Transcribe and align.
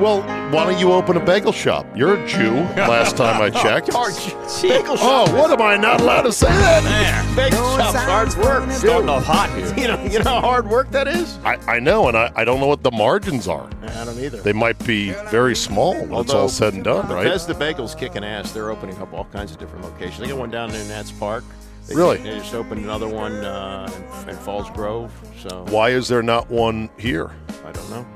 Well, 0.00 0.22
why 0.52 0.64
don't 0.64 0.78
you 0.78 0.92
open 0.92 1.16
a 1.16 1.24
bagel 1.24 1.50
shop? 1.50 1.84
You're 1.96 2.22
a 2.22 2.28
Jew, 2.28 2.52
last 2.76 3.16
time 3.16 3.42
I 3.42 3.50
checked. 3.62 3.86
Bagel 3.88 4.96
Oh, 5.00 5.36
what 5.36 5.50
am 5.50 5.60
I 5.60 5.76
not 5.76 6.00
allowed 6.00 6.22
to 6.22 6.32
say 6.32 6.46
that? 6.46 6.84
Man, 6.84 7.36
bagel 7.36 7.76
shop's 7.76 7.94
hard 8.04 8.34
work. 8.36 8.70
Starting 8.70 9.08
off 9.08 9.24
hot 9.24 9.50
here. 9.58 9.74
You 9.76 9.88
know, 9.88 10.04
you 10.04 10.18
know 10.20 10.24
how 10.24 10.40
hard 10.40 10.68
work 10.68 10.90
that 10.92 11.08
is. 11.08 11.36
I, 11.44 11.56
I 11.66 11.80
know, 11.80 12.06
and 12.06 12.16
I, 12.16 12.30
I 12.36 12.44
don't 12.44 12.60
know 12.60 12.68
what 12.68 12.84
the 12.84 12.92
margins 12.92 13.48
are. 13.48 13.68
I 13.82 14.04
don't 14.04 14.18
either. 14.20 14.40
They 14.40 14.52
might 14.52 14.78
be 14.86 15.10
very 15.30 15.56
small 15.56 15.94
when 16.06 16.20
it's 16.20 16.32
all 16.32 16.48
said 16.48 16.74
and 16.74 16.84
done, 16.84 17.08
right? 17.08 17.24
Bethesda 17.24 17.54
Bagels 17.54 17.98
kicking 17.98 18.22
ass. 18.22 18.52
They're 18.52 18.70
opening 18.70 18.96
up 18.98 19.12
all 19.12 19.24
kinds 19.24 19.50
of 19.50 19.58
different 19.58 19.84
locations. 19.84 20.20
They 20.20 20.28
got 20.28 20.38
one 20.38 20.50
down 20.50 20.72
in 20.72 20.86
Nats 20.88 21.10
Park. 21.10 21.42
They 21.88 21.96
Really? 21.96 22.18
They 22.18 22.38
just 22.38 22.54
opened 22.54 22.84
another 22.84 23.08
one 23.08 23.32
uh, 23.44 23.90
in, 24.22 24.28
in 24.28 24.36
Falls 24.36 24.70
Grove. 24.70 25.10
So 25.40 25.64
Why 25.70 25.90
is 25.90 26.06
there 26.06 26.22
not 26.22 26.48
one 26.48 26.88
here? 26.98 27.32
I 27.64 27.72
don't 27.72 27.90
know. 27.90 28.06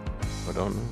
I 0.49 0.53
don't 0.53 0.77
know. 0.77 0.83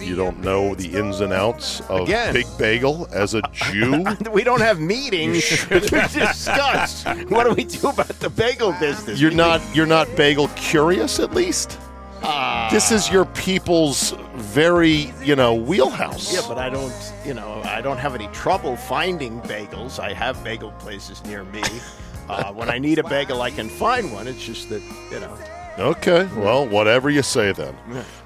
You 0.00 0.16
don't 0.16 0.40
know 0.40 0.74
the 0.74 0.88
ins 0.96 1.20
and 1.20 1.32
outs 1.32 1.80
of 1.82 2.02
Again. 2.02 2.34
Big 2.34 2.46
Bagel 2.58 3.08
as 3.12 3.34
a 3.34 3.42
Jew? 3.52 4.04
We 4.32 4.44
don't 4.44 4.60
have 4.60 4.80
meetings 4.80 5.48
to 5.68 5.80
discuss. 5.80 7.04
What 7.28 7.44
do 7.44 7.54
we 7.54 7.64
do 7.64 7.88
about 7.88 8.08
the 8.08 8.30
bagel 8.30 8.72
business? 8.80 9.20
You're 9.20 9.30
not 9.30 9.60
you're 9.74 9.86
not 9.86 10.08
bagel 10.16 10.48
curious 10.48 11.20
at 11.20 11.34
least? 11.34 11.78
Ah. 12.22 12.68
This 12.70 12.92
is 12.92 13.10
your 13.10 13.24
people's 13.26 14.14
very, 14.34 15.12
you 15.22 15.34
know, 15.36 15.54
wheelhouse. 15.54 16.32
Yeah, 16.32 16.42
but 16.46 16.56
I 16.56 16.70
don't, 16.70 16.94
you 17.24 17.34
know, 17.34 17.60
I 17.64 17.80
don't 17.80 17.98
have 17.98 18.14
any 18.14 18.28
trouble 18.28 18.76
finding 18.76 19.40
bagels. 19.42 19.98
I 19.98 20.12
have 20.12 20.42
bagel 20.44 20.70
places 20.78 21.24
near 21.24 21.44
me. 21.44 21.62
Uh, 22.28 22.52
when 22.52 22.70
I 22.70 22.78
need 22.78 22.98
a 22.98 23.04
bagel, 23.04 23.42
I 23.42 23.50
can 23.50 23.68
find 23.68 24.12
one. 24.12 24.28
It's 24.28 24.44
just 24.44 24.68
that, 24.68 24.82
you 25.10 25.20
know. 25.20 25.36
Okay, 25.78 26.28
well, 26.36 26.68
whatever 26.68 27.08
you 27.08 27.22
say 27.22 27.52
then. 27.52 27.74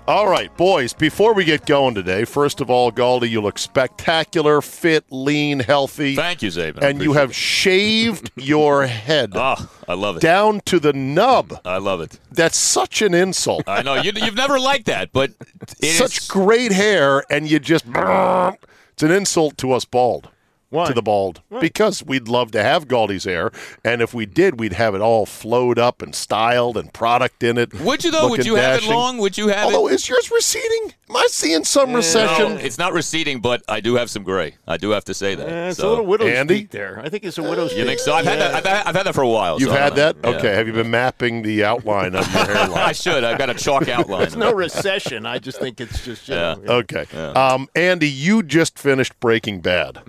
All 0.09 0.29
right, 0.29 0.55
boys, 0.57 0.93
before 0.93 1.33
we 1.33 1.45
get 1.45 1.65
going 1.65 1.95
today, 1.95 2.25
first 2.25 2.61
of 2.61 2.71
all, 2.71 2.91
Galdi, 2.93 3.29
you 3.31 3.41
look 3.41 3.59
spectacular, 3.59 4.61
fit, 4.61 5.05
lean, 5.11 5.61
healthy. 5.61 6.17
Thank 6.17 6.43
you, 6.43 6.51
Czaban. 6.51 6.83
And 6.83 7.01
you 7.01 7.13
have 7.15 7.35
shaved 7.35 8.31
your 8.37 8.87
head 8.87 9.31
it. 9.31 9.37
Oh, 9.37 9.71
I 9.89 9.95
love 9.95 10.17
it. 10.17 10.21
down 10.21 10.61
to 10.67 10.81
the 10.81 10.93
nub. 10.93 11.49
Mm, 11.51 11.61
I 11.65 11.79
love 11.79 12.01
it. 12.01 12.19
That's 12.33 12.57
such 12.59 13.01
an 13.01 13.15
insult. 13.15 13.65
I 13.69 13.83
know 13.83 13.95
you, 13.95 14.13
you've 14.15 14.35
never 14.37 14.59
liked 14.59 14.87
that, 14.87 15.13
but 15.13 15.31
it 15.61 15.85
is 15.85 15.97
Such 15.97 16.29
great 16.29 16.73
hair, 16.73 17.25
and 17.31 17.49
you 17.51 17.59
just. 17.61 17.85
It's 17.87 19.03
an 19.03 19.11
insult 19.13 19.57
to 19.59 19.73
us 19.73 19.85
bald. 19.85 20.31
Why? 20.77 20.87
To 20.89 20.93
the 20.95 21.03
bald. 21.03 21.41
Because 21.61 22.03
we'd 22.05 22.29
love 22.29 22.51
to 22.53 22.63
have 22.63 22.87
Galdi's 22.87 23.25
hair, 23.25 23.51
and 23.85 24.03
if 24.03 24.13
we 24.15 24.27
did, 24.27 24.61
we'd 24.61 24.75
have 24.75 24.95
it 24.95 25.01
all 25.01 25.27
flowed 25.27 25.79
up 25.79 26.03
and 26.03 26.15
styled 26.15 26.77
and 26.77 26.93
product 26.93 27.43
in 27.43 27.57
it. 27.59 27.73
Would 27.81 28.05
you 28.05 28.11
though? 28.11 28.29
Would 28.29 28.39
looking 28.39 28.47
you 28.53 28.57
have 28.57 28.83
it 28.83 28.89
long? 28.89 29.19
Would 29.19 29.39
you 29.39 29.49
have 29.49 29.71
it? 29.71 29.75
Although, 29.75 29.89
it? 29.89 29.95
is 29.95 30.09
yours 30.09 30.31
receding? 30.31 30.93
Am 31.09 31.17
I 31.17 31.27
seeing 31.31 31.63
some 31.65 31.93
recession? 31.93 32.55
No, 32.55 32.61
it's 32.61 32.79
not 32.79 32.93
receding, 32.93 33.41
but 33.41 33.63
I 33.69 33.79
do 33.81 33.95
have 33.95 34.11
some 34.11 34.25
gray. 34.25 34.57
I 34.67 34.77
do 34.77 34.91
have 34.91 35.05
to 35.05 35.15
say 35.15 35.37
that. 35.37 35.49
Eh, 35.49 35.69
it's 35.69 35.79
So- 35.79 35.89
a 35.89 35.91
little 35.91 36.07
widow's 36.07 36.29
Andy? 36.33 36.63
peak 36.63 36.71
there. 36.73 37.01
I 37.03 37.09
think 37.09 37.25
it's 37.25 37.39
a 37.39 37.43
widow's 37.45 37.71
You 37.73 37.79
peak. 37.79 37.87
think 37.87 38.01
so? 38.01 38.13
I've 38.13 38.25
had 38.25 38.41
that. 38.41 38.55
I've 38.55 38.65
had, 38.67 38.87
I've 38.87 38.95
had 38.97 39.07
that 39.07 39.15
for 39.15 39.23
a 39.23 39.29
while. 39.29 39.61
You've 39.61 39.71
so 39.71 39.77
had 39.77 39.95
that? 39.97 40.21
know. 40.23 40.31
Yeah. 40.31 40.37
Okay. 40.39 40.53
Have 40.55 40.67
you 40.67 40.73
been 40.73 40.91
mapping 40.91 41.43
the 41.43 41.65
outline 41.65 42.17
of 42.17 42.27
your 42.35 42.45
hairline? 42.45 42.73
I 42.77 42.93
should. 42.93 43.23
I've 43.23 43.39
got 43.39 43.51
a 43.51 43.55
chalk 43.55 43.89
outline. 43.89 44.21
There's 44.23 44.37
no 44.37 44.53
recession. 44.53 45.27
I 45.27 45.39
just 45.39 45.61
think 45.61 45.81
it's 45.81 46.05
just, 46.05 46.29
you 46.29 46.35
Yeah. 46.35 46.57
know, 46.61 46.75
Okay. 46.87 47.07
Um, 47.17 47.69
Andy, 47.77 48.09
you 48.11 48.43
just 48.43 48.77
finished 48.79 49.19
Breaking 49.21 49.61
Bad. 49.61 50.01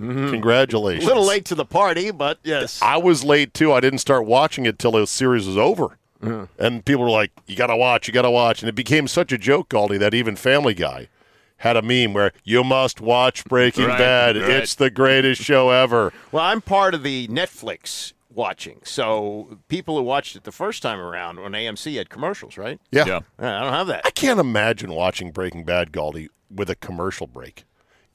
Congratulations. 0.60 1.04
a 1.06 1.08
little 1.08 1.26
late 1.26 1.46
to 1.46 1.56
the 1.56 1.66
party, 1.66 2.12
but 2.12 2.40
yes. 2.44 2.82
I 2.82 2.98
was 2.98 3.24
late 3.24 3.54
too. 3.54 3.74
I 3.74 3.80
didn't 3.80 4.00
start 4.00 4.26
watching 4.26 4.66
it 4.66 4.80
till 4.80 4.92
the 4.92 5.06
series 5.08 5.48
was 5.48 5.58
over. 5.58 5.98
Uh-huh. 6.22 6.48
And 6.58 6.84
people 6.84 7.04
were 7.04 7.10
like, 7.12 7.32
you 7.46 7.56
got 7.56 7.68
to 7.68 7.76
watch, 7.78 8.08
you 8.08 8.14
got 8.14 8.24
to 8.24 8.32
watch. 8.32 8.62
And 8.62 8.70
it 8.70 8.76
became 8.76 9.08
such 9.08 9.32
a 9.32 9.38
joke, 9.38 9.70
Galdi, 9.70 10.00
that 10.00 10.14
even 10.14 10.36
Family 10.36 10.74
Guy 10.74 11.10
had 11.58 11.76
a 11.78 11.82
meme 11.82 12.14
where 12.14 12.32
you 12.44 12.64
must 12.64 13.02
watch 13.02 13.46
Breaking 13.46 13.86
Right, 13.86 13.98
Bad. 13.98 14.36
right. 14.38 14.50
It's 14.50 14.76
the 14.76 14.90
greatest 14.90 15.42
show 15.42 15.70
ever. 15.70 16.12
Well, 16.32 16.44
I'm 16.44 16.62
part 16.62 16.94
of 16.94 17.04
the 17.04 17.28
Netflix 17.28 18.14
watching. 18.32 18.80
So 18.84 19.58
people 19.68 19.98
who 19.98 20.04
watched 20.04 20.36
it 20.36 20.44
the 20.44 20.52
first 20.52 20.82
time 20.84 21.00
around 21.00 21.40
on 21.40 21.52
AMC 21.54 21.96
had 21.98 22.10
commercials, 22.10 22.58
right? 22.58 22.80
Yeah. 22.92 23.06
Yeah. 23.06 23.20
I 23.40 23.62
don't 23.64 23.74
have 23.74 23.88
that. 23.88 24.02
I 24.06 24.12
can't 24.12 24.40
imagine 24.40 24.92
watching 24.94 25.32
Breaking 25.32 25.64
Bad, 25.64 25.92
Galdi, 25.92 26.28
with 26.50 26.70
a 26.70 26.76
commercial 26.76 27.28
break, 27.28 27.64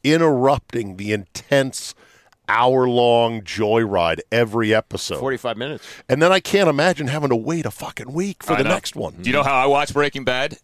interrupting 0.04 0.96
the 0.96 1.12
intense 1.12 1.94
hour 2.52 2.86
long 2.88 3.40
joyride 3.42 4.20
every 4.30 4.74
episode. 4.74 5.18
45 5.20 5.56
minutes. 5.56 5.86
And 6.08 6.20
then 6.20 6.30
I 6.32 6.40
can't 6.40 6.68
imagine 6.68 7.06
having 7.06 7.30
to 7.30 7.36
wait 7.36 7.64
a 7.64 7.70
fucking 7.70 8.12
week 8.12 8.42
for 8.42 8.52
I 8.52 8.58
the 8.58 8.64
know. 8.64 8.70
next 8.70 8.94
one. 8.94 9.14
Do 9.22 9.30
you 9.30 9.34
know 9.34 9.42
how 9.42 9.54
I 9.54 9.66
watched 9.66 9.94
Breaking 9.94 10.24
Bad? 10.24 10.58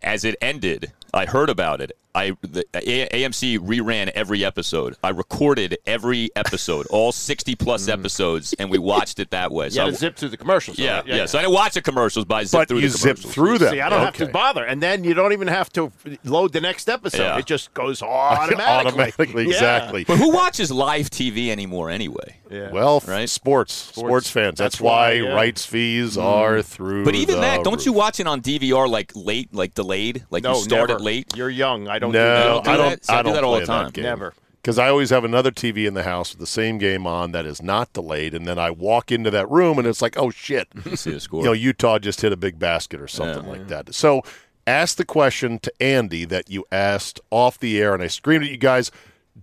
As 0.00 0.24
it 0.24 0.36
ended, 0.40 0.92
I 1.14 1.26
heard 1.26 1.48
about 1.50 1.80
it. 1.80 1.96
I 2.16 2.36
the 2.42 2.64
A- 2.76 3.08
AMC 3.24 3.58
reran 3.58 4.08
every 4.10 4.44
episode. 4.44 4.96
I 5.02 5.08
recorded 5.08 5.78
every 5.84 6.30
episode, 6.36 6.86
all 6.90 7.10
sixty 7.10 7.56
plus 7.56 7.86
mm. 7.86 7.92
episodes, 7.92 8.54
and 8.60 8.70
we 8.70 8.78
watched 8.78 9.18
it 9.18 9.30
that 9.30 9.50
way. 9.50 9.64
You 9.66 9.70
So 9.72 9.84
had 9.86 9.94
I- 9.94 9.96
zip 9.96 10.16
through 10.16 10.28
the 10.28 10.36
commercials. 10.36 10.78
yeah, 10.78 10.98
right? 10.98 11.06
yeah, 11.08 11.26
So 11.26 11.38
I 11.38 11.42
didn't 11.42 11.54
watch 11.54 11.74
the 11.74 11.82
commercials, 11.82 12.24
but 12.24 12.36
I 12.36 12.44
zipped 12.44 12.60
But 12.60 12.68
through 12.68 12.78
you 12.78 12.88
the 12.88 12.98
zip 12.98 13.16
commercials. 13.16 13.34
through 13.34 13.58
them. 13.58 13.72
See, 13.74 13.80
I 13.80 13.88
don't 13.88 14.00
have 14.00 14.16
to 14.18 14.26
bother. 14.26 14.64
And 14.64 14.80
then 14.80 15.02
you 15.02 15.14
don't 15.14 15.32
even 15.32 15.48
have 15.48 15.70
to 15.72 15.90
load 16.22 16.52
the 16.52 16.60
next 16.60 16.88
episode. 16.88 17.20
Yeah. 17.22 17.38
It 17.38 17.46
just 17.46 17.74
goes 17.74 18.00
automatically. 18.38 18.62
Automatically, 18.64 19.42
Yeah. 19.44 19.50
exactly. 19.50 20.04
But 20.04 20.18
who 20.18 20.30
watches 20.32 20.70
live 20.70 21.10
TV 21.10 21.50
anymore 21.50 21.90
anyway? 21.90 22.36
Yeah. 22.48 22.70
Well, 22.70 23.02
Right? 23.08 23.28
sports, 23.28 23.72
sports, 23.72 24.30
fans. 24.30 24.58
That's, 24.58 24.76
That's 24.76 24.80
why, 24.80 24.92
why, 24.92 25.12
yeah. 25.14 25.34
rights 25.34 25.66
fees 25.66 26.16
mm. 26.16 26.22
are 26.22 26.62
through. 26.62 27.04
But 27.04 27.16
even 27.16 27.36
the 27.36 27.40
that, 27.40 27.64
don't 27.64 27.84
you 27.84 27.92
watch 27.92 28.20
it 28.20 28.28
on 28.28 28.40
DVR 28.40 28.88
like 28.88 29.10
late, 29.16 29.52
like 29.52 29.74
delayed, 29.74 30.24
like 30.30 30.44
no, 30.44 30.54
you 30.54 30.62
start 30.62 30.90
never. 30.90 31.00
it 31.00 31.03
late? 31.04 31.36
You're 31.36 31.50
young. 31.50 31.86
I 31.88 31.98
don't 31.98 32.12
No, 32.12 32.18
do 32.18 32.24
that. 32.24 32.44
don't 32.46 32.64
do 32.64 32.70
I 32.70 32.76
don't. 32.76 33.04
See, 33.04 33.12
I 33.12 33.18
I 33.18 33.22
do 33.22 33.24
don't 33.26 33.34
that 33.34 33.44
all 33.44 33.60
the 33.60 33.66
time. 33.66 33.90
Game. 33.90 34.04
Never. 34.04 34.34
Because 34.60 34.78
I 34.78 34.88
always 34.88 35.10
have 35.10 35.24
another 35.24 35.50
TV 35.50 35.86
in 35.86 35.92
the 35.92 36.04
house 36.04 36.32
with 36.32 36.40
the 36.40 36.46
same 36.46 36.78
game 36.78 37.06
on 37.06 37.32
that 37.32 37.44
is 37.44 37.60
not 37.60 37.92
delayed, 37.92 38.32
and 38.34 38.46
then 38.48 38.58
I 38.58 38.70
walk 38.70 39.12
into 39.12 39.30
that 39.30 39.48
room 39.50 39.78
and 39.78 39.86
it's 39.86 40.00
like, 40.00 40.16
oh 40.18 40.30
shit, 40.30 40.68
You 40.86 40.96
see 40.96 41.10
the 41.12 41.20
score. 41.20 41.40
you 41.40 41.46
know, 41.46 41.52
Utah 41.52 41.98
just 41.98 42.22
hit 42.22 42.32
a 42.32 42.36
big 42.36 42.58
basket 42.58 42.98
or 43.00 43.06
something 43.06 43.46
like 43.46 43.68
that. 43.68 43.94
So 43.94 44.22
ask 44.66 44.96
the 44.96 45.04
question 45.04 45.58
to 45.58 45.72
Andy 45.82 46.24
that 46.24 46.48
you 46.48 46.64
asked 46.72 47.20
off 47.30 47.58
the 47.58 47.78
air, 47.78 47.92
and 47.92 48.02
I 48.02 48.06
screamed 48.06 48.44
at 48.44 48.50
you 48.50 48.56
guys, 48.56 48.90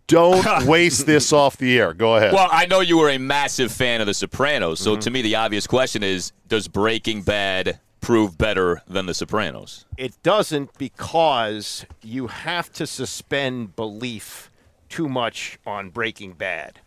don't 0.07 0.65
waste 0.65 1.05
this 1.05 1.31
off 1.31 1.55
the 1.57 1.77
air. 1.77 1.93
Go 1.93 2.15
ahead. 2.15 2.33
Well, 2.33 2.47
I 2.51 2.65
know 2.65 2.79
you 2.79 2.97
were 2.97 3.09
a 3.11 3.19
massive 3.19 3.71
fan 3.71 4.01
of 4.01 4.07
The 4.07 4.15
Sopranos, 4.15 4.79
so 4.79 4.93
Mm-hmm. 4.93 4.99
to 5.01 5.11
me, 5.11 5.21
the 5.21 5.35
obvious 5.35 5.67
question 5.67 6.01
is: 6.01 6.31
Does 6.47 6.67
Breaking 6.67 7.21
Bad 7.21 7.79
prove 8.01 8.37
better 8.37 8.81
than 8.87 9.05
The 9.05 9.13
Sopranos? 9.13 9.85
It 9.97 10.21
doesn't 10.23 10.77
because 10.77 11.85
you 12.01 12.27
have 12.27 12.71
to 12.73 12.85
suspend 12.85 13.75
belief 13.75 14.51
too 14.89 15.07
much 15.07 15.57
on 15.65 15.89
Breaking 15.89 16.33
Bad. 16.33 16.79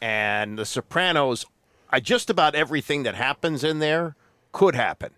And 0.00 0.58
The 0.58 0.66
Sopranos, 0.66 1.46
I 1.88 2.00
just 2.00 2.28
about 2.28 2.54
everything 2.54 3.04
that 3.04 3.14
happens 3.14 3.64
in 3.64 3.78
there 3.78 4.16
could 4.52 4.74
happen. 4.74 5.12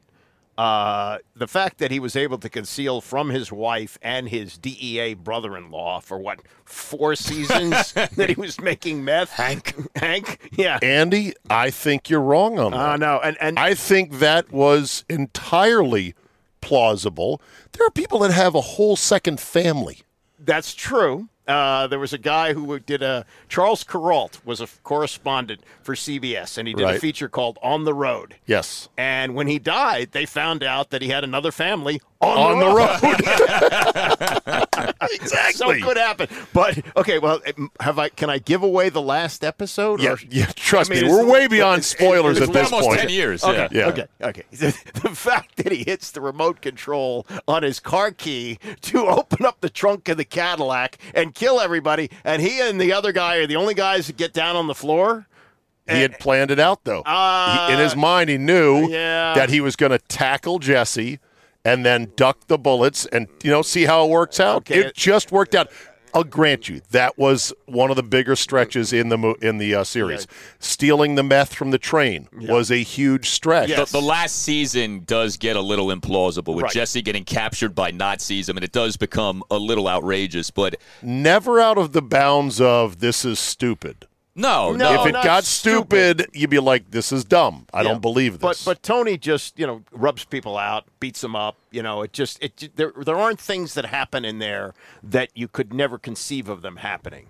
Uh, 0.58 1.18
the 1.36 1.46
fact 1.46 1.78
that 1.78 1.92
he 1.92 2.00
was 2.00 2.16
able 2.16 2.36
to 2.36 2.48
conceal 2.48 3.00
from 3.00 3.30
his 3.30 3.52
wife 3.52 3.96
and 4.02 4.28
his 4.28 4.58
DEA 4.58 5.14
brother-in-law 5.14 6.00
for 6.00 6.18
what 6.18 6.40
four 6.64 7.14
seasons 7.14 7.92
that 7.92 8.28
he 8.28 8.34
was 8.34 8.60
making 8.60 9.04
meth. 9.04 9.30
Hank. 9.30 9.76
Hank, 9.94 10.50
yeah. 10.56 10.80
Andy, 10.82 11.32
I 11.48 11.70
think 11.70 12.10
you're 12.10 12.20
wrong 12.20 12.58
on 12.58 12.72
that. 12.72 12.80
Uh, 12.80 12.96
no, 12.96 13.20
and 13.20 13.36
and 13.40 13.56
I 13.56 13.74
think 13.74 14.18
that 14.18 14.50
was 14.50 15.04
entirely 15.08 16.16
plausible. 16.60 17.40
There 17.70 17.86
are 17.86 17.90
people 17.90 18.18
that 18.18 18.32
have 18.32 18.56
a 18.56 18.60
whole 18.60 18.96
second 18.96 19.38
family. 19.38 19.98
That's 20.40 20.74
true. 20.74 21.28
Uh, 21.48 21.86
there 21.86 21.98
was 21.98 22.12
a 22.12 22.18
guy 22.18 22.52
who 22.52 22.78
did 22.78 23.02
a 23.02 23.24
Charles 23.48 23.82
Kuralt 23.82 24.44
was 24.44 24.60
a 24.60 24.68
correspondent 24.84 25.62
for 25.82 25.94
CBS, 25.94 26.58
and 26.58 26.68
he 26.68 26.74
did 26.74 26.86
a 26.86 26.98
feature 27.00 27.28
called 27.28 27.58
"On 27.62 27.84
the 27.84 27.94
Road." 27.94 28.36
Yes. 28.46 28.90
And 28.98 29.34
when 29.34 29.46
he 29.46 29.58
died, 29.58 30.12
they 30.12 30.26
found 30.26 30.62
out 30.62 30.90
that 30.90 31.00
he 31.00 31.08
had 31.08 31.24
another 31.24 31.50
family 31.50 32.00
on, 32.20 32.36
On 32.52 32.58
the 32.58 32.66
road. 32.66 33.02
road. 33.02 34.64
So 35.08 35.14
exactly. 35.14 35.78
it 35.78 35.82
could 35.82 35.96
happen. 35.96 36.28
But 36.52 36.80
okay, 36.96 37.18
well, 37.18 37.40
have 37.80 37.98
I? 37.98 38.08
Can 38.10 38.28
I 38.30 38.38
give 38.38 38.62
away 38.62 38.88
the 38.88 39.00
last 39.02 39.42
episode? 39.44 40.00
Yeah, 40.02 40.12
or- 40.12 40.18
yeah, 40.28 40.46
trust 40.54 40.90
I 40.90 40.94
mean, 40.94 41.04
me, 41.06 41.10
we're 41.10 41.26
way 41.26 41.46
beyond 41.46 41.78
it's- 41.80 41.86
spoilers 41.86 42.38
it's 42.38 42.48
at 42.48 42.52
this 42.52 42.70
Almost 42.72 42.88
point. 42.88 43.00
ten 43.00 43.08
years. 43.08 43.42
Okay, 43.42 43.68
Yeah. 43.72 43.78
Yeah. 43.80 43.86
okay, 43.88 44.06
okay. 44.22 44.42
The, 44.52 44.76
the 45.02 45.10
fact 45.10 45.56
that 45.56 45.72
he 45.72 45.84
hits 45.84 46.10
the 46.10 46.20
remote 46.20 46.60
control 46.60 47.26
on 47.46 47.62
his 47.62 47.80
car 47.80 48.10
key 48.10 48.58
to 48.82 49.06
open 49.06 49.46
up 49.46 49.60
the 49.60 49.70
trunk 49.70 50.08
of 50.08 50.16
the 50.18 50.24
Cadillac 50.24 50.98
and 51.14 51.34
kill 51.34 51.60
everybody, 51.60 52.10
and 52.24 52.42
he 52.42 52.60
and 52.60 52.80
the 52.80 52.92
other 52.92 53.12
guy 53.12 53.36
are 53.36 53.46
the 53.46 53.56
only 53.56 53.74
guys 53.74 54.06
that 54.08 54.16
get 54.16 54.32
down 54.32 54.56
on 54.56 54.66
the 54.66 54.74
floor. 54.74 55.26
He 55.88 56.02
had 56.02 56.18
planned 56.18 56.50
it 56.50 56.58
out, 56.58 56.84
though. 56.84 57.00
Uh, 57.06 57.68
He- 57.68 57.72
in 57.74 57.78
his 57.78 57.96
mind, 57.96 58.28
he 58.28 58.36
knew 58.36 58.88
yeah. 58.90 59.32
that 59.34 59.48
he 59.48 59.60
was 59.62 59.74
going 59.74 59.92
to 59.92 59.98
tackle 59.98 60.58
Jesse 60.58 61.18
and 61.68 61.84
then 61.84 62.12
duck 62.16 62.46
the 62.46 62.58
bullets 62.58 63.06
and, 63.06 63.28
you 63.42 63.50
know, 63.50 63.62
see 63.62 63.84
how 63.84 64.04
it 64.04 64.10
works 64.10 64.40
out. 64.40 64.56
Okay. 64.58 64.78
It 64.80 64.94
just 64.94 65.30
worked 65.32 65.54
out. 65.54 65.70
I'll 66.14 66.24
grant 66.24 66.70
you 66.70 66.80
that 66.90 67.18
was 67.18 67.52
one 67.66 67.90
of 67.90 67.96
the 67.96 68.02
bigger 68.02 68.34
stretches 68.34 68.94
in 68.94 69.10
the 69.10 69.18
mo- 69.18 69.36
in 69.42 69.58
the 69.58 69.74
uh, 69.74 69.84
series. 69.84 70.26
Stealing 70.58 71.16
the 71.16 71.22
meth 71.22 71.54
from 71.54 71.70
the 71.70 71.78
train 71.78 72.28
was 72.32 72.70
a 72.70 72.78
huge 72.82 73.28
stretch. 73.28 73.68
Yes. 73.68 73.92
The, 73.92 74.00
the 74.00 74.06
last 74.06 74.42
season 74.42 75.02
does 75.04 75.36
get 75.36 75.54
a 75.54 75.60
little 75.60 75.88
implausible 75.88 76.54
with 76.54 76.62
Right. 76.64 76.72
Jesse 76.72 77.02
getting 77.02 77.24
captured 77.24 77.74
by 77.74 77.90
Nazis. 77.90 78.48
I 78.48 78.54
mean, 78.54 78.62
it 78.62 78.72
does 78.72 78.96
become 78.96 79.44
a 79.50 79.58
little 79.58 79.86
outrageous, 79.86 80.50
but 80.50 80.76
Never 81.02 81.60
out 81.60 81.76
of 81.76 81.92
the 81.92 82.02
bounds 82.02 82.58
of 82.58 83.00
this 83.00 83.26
is 83.26 83.38
stupid. 83.38 84.06
No, 84.38 84.72
No, 84.72 84.94
no. 84.94 85.02
if 85.02 85.08
it 85.08 85.12
not 85.12 85.24
got 85.24 85.44
stupid. 85.44 86.20
stupid, 86.22 86.30
you'd 86.34 86.48
be 86.50 86.58
like, 86.58 86.90
"This 86.90 87.12
is 87.12 87.24
dumb. 87.24 87.66
I 87.74 87.82
Yeah. 87.82 87.90
don't 87.90 88.00
believe 88.00 88.40
But 88.40 88.48
this." 88.50 88.64
but 88.64 88.70
but 88.78 88.82
Tony 88.82 89.18
just 89.18 89.58
you 89.58 89.66
know 89.66 89.82
rubs 89.92 90.24
people 90.24 90.56
out, 90.56 90.84
beats 91.00 91.20
them 91.20 91.36
up. 91.36 91.56
You 91.70 91.82
know, 91.82 92.00
it 92.02 92.12
just 92.14 92.42
it 92.42 92.70
there 92.76 92.92
there 92.96 93.16
aren't 93.18 93.40
things 93.40 93.74
that 93.74 93.84
happen 93.86 94.24
in 94.24 94.38
there 94.38 94.72
that 95.02 95.28
you 95.34 95.48
could 95.48 95.74
never 95.74 95.98
conceive 95.98 96.48
of 96.48 96.62
them 96.62 96.76
happening. 96.76 97.26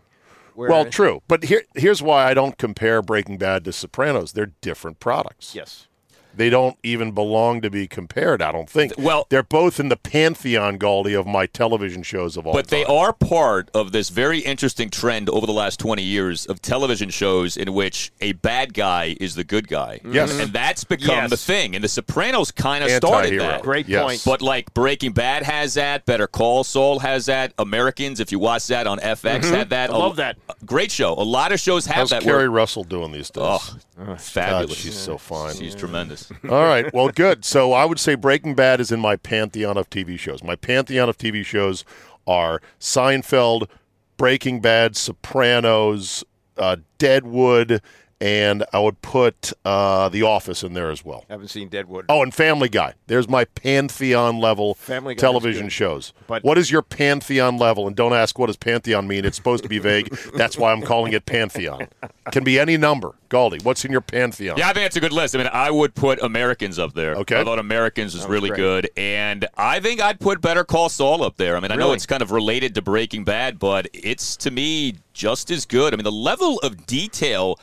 Where, 0.54 0.70
well, 0.70 0.84
true. 0.86 1.22
But 1.28 1.44
here, 1.44 1.62
here's 1.74 2.02
why 2.02 2.28
I 2.28 2.34
don't 2.34 2.56
compare 2.58 3.02
Breaking 3.02 3.38
Bad 3.38 3.64
to 3.64 3.72
Sopranos. 3.72 4.32
They're 4.32 4.52
different 4.60 5.00
products. 5.00 5.54
Yes. 5.54 5.87
They 6.34 6.50
don't 6.50 6.76
even 6.84 7.10
belong 7.12 7.62
to 7.62 7.70
be 7.70 7.88
compared. 7.88 8.40
I 8.42 8.52
don't 8.52 8.70
think. 8.70 8.92
Well- 8.96 9.26
they're 9.28 9.42
both 9.42 9.80
in 9.80 9.88
the 9.88 9.96
pantheon, 9.96 10.78
Galdi, 10.78 11.18
of 11.18 11.26
my 11.26 11.46
television 11.46 12.02
shows 12.04 12.36
of 12.36 12.46
all 12.46 12.52
But 12.52 12.68
they 12.68 12.84
are 12.84 13.12
part 13.12 13.70
of 13.74 13.90
this 13.92 14.08
very 14.08 14.38
interesting 14.40 14.88
trend 14.88 15.28
over 15.28 15.46
the 15.46 15.52
last 15.52 15.80
20 15.80 16.02
years 16.02 16.46
of 16.46 16.62
television 16.62 17.10
shows 17.10 17.56
in 17.56 17.74
which 17.74 18.12
a 18.20 18.32
bad 18.34 18.72
guy 18.72 19.16
is 19.20 19.34
the 19.34 19.42
good 19.44 19.66
guy. 19.68 20.00
Yes. 20.08 20.38
And 20.38 20.52
that's 20.52 20.84
become 20.84 21.08
Yes. 21.16 21.30
the 21.30 21.36
thing. 21.36 21.74
And 21.74 21.82
The 21.82 21.88
Sopranos 21.88 22.52
kind 22.52 22.84
of 22.84 22.90
started 22.92 23.40
that. 23.40 23.62
Great 23.62 23.88
Yes. 23.88 24.02
point. 24.04 24.22
But 24.24 24.40
like 24.40 24.72
Breaking 24.74 25.12
Bad 25.12 25.42
has 25.42 25.74
that, 25.74 26.06
Better 26.06 26.26
Call 26.28 26.62
Saul 26.62 27.00
has 27.00 27.26
that, 27.26 27.52
Americans, 27.58 28.20
if 28.20 28.30
you 28.30 28.38
watch 28.38 28.66
that 28.68 28.86
on 28.86 28.98
FX, 29.00 29.50
had 29.50 29.70
that. 29.70 29.90
Mm-hmm. 29.90 29.96
I 29.96 29.98
love 29.98 30.16
that. 30.16 30.36
Great 30.64 30.92
show. 30.92 31.14
A 31.14 31.24
lot 31.24 31.50
of 31.52 31.58
shows 31.58 31.86
have 31.86 31.96
How's 31.96 32.10
that. 32.10 32.22
Keri 32.22 32.36
where- 32.48 32.50
Russell 32.50 32.84
doing 32.84 33.10
these 33.12 33.30
days? 33.30 33.42
oh, 33.44 33.76
God, 33.98 34.20
fabulous. 34.20 34.78
she's 34.78 34.96
so 34.96 35.18
fine. 35.18 35.54
She's 35.56 35.74
tremendous. 35.74 36.30
All 36.44 36.64
right. 36.64 36.92
Well, 36.94 37.08
good. 37.08 37.44
So 37.44 37.72
I 37.72 37.84
would 37.84 37.98
say 37.98 38.14
Breaking 38.14 38.54
Bad 38.54 38.80
is 38.80 38.92
in 38.92 39.00
my 39.00 39.16
pantheon 39.16 39.76
of 39.76 39.90
TV 39.90 40.18
shows. 40.18 40.42
My 40.42 40.56
pantheon 40.56 41.08
of 41.08 41.18
TV 41.18 41.44
shows 41.44 41.84
are 42.26 42.60
Seinfeld, 42.78 43.68
Breaking 44.16 44.60
Bad, 44.60 44.96
Sopranos, 44.96 46.22
uh, 46.56 46.76
Deadwood, 46.98 47.82
and 48.20 48.64
I 48.72 48.80
would 48.80 49.00
put 49.00 49.52
uh, 49.64 50.08
The 50.08 50.22
Office 50.22 50.62
in 50.62 50.74
there 50.74 50.90
as 50.90 51.04
well. 51.04 51.24
Haven't 51.28 51.48
seen 51.48 51.68
Deadwood. 51.68 52.06
Oh, 52.08 52.22
and 52.22 52.34
Family 52.34 52.68
Guy. 52.68 52.94
There's 53.06 53.28
my 53.28 53.44
pantheon 53.44 54.38
level 54.38 54.74
Family 54.74 55.14
Guy 55.14 55.20
television 55.20 55.68
shows. 55.68 56.12
But- 56.26 56.42
what 56.42 56.58
is 56.58 56.70
your 56.70 56.82
pantheon 56.82 57.58
level? 57.58 57.86
And 57.86 57.94
don't 57.94 58.12
ask 58.12 58.38
what 58.38 58.46
does 58.46 58.56
pantheon 58.56 59.06
mean. 59.06 59.24
It's 59.24 59.36
supposed 59.36 59.62
to 59.62 59.68
be 59.68 59.78
vague. 59.78 60.08
That's 60.34 60.58
why 60.58 60.72
I'm 60.72 60.82
calling 60.82 61.12
it 61.12 61.26
pantheon. 61.26 61.88
Can 62.32 62.44
be 62.44 62.58
any 62.58 62.76
number. 62.76 63.14
Galdi, 63.30 63.62
what's 63.62 63.84
in 63.84 63.92
your 63.92 64.00
pantheon? 64.00 64.56
Yeah, 64.56 64.70
I 64.70 64.72
think 64.72 64.86
it's 64.86 64.96
a 64.96 65.00
good 65.00 65.12
list. 65.12 65.34
I 65.34 65.38
mean, 65.38 65.50
I 65.52 65.70
would 65.70 65.94
put 65.94 66.20
Americans 66.22 66.78
up 66.78 66.94
there. 66.94 67.14
Okay. 67.16 67.40
I 67.40 67.44
thought 67.44 67.58
Americans 67.58 68.14
was 68.14 68.26
really 68.26 68.48
great. 68.48 68.56
good, 68.56 68.90
and 68.96 69.46
I 69.56 69.80
think 69.80 70.00
I'd 70.00 70.18
put 70.18 70.40
Better 70.40 70.64
Call 70.64 70.88
Saul 70.88 71.22
up 71.22 71.36
there. 71.36 71.56
I 71.56 71.60
mean, 71.60 71.70
I 71.70 71.76
know 71.76 71.92
it's 71.92 72.06
kind 72.06 72.22
of 72.22 72.32
related 72.32 72.74
to 72.76 72.82
Breaking 72.82 73.24
Bad, 73.24 73.58
but 73.58 73.86
it's 73.92 74.36
to 74.38 74.50
me 74.50 74.96
just 75.12 75.50
as 75.50 75.66
good. 75.66 75.92
I 75.92 75.96
mean, 75.96 76.04
the 76.04 76.12
level 76.12 76.58
of 76.60 76.86
detail. 76.86 77.58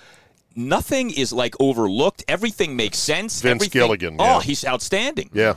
Nothing 0.56 1.12
is 1.12 1.34
like 1.34 1.54
overlooked. 1.60 2.24
Everything 2.28 2.75
makes 2.75 2.98
sense. 2.98 3.42
Vince 3.42 3.63
Everything- 3.63 3.80
Gilligan, 3.81 4.16
Oh, 4.19 4.24
yeah. 4.38 4.42
he's 4.42 4.66
outstanding. 4.66 5.30
Yeah. 5.34 5.56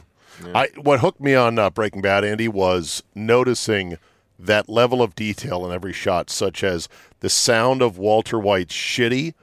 I 0.55 0.69
what 0.77 1.01
hooked 1.01 1.21
me 1.21 1.35
on 1.35 1.59
uh, 1.59 1.71
Breaking 1.71 2.01
Bad, 2.01 2.25
Andy, 2.25 2.47
was 2.49 3.03
noticing 3.15 3.99
that 4.39 4.69
level 4.69 5.03
of 5.03 5.17
detail 5.17 5.67
in 5.67 5.73
every 5.73 5.93
shot, 5.93 6.31
such 6.31 6.63
as 6.63 6.89
the 7.21 7.29
sound 7.29 7.83
of 7.83 7.99
Walter 7.99 8.39
White's 8.39 8.75
shitty 8.75 9.35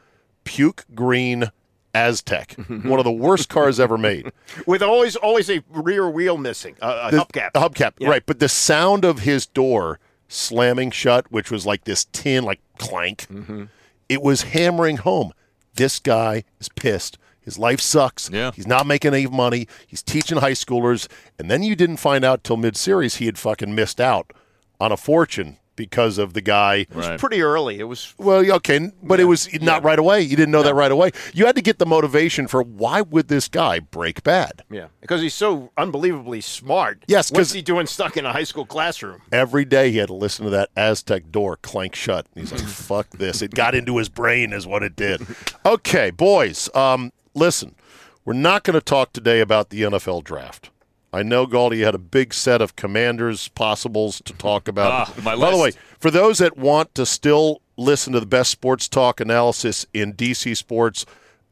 puke 0.45 0.85
green 0.95 1.51
Aztek, 1.93 2.83
one 2.85 2.99
of 2.99 3.03
the 3.05 3.11
worst 3.11 3.49
cars 3.49 3.77
ever 3.79 3.97
made. 3.97 4.31
With 4.65 4.81
always 4.81 5.15
always 5.17 5.49
a 5.49 5.63
rear 5.69 6.09
wheel 6.09 6.37
missing, 6.37 6.75
a, 6.81 6.87
a 7.07 7.11
The- 7.11 7.17
hubcap. 7.19 7.51
the 7.53 7.59
hubcap, 7.59 7.93
Yeah. 7.99 8.09
right? 8.09 8.23
But 8.25 8.39
the 8.39 8.49
sound 8.49 9.03
of 9.05 9.19
his 9.19 9.45
door 9.45 9.99
slamming 10.29 10.91
shut, 10.91 11.29
which 11.31 11.51
was 11.51 11.65
like 11.65 11.83
this 11.83 12.05
tin, 12.13 12.43
like 12.45 12.59
clank, 12.77 13.27
Mm-hmm. 13.29 13.63
it 14.09 14.21
was 14.21 14.43
hammering 14.43 14.97
home. 14.97 15.33
This 15.75 15.99
guy 15.99 16.43
is 16.59 16.69
pissed. 16.69 17.17
His 17.41 17.59
life 17.59 17.79
sucks. 17.79 18.29
Yeah. 18.31 18.51
He's 18.51 18.65
not 18.67 18.87
making 18.87 19.13
any 19.13 19.27
money. 19.27 19.67
He's 19.85 20.01
teaching 20.01 20.39
high 20.39 20.53
schoolers. 20.53 21.07
And 21.37 21.49
then 21.49 21.61
you 21.61 21.75
didn't 21.75 21.97
find 21.97 22.25
out 22.25 22.43
till 22.43 22.57
mid 22.57 22.75
series 22.75 23.17
he 23.17 23.27
had 23.27 23.37
fucking 23.37 23.75
missed 23.75 24.01
out 24.01 24.33
on 24.79 24.91
a 24.91 24.97
fortune 24.97 25.57
because 25.75 26.17
of 26.17 26.33
the 26.33 26.41
guy. 26.41 26.75
it 26.75 26.87
Right. 26.93 27.19
Pretty 27.19 27.41
early. 27.41 27.79
It 27.79 27.83
was 27.85 28.13
Well, 28.17 28.43
yeah, 28.43 28.53
okay, 28.55 28.91
but 29.03 29.19
it 29.19 29.25
was 29.25 29.49
not 29.61 29.83
right 29.83 29.99
away. 29.99 30.21
You 30.21 30.35
didn't 30.35 30.51
know 30.51 30.63
that 30.63 30.75
right 30.75 30.91
away. 30.91 31.11
You 31.33 31.45
had 31.45 31.55
to 31.55 31.61
get 31.61 31.79
the 31.79 31.85
motivation 31.85 32.47
for 32.47 32.61
why 32.63 33.01
would 33.01 33.27
this 33.27 33.47
guy 33.47 33.79
break 33.79 34.23
bad? 34.23 34.63
yeah 34.69 34.87
because 35.01 35.21
he's 35.21 35.33
so 35.35 35.71
unbelievably 35.77 36.41
smart. 36.41 37.03
Yes, 37.07 37.29
'cause- 37.29 37.37
what's 37.37 37.51
he 37.53 37.61
doing 37.61 37.85
stuck 37.87 38.17
in 38.17 38.25
a 38.25 38.31
high 38.33 38.43
school 38.43 38.65
classroom? 38.65 39.21
Every 39.31 39.65
day 39.65 39.91
he 39.91 39.97
had 39.97 40.07
to 40.07 40.13
listen 40.15 40.45
to 40.45 40.51
that 40.51 40.73
Aztek 40.75 41.31
door 41.31 41.57
clank 41.57 41.95
shut. 41.95 42.25
He's 42.35 42.51
like, 42.51 42.61
fuck 42.67 43.09
this. 43.11 43.41
It 43.41 43.51
got 43.53 43.75
into 43.75 43.97
his 43.97 44.09
brain, 44.09 44.51
is 44.53 44.65
what 44.65 44.81
it 44.83 44.95
did. 44.95 45.21
Okay, 45.65 46.09
boys, 46.11 46.69
um, 46.75 47.11
listen, 47.35 47.75
we're 48.23 48.33
not 48.33 48.63
going 48.63 48.73
to 48.73 48.81
talk 48.81 49.13
today 49.13 49.39
about 49.41 49.69
the 49.69 49.81
NFL 49.83 50.23
draft. 50.23 50.69
I 51.15 51.23
know, 51.23 51.47
Galdi, 51.47 51.77
you 51.77 51.85
had 51.85 51.95
a 51.95 51.99
big 51.99 52.33
set 52.33 52.61
of 52.61 52.75
commanders 52.75 53.47
possibles 53.49 54.21
to 54.25 54.33
talk 54.33 54.67
about. 54.67 55.09
Ah, 55.09 55.21
By 55.23 55.35
the 55.51 55.57
way, 55.57 55.71
for 55.99 56.11
those 56.11 56.39
that 56.39 56.57
want 56.57 56.93
to 56.95 57.05
still 57.05 57.61
listen 57.77 58.13
to 58.13 58.19
the 58.19 58.25
best 58.25 58.51
sports 58.51 58.87
talk 58.87 59.19
analysis 59.19 59.85
in 59.93 60.13
DC 60.13 60.55
sports, 60.57 61.05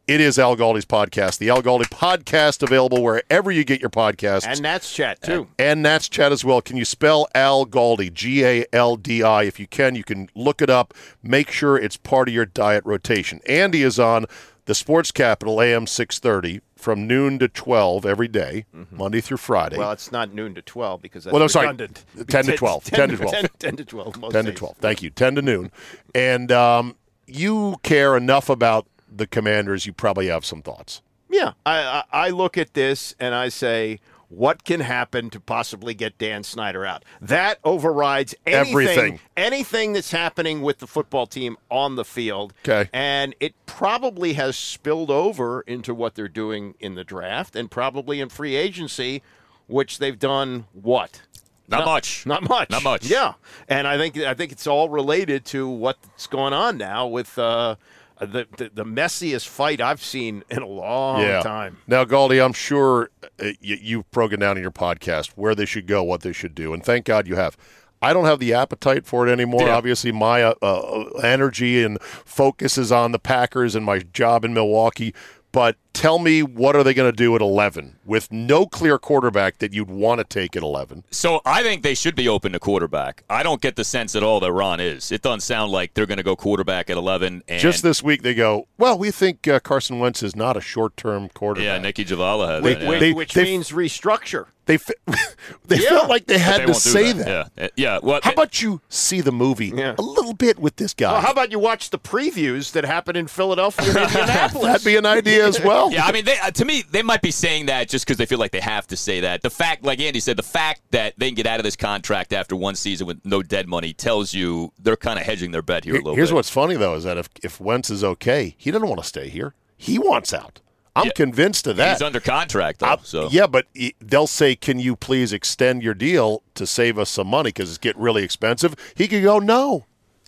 it 0.06 0.20
is 0.20 0.38
Al 0.38 0.58
Galdi's 0.58 0.86
podcast. 0.86 1.38
The 1.38 1.50
Al 1.50 1.64
Galdi 1.64 1.84
podcast 1.86 2.62
available 2.62 3.02
wherever 3.02 3.52
you 3.52 3.64
get 3.64 3.80
your 3.80 3.90
podcasts 3.90 4.46
And 4.46 4.60
that's 4.60 4.94
chat 4.94 5.22
too. 5.22 5.48
and 5.58 5.82
Nats 5.82 6.10
Chat 6.10 6.34
as 6.34 6.44
well. 6.44 6.62
Can 6.62 6.76
you 6.76 6.84
spell 6.84 7.30
Al 7.34 7.66
Galdi? 7.66 8.14
G 8.14 8.44
A 8.44 8.66
L 8.74 8.98
D 8.98 9.24
I. 9.24 9.44
If 9.44 9.62
you 9.62 9.68
can, 9.68 9.96
you 9.96 10.04
can 10.04 10.30
look 10.36 10.62
it 10.62 10.70
up. 10.70 10.94
Make 11.24 11.50
sure 11.52 11.78
it's 11.78 11.96
part 11.96 12.28
of 12.28 12.34
your 12.34 12.46
diet 12.46 12.84
rotation. 12.86 13.40
Andy 13.48 13.82
is 13.82 13.98
on 13.98 14.26
the 14.66 14.76
Sports 14.76 15.12
Capital 15.12 15.62
AM 15.62 15.88
630 15.88 16.62
from 16.76 17.08
noon 17.08 17.40
to 17.40 17.48
12 17.48 18.06
every 18.06 18.28
day, 18.28 18.66
Monday 18.92 19.22
through 19.22 19.38
Friday. 19.38 19.78
Well, 19.78 19.92
it's 19.92 20.12
not 20.12 20.34
noon 20.34 20.54
to 20.56 20.62
twelve 20.62 21.02
because 21.02 21.24
that's 21.24 21.32
Well, 21.34 21.40
no, 21.42 21.48
sorry. 21.48 21.68
redundant. 21.68 22.06
10 22.28 22.46
to 22.46 22.56
12. 22.58 22.84
10 22.86 23.10
to 23.10 23.18
12. 23.18 23.32
10, 23.34 23.50
10 23.60 23.76
to 23.78 23.86
twelve. 23.86 24.18
Most 24.20 24.34
10 24.34 24.46
to 24.46 24.54
12. 24.54 24.78
Thank 24.78 25.02
you. 25.02 25.10
10 25.10 25.36
to 25.36 25.42
noon. 25.42 25.72
And 26.14 26.52
um, 26.52 26.96
you 27.28 27.76
care 27.84 28.16
enough 28.18 28.50
about 28.50 28.88
the 29.10 29.28
Commanders, 29.28 29.86
you 29.86 29.94
probably 29.94 30.28
have 30.28 30.44
some 30.46 30.62
thoughts. 30.62 31.02
Yeah, 31.30 31.54
I, 31.66 31.80
I 31.82 32.28
I 32.28 32.30
look 32.30 32.58
at 32.58 32.74
this 32.74 33.16
and 33.20 33.34
I 33.34 33.50
say, 33.50 34.00
what 34.36 34.64
can 34.64 34.80
happen 34.80 35.30
to 35.30 35.40
possibly 35.40 35.94
get 35.94 36.18
Dan 36.18 36.44
Snyder 36.44 36.86
out. 36.86 37.04
That 37.22 37.60
overrides 37.64 38.34
anything, 38.46 38.70
Everything. 38.72 39.20
anything 39.38 39.94
that's 39.94 40.12
happening 40.12 40.62
with 40.62 40.80
the 40.80 40.88
football 40.88 41.28
team 41.28 41.58
on 41.70 41.96
the 41.96 42.06
field. 42.06 42.54
Okay. 42.68 42.90
And 42.92 43.36
it 43.40 43.54
probably 43.66 44.34
has 44.34 44.58
spilled 44.58 45.12
over 45.12 45.62
into 45.62 45.94
what 45.94 46.16
they're 46.16 46.28
doing 46.28 46.76
in 46.80 46.96
the 46.96 47.04
draft 47.04 47.56
and 47.56 47.70
probably 47.70 48.20
in 48.20 48.30
free 48.30 48.56
agency, 48.56 49.22
which 49.68 50.00
they've 50.00 50.18
done 50.20 50.66
what? 50.74 51.22
Not 51.68 51.86
much. 51.86 52.26
Not 52.26 52.48
much. 52.48 52.70
Not 52.70 52.84
much. 52.84 53.06
Yeah, 53.06 53.34
and 53.70 53.88
I 53.88 53.98
think 53.98 54.18
I 54.18 54.34
think 54.34 54.52
it's 54.52 54.68
all 54.68 54.90
related 54.90 55.46
to 55.46 55.68
what's 55.68 56.28
going 56.28 56.54
on 56.54 56.78
now 56.78 57.08
with 57.08 57.40
uh, 57.40 57.78
the, 58.26 58.48
the 58.58 58.72
the 58.74 58.86
messiest 58.86 59.48
fight 59.48 59.82
I've 59.82 60.04
seen 60.04 60.44
in 60.50 60.62
a 60.62 60.68
long 60.68 61.22
yeah. 61.22 61.42
time. 61.42 61.78
Now, 61.88 62.06
Galdi, 62.06 62.44
I'm 62.44 62.54
sure 62.54 63.10
uh, 63.40 63.52
you, 63.60 63.78
you've 63.82 64.12
broken 64.12 64.40
down 64.40 64.58
in 64.58 64.64
your 64.64 64.72
podcast 64.72 65.32
where 65.36 65.56
they 65.56 65.66
should 65.66 65.88
go, 65.88 66.04
what 66.04 66.22
they 66.22 66.34
should 66.34 66.56
do, 66.56 66.74
and 66.74 66.84
thank 66.84 67.06
God 67.06 67.28
you 67.28 67.36
have. 67.36 67.58
I 68.02 68.12
don't 68.12 68.26
have 68.26 68.40
the 68.40 68.54
appetite 68.54 69.06
for 69.06 69.26
it 69.26 69.32
anymore. 69.32 69.68
Yeah. 69.68 69.76
Obviously, 69.78 70.12
my 70.12 70.44
uh, 70.44 70.56
uh, 70.62 71.04
energy 71.24 71.84
and 71.84 72.02
focus 72.02 72.78
is 72.78 72.92
on 72.92 73.14
the 73.14 73.20
Packers 73.20 73.76
and 73.76 73.86
my 73.86 74.00
job 74.00 74.44
in 74.44 74.54
Milwaukee. 74.54 75.14
But 75.54 75.78
tell 75.94 76.18
me, 76.18 76.42
what 76.44 76.76
are 76.76 76.84
they 76.84 76.96
going 76.96 77.10
to 77.12 77.16
do 77.16 77.36
at 77.36 77.42
11 77.42 77.98
with 78.06 78.32
no 78.32 78.66
clear 78.66 78.98
quarterback 78.98 79.60
that 79.60 79.72
you'd 79.72 79.88
want 79.90 80.18
to 80.18 80.24
take 80.24 80.56
at 80.58 80.64
11? 80.64 81.04
So 81.12 81.42
I 81.46 81.62
think 81.62 81.84
they 81.84 81.94
should 81.94 82.16
be 82.16 82.28
open 82.28 82.52
to 82.54 82.60
quarterback. 82.60 83.24
I 83.30 83.44
don't 83.44 83.62
get 83.62 83.76
the 83.76 83.84
sense 83.84 84.16
at 84.16 84.24
all 84.24 84.40
that 84.40 84.52
Ron 84.52 84.80
is. 84.80 85.12
It 85.12 85.22
doesn't 85.22 85.42
sound 85.42 85.72
like 85.72 85.94
they're 85.94 86.08
going 86.08 86.18
to 86.18 86.24
go 86.24 86.36
quarterback 86.36 86.90
at 86.90 86.98
11. 86.98 87.44
And 87.48 87.62
Just 87.62 87.84
this 87.84 88.02
week, 88.02 88.24
they 88.24 88.34
go, 88.34 88.68
well, 88.80 88.98
we 88.98 89.12
think 89.12 89.48
uh, 89.48 89.60
Carson 89.60 90.00
Wentz 90.00 90.24
is 90.24 90.36
not 90.36 90.58
a 90.58 90.62
short 90.62 90.98
term 90.98 91.30
quarterback. 91.30 91.66
yeah, 91.66 91.78
Nicki 91.78 92.04
Jhabvala 92.04 92.56
had 92.56 92.64
They- 92.64 92.74
that. 92.74 92.82
yeah. 92.82 92.90
Which, 92.90 93.00
They- 93.00 93.14
which 93.14 93.34
they- 93.34 93.44
means 93.44 93.70
restructure. 93.70 94.48
They, 94.66 94.78
fe- 94.78 94.94
they 95.68 95.78
Yeah. 95.78 95.90
felt 95.90 96.10
like 96.10 96.26
they 96.26 96.38
had 96.38 96.62
they 96.62 96.66
to 96.68 96.74
say 96.74 97.12
that. 97.12 97.28
Yeah, 97.58 97.66
Uh, 97.66 97.68
yeah. 97.76 98.00
Well, 98.02 98.22
How 98.24 98.32
about 98.32 98.62
you 98.62 98.80
see 98.90 99.20
the 99.22 99.32
movie 99.32 99.74
Yeah. 99.76 99.96
a 99.98 100.02
little 100.02 100.34
bit 100.34 100.58
with 100.58 100.78
this 100.78 100.94
guy? 100.94 101.12
Well, 101.12 101.22
how 101.22 101.32
about 101.32 101.52
you 101.52 101.60
watch 101.60 101.90
the 101.90 102.00
previews 102.00 102.72
that 102.72 102.86
happen 102.86 103.16
in 103.18 103.28
Philadelphia 103.28 103.88
and 103.90 103.98
Indianapolis? 104.12 104.66
That'd 104.66 104.86
be 104.86 104.96
an 104.96 105.06
idea 105.06 105.46
as 105.46 105.60
well. 105.62 105.92
Yeah, 105.92 106.06
I 106.06 106.12
mean, 106.14 106.24
they, 106.26 106.38
uh, 106.40 106.52
to 106.52 106.64
me, 106.66 106.84
they 106.92 107.02
might 107.02 107.22
be 107.22 107.32
saying 107.32 107.66
that 107.66 107.90
just 107.90 108.06
because 108.06 108.18
they 108.18 108.26
feel 108.26 108.40
like 108.40 108.52
they 108.52 108.62
have 108.62 108.88
to 108.88 108.96
say 108.98 109.20
that. 109.20 109.42
The 109.42 109.50
fact, 109.50 109.84
like 109.84 110.00
Andy 110.00 110.20
said, 110.22 110.38
the 110.38 110.44
fact 110.44 110.82
that 110.92 111.14
they 111.18 111.28
can 111.28 111.36
get 111.36 111.46
out 111.48 111.60
of 111.60 111.64
this 111.66 111.76
contract 111.76 112.32
after 112.32 112.56
one 112.56 112.76
season 112.76 113.06
with 113.06 113.20
no 113.26 113.42
dead 113.44 113.68
money 113.68 113.92
tells 113.94 114.34
you 114.34 114.72
they're 114.82 114.96
kind 114.96 115.20
of 115.20 115.26
hedging 115.26 115.52
their 115.52 115.62
bet 115.62 115.84
here 115.84 115.96
a 115.96 115.98
little 115.98 116.16
Here's 116.16 116.30
bit. 116.30 116.36
what's 116.36 116.50
funny 116.50 116.76
though 116.76 116.96
is 116.96 117.04
that 117.04 117.18
if 117.18 117.28
if 117.44 117.60
Wentz 117.60 117.90
is 117.90 118.04
okay, 118.04 118.56
he 118.58 118.72
doesn't 118.72 118.88
want 118.88 119.02
to 119.02 119.08
stay 119.08 119.28
here. 119.28 119.54
He 119.78 120.00
wants 120.00 120.34
out. 120.34 120.62
I'm 120.96 121.06
Yeah. 121.08 121.12
convinced 121.16 121.66
of 121.68 121.78
that. 121.78 121.94
He's 121.94 122.02
under 122.04 122.20
contract, 122.20 122.80
though. 122.80 122.86
I- 122.88 122.98
so 123.04 123.28
Yeah, 123.32 123.48
but 123.48 123.66
he- 123.74 123.96
they'll 124.00 124.28
say, 124.28 124.56
"Can 124.56 124.80
you 124.80 124.96
please 124.96 125.34
extend 125.34 125.82
your 125.82 125.96
deal 125.96 126.44
to 126.56 126.68
save 126.68 127.00
us 127.00 127.10
some 127.10 127.28
money 127.28 127.50
because 127.50 127.70
it's 127.70 127.78
getting 127.80 128.02
really 128.02 128.24
expensive?" 128.24 128.76
He 128.96 129.08
could 129.08 129.24
go, 129.24 129.40
"No, 129.40 129.86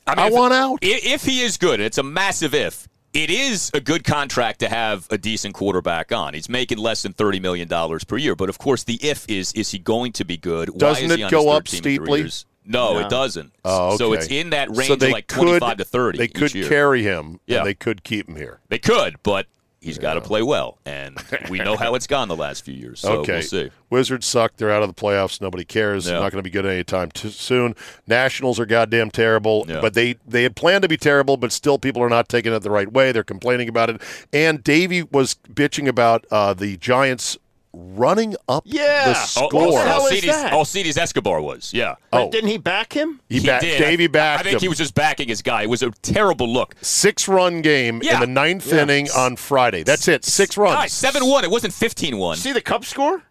I, 0.07 0.27
if- 0.27 0.33
want 0.33 0.53
out." 0.53 0.79
If 0.81 1.23
he 1.25 1.41
is 1.41 1.57
good, 1.57 1.79
it's 1.79 1.97
a 1.99 2.03
massive 2.03 2.53
if. 2.55 2.87
It 3.13 3.29
is 3.29 3.71
a 3.73 3.79
good 3.79 4.03
contract 4.03 4.59
to 4.59 4.67
have 4.67 5.07
a 5.09 5.17
decent 5.17 5.53
quarterback 5.53 6.11
on. 6.11 6.33
He's 6.33 6.49
making 6.49 6.79
less 6.79 7.03
than 7.03 7.13
thirty 7.13 7.39
million 7.39 7.67
dollars 7.67 8.03
per 8.03 8.17
year, 8.17 8.35
but 8.35 8.49
of 8.49 8.57
course, 8.57 8.83
the 8.83 8.95
if 8.95 9.23
is: 9.29 9.53
is 9.53 9.69
he 9.71 9.77
going 9.79 10.11
to 10.13 10.25
be 10.25 10.35
good? 10.35 10.69
Doesn't 10.77 11.05
is 11.05 11.11
it 11.11 11.17
he 11.19 11.23
on 11.23 11.31
go 11.31 11.49
up 11.49 11.65
third 11.65 11.65
team 11.67 11.77
in 11.77 12.05
three 12.05 12.27
steeply? 12.29 12.31
No, 12.67 12.93
No. 12.95 12.99
it 13.05 13.09
doesn't. 13.09 13.53
Oh, 13.63 13.89
okay. 13.89 13.97
So 13.97 14.13
it's 14.13 14.25
in 14.27 14.49
that 14.49 14.69
range 14.75 14.87
So 14.87 14.93
of 14.93 14.99
they 14.99 15.11
like 15.11 15.27
could- 15.27 15.43
twenty-five 15.43 15.77
to 15.77 15.85
thirty. 15.85 16.17
They 16.17 16.23
each 16.25 16.33
could 16.33 16.55
year. 16.55 16.67
carry 16.67 17.03
him, 17.03 17.39
Yeah. 17.45 17.59
and 17.59 17.67
they 17.67 17.75
could 17.75 18.03
keep 18.03 18.27
him 18.27 18.35
here. 18.37 18.59
They 18.69 18.79
could, 18.79 19.17
but 19.23 19.45
he's 19.85 19.97
got 19.97 20.15
to 20.15 20.21
play 20.21 20.41
well, 20.41 20.77
and 20.85 21.17
we 21.49 21.59
know 21.59 21.77
how 21.77 21.95
it's 21.95 22.07
gone 22.07 22.27
the 22.27 22.35
last 22.35 22.65
few 22.65 22.73
years. 22.73 22.99
So 22.99 23.19
okay. 23.19 23.33
we'll 23.33 23.41
see. 23.43 23.71
Wizards 23.89 24.25
suck. 24.25 24.57
They're 24.57 24.71
out 24.71 24.83
of 24.83 24.93
the 24.93 24.99
playoffs. 24.99 25.39
Nobody 25.39 25.63
cares. 25.63 26.05
Yeah. 26.05 26.13
They're 26.13 26.21
not 26.21 26.31
going 26.31 26.43
to 26.43 26.47
be 26.47 26.49
good 26.49 26.65
anytime 26.65 27.11
too 27.11 27.29
soon. 27.29 27.75
Nationals 28.07 28.59
are 28.59 28.65
goddamn 28.65 29.11
terrible. 29.11 29.65
Yeah. 29.67 29.79
But 29.79 29.93
they 29.93 30.15
they 30.27 30.43
had 30.43 30.55
planned 30.55 30.81
to 30.81 30.87
be 30.87 30.97
terrible, 30.97 31.37
but 31.37 31.51
still 31.51 31.77
people 31.77 32.01
are 32.01 32.09
not 32.09 32.27
taking 32.27 32.51
it 32.51 32.59
the 32.59 32.71
right 32.71 32.91
way. 32.91 33.11
They're 33.11 33.23
complaining 33.23 33.69
about 33.69 33.89
it. 33.89 34.01
And 34.33 34.63
Davey 34.63 35.03
was 35.03 35.35
bitching 35.53 35.87
about 35.87 36.25
uh, 36.31 36.53
the 36.53 36.77
Giants 36.77 37.37
running 37.75 38.35
up 38.47 38.63
Yeah. 38.65 39.05
the 39.05 39.11
Oh, 39.11 39.23
score. 39.47 39.49
Oh, 39.53 39.71
what 39.71 39.83
the 39.83 39.89
hell 39.89 40.07
is 40.07 40.25
Alcides. 40.25 40.53
Alcides 40.53 40.97
oh, 40.97 41.01
Escobar 41.01 41.41
was, 41.41 41.73
yeah. 41.73 41.95
But 42.11 42.21
Oh. 42.23 42.31
didn't 42.31 42.49
he 42.49 42.57
back 42.57 42.93
him? 42.93 43.19
he 43.29 43.45
back, 43.45 43.61
did. 43.61 43.77
Davey 43.79 44.05
I- 44.05 44.07
backed 44.07 44.39
I 44.39 44.43
think 44.43 44.55
him. 44.55 44.59
he 44.61 44.67
was 44.69 44.77
just 44.77 44.95
backing 44.95 45.27
his 45.27 45.41
guy. 45.41 45.63
It 45.63 45.69
was 45.69 45.83
a 45.83 45.91
terrible 46.01 46.47
look. 46.51 46.75
Six 46.81 47.27
run 47.27 47.61
game 47.61 48.01
Yeah. 48.03 48.15
in 48.15 48.19
the 48.21 48.27
ninth 48.27 48.67
Yeah. 48.71 48.83
inning 48.83 49.09
on 49.11 49.35
Friday. 49.35 49.83
That's 49.83 50.07
it. 50.07 50.23
Six 50.25 50.57
runs. 50.57 50.75
Guys, 50.75 50.93
7 50.93 51.25
1. 51.25 51.43
It 51.43 51.51
wasn't 51.51 51.73
15 51.73 52.17
1. 52.17 52.37
See 52.37 52.51
the 52.51 52.61
Cubs 52.61 52.87
score 52.87 53.23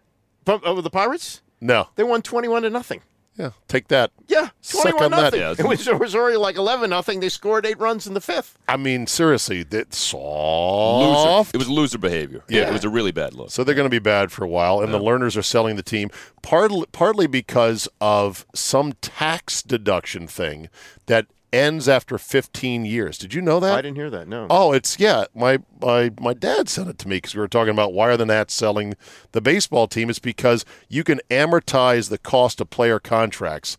over 0.47 0.65
uh, 0.79 0.81
the 0.81 0.89
Pirates? 0.89 1.41
No. 1.61 1.87
They 1.95 2.03
won 2.03 2.21
twenty-one 2.21 2.61
to 2.63 2.69
nothing. 2.69 3.01
Yeah. 3.37 3.51
Take 3.67 3.89
that. 3.89 4.11
Yeah, 4.27 4.49
Suck 4.61 4.83
twenty-one 4.83 5.03
on 5.05 5.11
that. 5.11 5.21
nothing. 5.21 5.39
Yeah. 5.41 5.55
It 5.57 5.67
was 5.67 5.87
it 5.87 5.99
was 5.99 6.15
already 6.15 6.37
like 6.37 6.55
eleven 6.55 6.89
nothing. 6.89 7.19
They 7.19 7.27
scored 7.29 7.65
eight 7.65 7.79
runs 7.79 8.07
in 8.07 8.13
the 8.13 8.21
fifth. 8.21 8.57
I 8.67 8.77
mean, 8.77 9.07
seriously, 9.07 9.63
that 9.63 9.87
Loser. 9.89 9.95
soft. 10.13 11.53
It 11.53 11.57
was 11.57 11.67
loser 11.69 11.97
behavior. 11.97 12.43
Yeah. 12.47 12.69
It 12.69 12.73
was 12.73 12.85
a 12.85 12.89
really 12.89 13.11
bad 13.11 13.33
look. 13.33 13.51
So 13.51 13.63
they're 13.63 13.75
going 13.75 13.85
to 13.85 13.89
be 13.89 13.99
bad 13.99 14.31
for 14.31 14.45
a 14.45 14.47
while, 14.47 14.79
and 14.81 14.93
the 14.93 14.99
Lerners 14.99 15.35
are 15.37 15.41
selling 15.43 15.75
the 15.75 15.83
team 15.83 16.09
partly, 16.41 16.85
partly 16.91 17.27
because 17.27 17.87
of 17.99 18.45
some 18.55 18.93
tax 19.01 19.61
deduction 19.61 20.27
thing 20.27 20.69
that 21.07 21.27
ends 21.55 21.87
after 21.87 22.17
15 22.17 22.85
years. 22.85 23.17
Did 23.17 23.33
you 23.33 23.41
know 23.41 23.59
that? 23.61 23.73
I 23.73 23.81
didn't 23.81 23.95
hear 23.95 24.09
that. 24.09 24.27
No. 24.27 24.47
Oh, 24.49 24.73
it's 24.73 24.99
yeah. 24.99 25.25
My 25.33 25.59
my 25.81 26.11
my 26.19 26.33
dad 26.33 26.67
sent 26.69 26.89
it 26.89 26.97
to 26.99 27.07
me 27.07 27.17
because 27.17 27.33
we 27.33 27.39
were 27.39 27.47
talking 27.47 27.71
about 27.71 27.93
why 27.93 28.09
are 28.09 28.17
the 28.17 28.25
Nats 28.25 28.53
selling 28.53 28.95
the 29.31 29.41
baseball 29.41 29.87
team? 29.87 30.09
It's 30.09 30.19
because 30.19 30.65
you 30.89 31.03
can 31.03 31.21
amortize 31.31 32.09
the 32.09 32.17
cost 32.17 32.59
of 32.59 32.69
player 32.69 32.99
contracts 32.99 33.77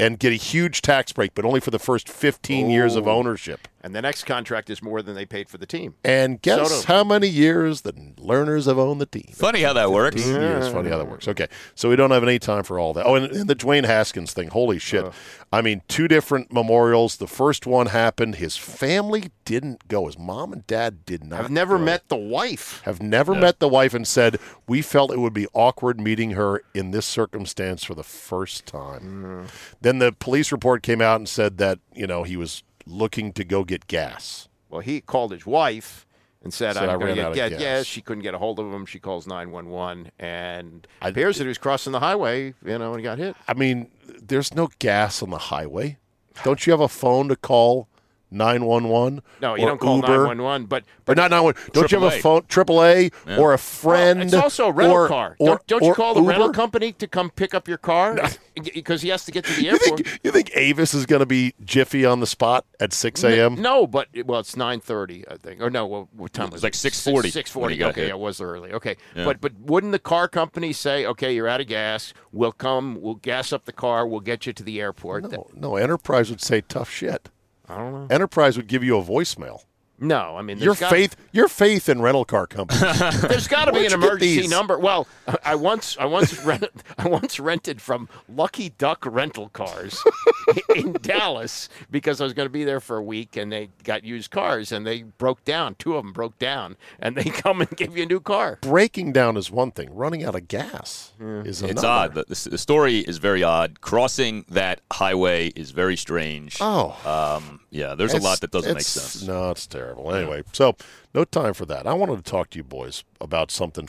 and 0.00 0.18
get 0.18 0.32
a 0.32 0.36
huge 0.36 0.80
tax 0.80 1.12
break, 1.12 1.34
but 1.34 1.44
only 1.44 1.60
for 1.60 1.70
the 1.70 1.78
first 1.78 2.08
15 2.08 2.70
years 2.70 2.94
of 2.96 3.06
oh. 3.06 3.12
ownership. 3.12 3.68
And 3.80 3.94
the 3.94 4.02
next 4.02 4.24
contract 4.24 4.70
is 4.70 4.82
more 4.82 5.02
than 5.02 5.14
they 5.14 5.24
paid 5.24 5.48
for 5.48 5.56
the 5.56 5.66
team. 5.66 5.94
And 6.04 6.42
guess 6.42 6.68
Soto. 6.68 6.86
how 6.86 7.04
many 7.04 7.28
years 7.28 7.82
the 7.82 7.92
Lerners 7.92 8.66
have 8.66 8.78
owned 8.78 9.00
the 9.00 9.06
team? 9.06 9.32
Funny 9.32 9.62
how 9.62 9.72
that 9.72 9.92
works. 9.92 10.26
Yeah, 10.26 10.58
it's 10.58 10.68
funny 10.68 10.90
how 10.90 10.98
that 10.98 11.08
works. 11.08 11.28
Okay, 11.28 11.46
so 11.76 11.88
we 11.88 11.94
don't 11.94 12.10
have 12.10 12.24
any 12.24 12.40
time 12.40 12.64
for 12.64 12.80
all 12.80 12.92
that. 12.94 13.06
Oh, 13.06 13.14
and, 13.14 13.30
and 13.30 13.48
the 13.48 13.54
Dwayne 13.54 13.84
Haskins 13.84 14.32
thing. 14.32 14.48
Holy 14.48 14.76
uh-huh. 14.76 14.80
shit! 14.80 15.12
I 15.52 15.62
mean, 15.62 15.82
two 15.86 16.08
different 16.08 16.52
memorials. 16.52 17.16
The 17.16 17.28
first 17.28 17.66
one 17.66 17.86
happened. 17.86 18.36
His 18.36 18.56
family 18.56 19.30
didn't 19.44 19.86
go. 19.86 20.06
His 20.06 20.18
mom 20.18 20.52
and 20.52 20.66
dad 20.66 21.04
did 21.06 21.22
not. 21.24 21.40
I've 21.40 21.50
never 21.50 21.78
go. 21.78 21.84
met 21.84 22.08
the 22.08 22.16
wife. 22.16 22.82
Have 22.84 23.00
never 23.00 23.34
met 23.34 23.60
the 23.60 23.68
wife 23.68 23.94
and 23.94 24.06
said 24.06 24.38
we 24.66 24.82
felt 24.82 25.12
it 25.12 25.20
would 25.20 25.32
be 25.32 25.46
awkward 25.54 26.00
meeting 26.00 26.32
her 26.32 26.62
in 26.74 26.90
this 26.90 27.06
circumstance 27.06 27.84
for 27.84 27.94
the 27.94 28.02
first 28.02 28.66
time. 28.66 29.46
Mm. 29.46 29.76
Then 29.80 29.98
the 30.00 30.12
police 30.12 30.50
report 30.50 30.82
came 30.82 31.00
out 31.00 31.16
and 31.16 31.28
said 31.28 31.58
that 31.58 31.78
you 31.94 32.06
know 32.06 32.24
he 32.24 32.36
was 32.36 32.62
looking 32.88 33.32
to 33.34 33.44
go 33.44 33.64
get 33.64 33.86
gas. 33.86 34.48
Well, 34.70 34.80
he 34.80 35.00
called 35.00 35.32
his 35.32 35.46
wife 35.46 36.06
and 36.42 36.52
said, 36.52 36.74
Said, 36.74 36.88
"I 36.88 36.92
"I'm 36.94 36.98
going 37.00 37.14
to 37.16 37.22
get 37.22 37.34
gas." 37.34 37.50
gas. 37.50 37.60
Yeah, 37.60 37.82
she 37.82 38.00
couldn't 38.00 38.22
get 38.22 38.34
a 38.34 38.38
hold 38.38 38.58
of 38.58 38.72
him. 38.72 38.86
She 38.86 38.98
calls 38.98 39.26
nine 39.26 39.50
one 39.50 39.68
one, 39.68 40.10
and 40.18 40.86
I- 41.02 41.08
it 41.08 41.10
appears 41.12 41.38
that 41.38 41.44
he 41.44 41.48
was 41.48 41.58
crossing 41.58 41.92
the 41.92 42.00
highway. 42.00 42.54
You 42.64 42.78
know, 42.78 42.92
and 42.92 43.00
he 43.00 43.02
got 43.02 43.18
hit. 43.18 43.36
I 43.46 43.54
mean, 43.54 43.90
there's 44.06 44.54
no 44.54 44.68
gas 44.78 45.22
on 45.22 45.30
the 45.30 45.38
highway. 45.38 45.98
Don't 46.44 46.66
you 46.66 46.70
have 46.72 46.80
a 46.80 46.88
phone 46.88 47.28
to 47.28 47.36
call 47.36 47.88
911? 48.30 49.22
No, 49.40 49.54
you 49.54 49.64
or 49.64 49.68
don't 49.68 49.80
call 49.80 49.96
Uber? 49.96 50.08
nine 50.08 50.26
one 50.26 50.42
one. 50.42 50.64
But 50.66 50.82
Or 50.82 50.86
but 51.06 51.16
not 51.16 51.30
911. 51.30 51.70
Don't 51.72 51.90
you 51.92 52.00
have 52.00 52.12
a 52.12 52.16
AAA. 52.16 52.20
phone, 52.20 52.42
AAA, 52.42 53.38
or 53.38 53.52
a 53.54 53.58
friend? 53.58 54.18
Well, 54.20 54.26
it's 54.26 54.34
also 54.34 54.68
a 54.68 54.72
rental 54.72 54.96
or, 54.96 55.08
car. 55.08 55.36
Or, 55.38 55.46
don't 55.46 55.66
don't 55.66 55.84
you 55.84 55.94
call 55.94 56.14
the 56.14 56.22
rental 56.22 56.52
company 56.52 56.92
to 56.92 57.06
come 57.06 57.30
pick 57.30 57.54
up 57.54 57.68
your 57.68 57.78
car 57.78 58.18
because 58.54 59.02
he 59.02 59.08
has 59.10 59.24
to 59.24 59.32
get 59.32 59.44
to 59.44 59.52
the 59.54 59.62
You 59.62 59.70
airport? 59.72 60.06
think, 60.06 60.20
you 60.22 60.30
think 60.30 60.50
Avis 60.54 60.94
is 60.94 61.06
going 61.06 61.20
to 61.20 61.26
be 61.26 61.54
jiffy 61.64 62.04
on 62.04 62.20
the 62.20 62.26
spot 62.26 62.66
at 62.80 62.92
6 62.92 63.24
a.m.? 63.24 63.60
No, 63.60 63.86
but 63.86 64.08
well, 64.24 64.40
it's 64.40 64.56
nine 64.56 64.80
thirty, 64.80 65.24
I 65.30 65.36
think. 65.36 65.60
Or 65.60 65.70
no, 65.70 65.86
what, 65.86 66.14
what 66.14 66.32
time 66.32 66.50
was 66.50 66.62
like 66.62 66.74
it? 66.74 66.76
6:40 66.78 67.30
Six 67.32 67.54
when 67.54 67.62
forty. 67.62 67.84
Okay, 67.84 68.02
hit. 68.02 68.10
it 68.10 68.18
was 68.18 68.40
early. 68.40 68.72
Okay, 68.72 68.96
but 69.14 69.40
but 69.40 69.52
wouldn't 69.60 69.92
the 69.92 69.98
car 69.98 70.28
company 70.28 70.72
say, 70.72 71.06
"Okay, 71.06 71.34
you're 71.34 71.48
out 71.48 71.60
of 71.60 71.66
gas. 71.66 72.12
We'll 72.32 72.52
come. 72.52 72.98
We'll 73.00 73.14
gas 73.16 73.52
up 73.52 73.64
the 73.64 73.72
car. 73.72 74.06
We'll 74.06 74.20
get 74.20 74.46
you 74.46 74.52
to 74.52 74.62
the 74.62 74.80
airport." 74.80 75.30
No, 75.30 75.46
no, 75.54 75.76
Enterprise 75.76 76.30
would 76.30 76.40
say 76.40 76.60
tough 76.60 76.90
shit. 76.90 77.28
I 77.68 77.76
don't 77.76 77.92
know. 77.92 78.06
Enterprise 78.10 78.56
would 78.56 78.66
give 78.66 78.82
you 78.82 78.98
a 78.98 79.02
voicemail. 79.02 79.64
No, 80.00 80.36
I 80.36 80.42
mean, 80.42 80.58
Your 80.58 80.66
there's 80.66 80.80
got, 80.80 80.90
faith, 80.90 81.16
your 81.32 81.48
faith 81.48 81.88
in 81.88 82.00
rental 82.00 82.24
car 82.24 82.46
companies. 82.46 83.20
There's 83.20 83.48
got 83.48 83.64
to 83.64 83.72
be 83.72 83.84
an 83.84 83.92
emergency 83.92 84.46
number. 84.46 84.78
Well, 84.78 85.08
I 85.44 85.56
once 85.56 85.96
I 85.98 86.04
once 86.04 86.40
rent, 86.44 86.66
I 86.96 87.08
once 87.08 87.40
rented 87.40 87.82
from 87.82 88.08
Lucky 88.28 88.70
Duck 88.70 89.04
Rental 89.04 89.48
Cars 89.48 90.00
in 90.76 90.92
Dallas 91.02 91.68
because 91.90 92.20
I 92.20 92.24
was 92.24 92.32
going 92.32 92.46
to 92.46 92.50
be 92.50 92.62
there 92.62 92.78
for 92.78 92.96
a 92.96 93.02
week, 93.02 93.36
and 93.36 93.50
they 93.50 93.70
got 93.82 94.04
used 94.04 94.30
cars, 94.30 94.70
and 94.70 94.86
they 94.86 95.02
broke 95.02 95.44
down. 95.44 95.74
Two 95.80 95.96
of 95.96 96.04
them 96.04 96.12
broke 96.12 96.38
down, 96.38 96.76
and 97.00 97.16
they 97.16 97.24
come 97.24 97.60
and 97.60 97.70
give 97.70 97.96
you 97.96 98.04
a 98.04 98.06
new 98.06 98.20
car. 98.20 98.58
Breaking 98.60 99.12
down 99.12 99.36
is 99.36 99.50
one 99.50 99.72
thing. 99.72 99.92
Running 99.92 100.24
out 100.24 100.36
of 100.36 100.46
gas 100.46 101.12
is 101.20 101.60
another. 101.60 101.72
It's 101.72 101.84
odd. 101.84 102.14
The, 102.14 102.24
the, 102.28 102.50
the 102.50 102.58
story 102.58 102.98
is 102.98 103.18
very 103.18 103.42
odd. 103.42 103.80
Crossing 103.80 104.44
that 104.48 104.80
highway 104.92 105.48
is 105.48 105.72
very 105.72 105.96
strange. 105.96 106.58
Oh. 106.60 106.96
Um, 107.04 107.60
yeah, 107.70 107.94
there's 107.94 108.14
a 108.14 108.18
lot 108.18 108.40
that 108.40 108.50
doesn't 108.50 108.74
make 108.74 108.82
sense. 108.82 109.26
No, 109.26 109.50
it's 109.50 109.66
terrible. 109.88 110.14
Anyway, 110.14 110.42
so 110.52 110.76
no 111.14 111.24
time 111.24 111.54
for 111.54 111.64
that. 111.66 111.86
I 111.86 111.94
wanted 111.94 112.16
to 112.16 112.30
talk 112.30 112.50
to 112.50 112.58
you 112.58 112.64
boys 112.64 113.04
about 113.20 113.50
something. 113.50 113.88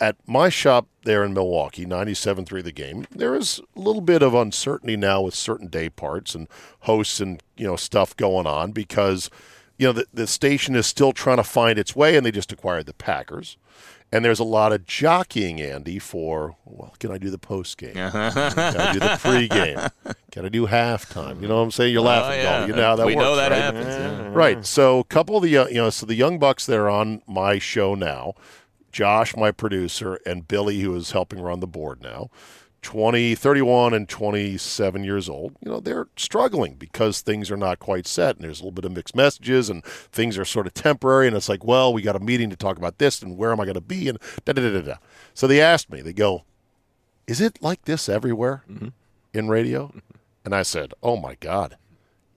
at 0.00 0.16
my 0.26 0.48
shop 0.48 0.88
there 1.04 1.22
in 1.22 1.32
Milwaukee, 1.32 1.86
97.3 1.86 2.64
the 2.64 2.72
game, 2.72 3.06
there 3.12 3.34
is 3.34 3.60
a 3.76 3.78
little 3.78 4.00
bit 4.00 4.22
of 4.22 4.34
uncertainty 4.34 4.96
now 4.96 5.22
with 5.22 5.34
certain 5.34 5.68
day 5.68 5.88
parts 5.88 6.34
and 6.34 6.48
hosts 6.80 7.20
and, 7.20 7.42
you 7.56 7.66
know, 7.66 7.76
stuff 7.76 8.16
going 8.16 8.44
on 8.46 8.72
because, 8.72 9.30
you 9.78 9.86
know, 9.86 9.92
the, 9.92 10.06
the 10.12 10.26
station 10.26 10.74
is 10.74 10.86
still 10.86 11.12
trying 11.12 11.36
to 11.36 11.44
find 11.44 11.78
its 11.78 11.94
way 11.94 12.16
and 12.16 12.26
they 12.26 12.32
just 12.32 12.52
acquired 12.52 12.86
the 12.86 12.94
Packers. 12.94 13.56
And 14.14 14.24
there's 14.24 14.38
a 14.38 14.44
lot 14.44 14.72
of 14.72 14.86
jockeying, 14.86 15.60
Andy, 15.60 15.98
for, 15.98 16.54
well, 16.64 16.94
can 17.00 17.10
I 17.10 17.18
do 17.18 17.30
the 17.30 17.38
post 17.38 17.78
game? 17.78 17.94
can 17.94 18.06
I 18.14 18.92
do 18.92 19.00
the 19.00 19.18
pregame? 19.20 19.90
Can 20.30 20.44
I 20.44 20.48
do 20.48 20.68
halftime? 20.68 21.42
You 21.42 21.48
know 21.48 21.56
what 21.56 21.62
I'm 21.62 21.70
saying? 21.72 21.92
You're 21.92 22.02
laughing, 22.02 22.38
Oh, 22.38 22.42
yeah. 22.42 22.66
You 22.66 22.74
know 22.74 22.82
how 22.82 22.94
that 22.96 23.06
we 23.06 23.16
works, 23.16 23.24
know 23.24 23.34
that 23.34 23.50
right? 23.50 23.60
happens. 23.60 23.86
yeah. 23.88 24.28
Right. 24.32 24.64
So 24.64 25.00
a 25.00 25.04
couple 25.04 25.36
of 25.36 25.42
the 25.42 25.56
uh, 25.58 25.66
you 25.66 25.74
know 25.74 25.90
so 25.90 26.06
the 26.06 26.14
young 26.14 26.38
bucks 26.38 26.64
that 26.66 26.78
are 26.78 26.88
on 26.88 27.22
my 27.26 27.58
show 27.58 27.96
now, 27.96 28.34
Josh, 28.92 29.36
my 29.36 29.50
producer, 29.50 30.20
and 30.24 30.46
Billy, 30.46 30.80
who 30.80 30.94
is 30.94 31.10
helping 31.10 31.40
run 31.40 31.58
the 31.58 31.66
board 31.66 32.00
now, 32.00 32.30
20, 32.84 33.34
31 33.34 33.94
and 33.94 34.08
27 34.08 35.04
years 35.04 35.28
old, 35.28 35.56
you 35.60 35.70
know, 35.70 35.80
they're 35.80 36.06
struggling 36.16 36.74
because 36.74 37.20
things 37.20 37.50
are 37.50 37.56
not 37.56 37.78
quite 37.80 38.06
set 38.06 38.36
and 38.36 38.44
there's 38.44 38.60
a 38.60 38.62
little 38.62 38.70
bit 38.70 38.84
of 38.84 38.92
mixed 38.92 39.16
messages 39.16 39.68
and 39.70 39.84
things 39.84 40.38
are 40.38 40.44
sort 40.44 40.66
of 40.66 40.74
temporary. 40.74 41.26
And 41.26 41.36
it's 41.36 41.48
like, 41.48 41.64
well, 41.64 41.92
we 41.92 42.02
got 42.02 42.14
a 42.14 42.20
meeting 42.20 42.50
to 42.50 42.56
talk 42.56 42.76
about 42.76 42.98
this 42.98 43.22
and 43.22 43.36
where 43.36 43.50
am 43.50 43.60
I 43.60 43.64
going 43.64 43.74
to 43.74 43.80
be? 43.80 44.08
And 44.08 44.18
da 44.44 44.52
da 44.52 44.62
da 44.62 44.70
da 44.70 44.80
da. 44.82 44.94
So 45.32 45.46
they 45.46 45.60
asked 45.60 45.90
me, 45.90 46.02
they 46.02 46.12
go, 46.12 46.44
is 47.26 47.40
it 47.40 47.60
like 47.62 47.84
this 47.84 48.08
everywhere 48.08 48.62
mm-hmm. 48.70 48.88
in 49.32 49.48
radio? 49.48 49.92
And 50.44 50.54
I 50.54 50.62
said, 50.62 50.92
oh 51.02 51.16
my 51.16 51.36
God. 51.36 51.76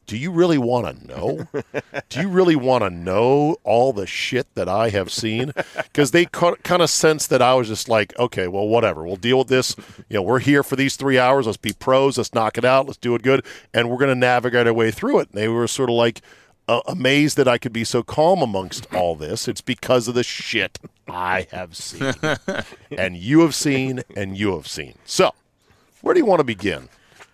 Do 0.07 0.15
you 0.15 0.31
really 0.31 0.57
want 0.57 0.87
to 0.87 1.07
know? 1.07 1.47
Do 2.09 2.21
you 2.21 2.29
really 2.29 2.55
want 2.55 2.83
to 2.85 2.89
know 2.89 3.57
all 3.65 3.91
the 3.91 4.07
shit 4.07 4.47
that 4.55 4.69
I 4.69 4.89
have 4.89 5.11
seen? 5.11 5.51
Because 5.75 6.11
they 6.11 6.25
kind 6.25 6.81
of 6.81 6.89
sensed 6.89 7.29
that 7.29 7.41
I 7.41 7.53
was 7.55 7.67
just 7.67 7.89
like, 7.89 8.17
okay, 8.17 8.47
well, 8.47 8.67
whatever. 8.69 9.05
We'll 9.05 9.17
deal 9.17 9.39
with 9.39 9.49
this. 9.49 9.75
You 10.07 10.15
know, 10.15 10.21
we're 10.21 10.39
here 10.39 10.63
for 10.63 10.77
these 10.77 10.95
three 10.95 11.19
hours. 11.19 11.45
Let's 11.45 11.57
be 11.57 11.73
pros. 11.73 12.17
Let's 12.17 12.33
knock 12.33 12.57
it 12.57 12.63
out. 12.63 12.87
Let's 12.87 12.97
do 12.97 13.15
it 13.15 13.21
good. 13.21 13.45
And 13.73 13.89
we're 13.89 13.97
going 13.97 14.09
to 14.09 14.15
navigate 14.15 14.65
our 14.65 14.73
way 14.73 14.91
through 14.91 15.19
it. 15.19 15.29
And 15.29 15.37
they 15.37 15.49
were 15.49 15.67
sort 15.67 15.89
of 15.89 15.97
like 15.97 16.21
uh, 16.69 16.79
amazed 16.87 17.35
that 17.35 17.49
I 17.49 17.57
could 17.57 17.73
be 17.73 17.83
so 17.83 18.01
calm 18.01 18.41
amongst 18.41 18.93
all 18.93 19.13
this. 19.13 19.49
It's 19.49 19.61
because 19.61 20.07
of 20.07 20.15
the 20.15 20.23
shit 20.23 20.79
I 21.09 21.47
have 21.51 21.75
seen. 21.75 22.13
and 22.97 23.17
you 23.17 23.41
have 23.41 23.53
seen, 23.53 24.03
and 24.15 24.37
you 24.37 24.55
have 24.55 24.67
seen. 24.67 24.95
So, 25.03 25.33
where 26.01 26.13
do 26.13 26.21
you 26.21 26.25
want 26.25 26.39
to 26.39 26.45
begin 26.45 26.87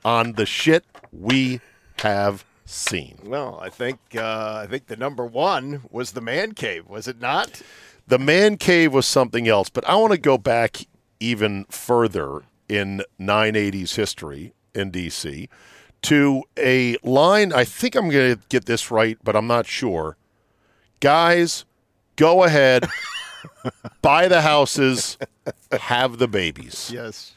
on 0.03 0.33
the 0.33 0.47
shit 0.47 0.83
we 1.11 1.61
have 1.99 2.43
seen? 2.65 3.19
Well, 3.23 3.59
I 3.61 3.69
think 3.69 3.99
uh, 4.15 4.61
I 4.63 4.67
think 4.67 4.87
the 4.87 4.95
number 4.95 5.25
one 5.25 5.83
was 5.91 6.11
the 6.11 6.21
man 6.21 6.53
cave, 6.53 6.87
was 6.87 7.07
it 7.07 7.19
not? 7.19 7.61
The 8.07 8.19
man 8.19 8.57
cave 8.57 8.93
was 8.93 9.05
something 9.05 9.47
else, 9.47 9.69
but 9.69 9.87
I 9.87 9.95
want 9.95 10.11
to 10.11 10.19
go 10.19 10.37
back 10.37 10.85
even 11.19 11.65
further 11.69 12.41
in 12.67 13.01
980s 13.19 13.95
history 13.95 14.53
in 14.75 14.91
DC 14.91 15.47
to 16.03 16.43
a 16.57 16.97
line. 17.03 17.53
I 17.53 17.63
think 17.63 17.95
I'm 17.95 18.09
going 18.09 18.35
to 18.35 18.41
get 18.49 18.65
this 18.65 18.91
right, 18.91 19.17
but 19.23 19.35
I'm 19.35 19.47
not 19.47 19.65
sure. 19.65 20.17
Guys, 20.99 21.65
go 22.15 22.43
ahead, 22.43 22.87
buy 24.01 24.27
the 24.27 24.41
houses, 24.41 25.17
have 25.71 26.17
the 26.17 26.27
babies. 26.27 26.91
Yes. 26.93 27.33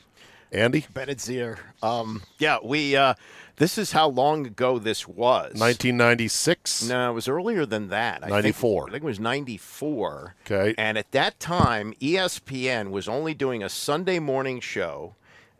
Andy, 0.52 0.86
Bennett 0.94 1.18
Zier. 1.18 1.58
Um, 1.82 2.22
yeah, 2.38 2.58
we. 2.62 2.96
Uh, 2.96 3.14
this 3.56 3.78
is 3.78 3.92
how 3.92 4.08
long 4.08 4.46
ago 4.46 4.78
this 4.78 5.06
was. 5.08 5.54
1996. 5.58 6.88
No, 6.88 7.10
it 7.10 7.14
was 7.14 7.28
earlier 7.28 7.66
than 7.66 7.88
that. 7.88 8.24
I 8.24 8.28
94. 8.28 8.82
Think, 8.82 8.88
I 8.88 8.92
think 8.92 9.04
it 9.04 9.06
was 9.06 9.20
94. 9.20 10.34
Okay. 10.46 10.74
And 10.78 10.98
at 10.98 11.10
that 11.12 11.40
time, 11.40 11.94
ESPN 12.00 12.90
was 12.90 13.08
only 13.08 13.34
doing 13.34 13.62
a 13.62 13.68
Sunday 13.68 14.18
morning 14.18 14.60
show, 14.60 15.14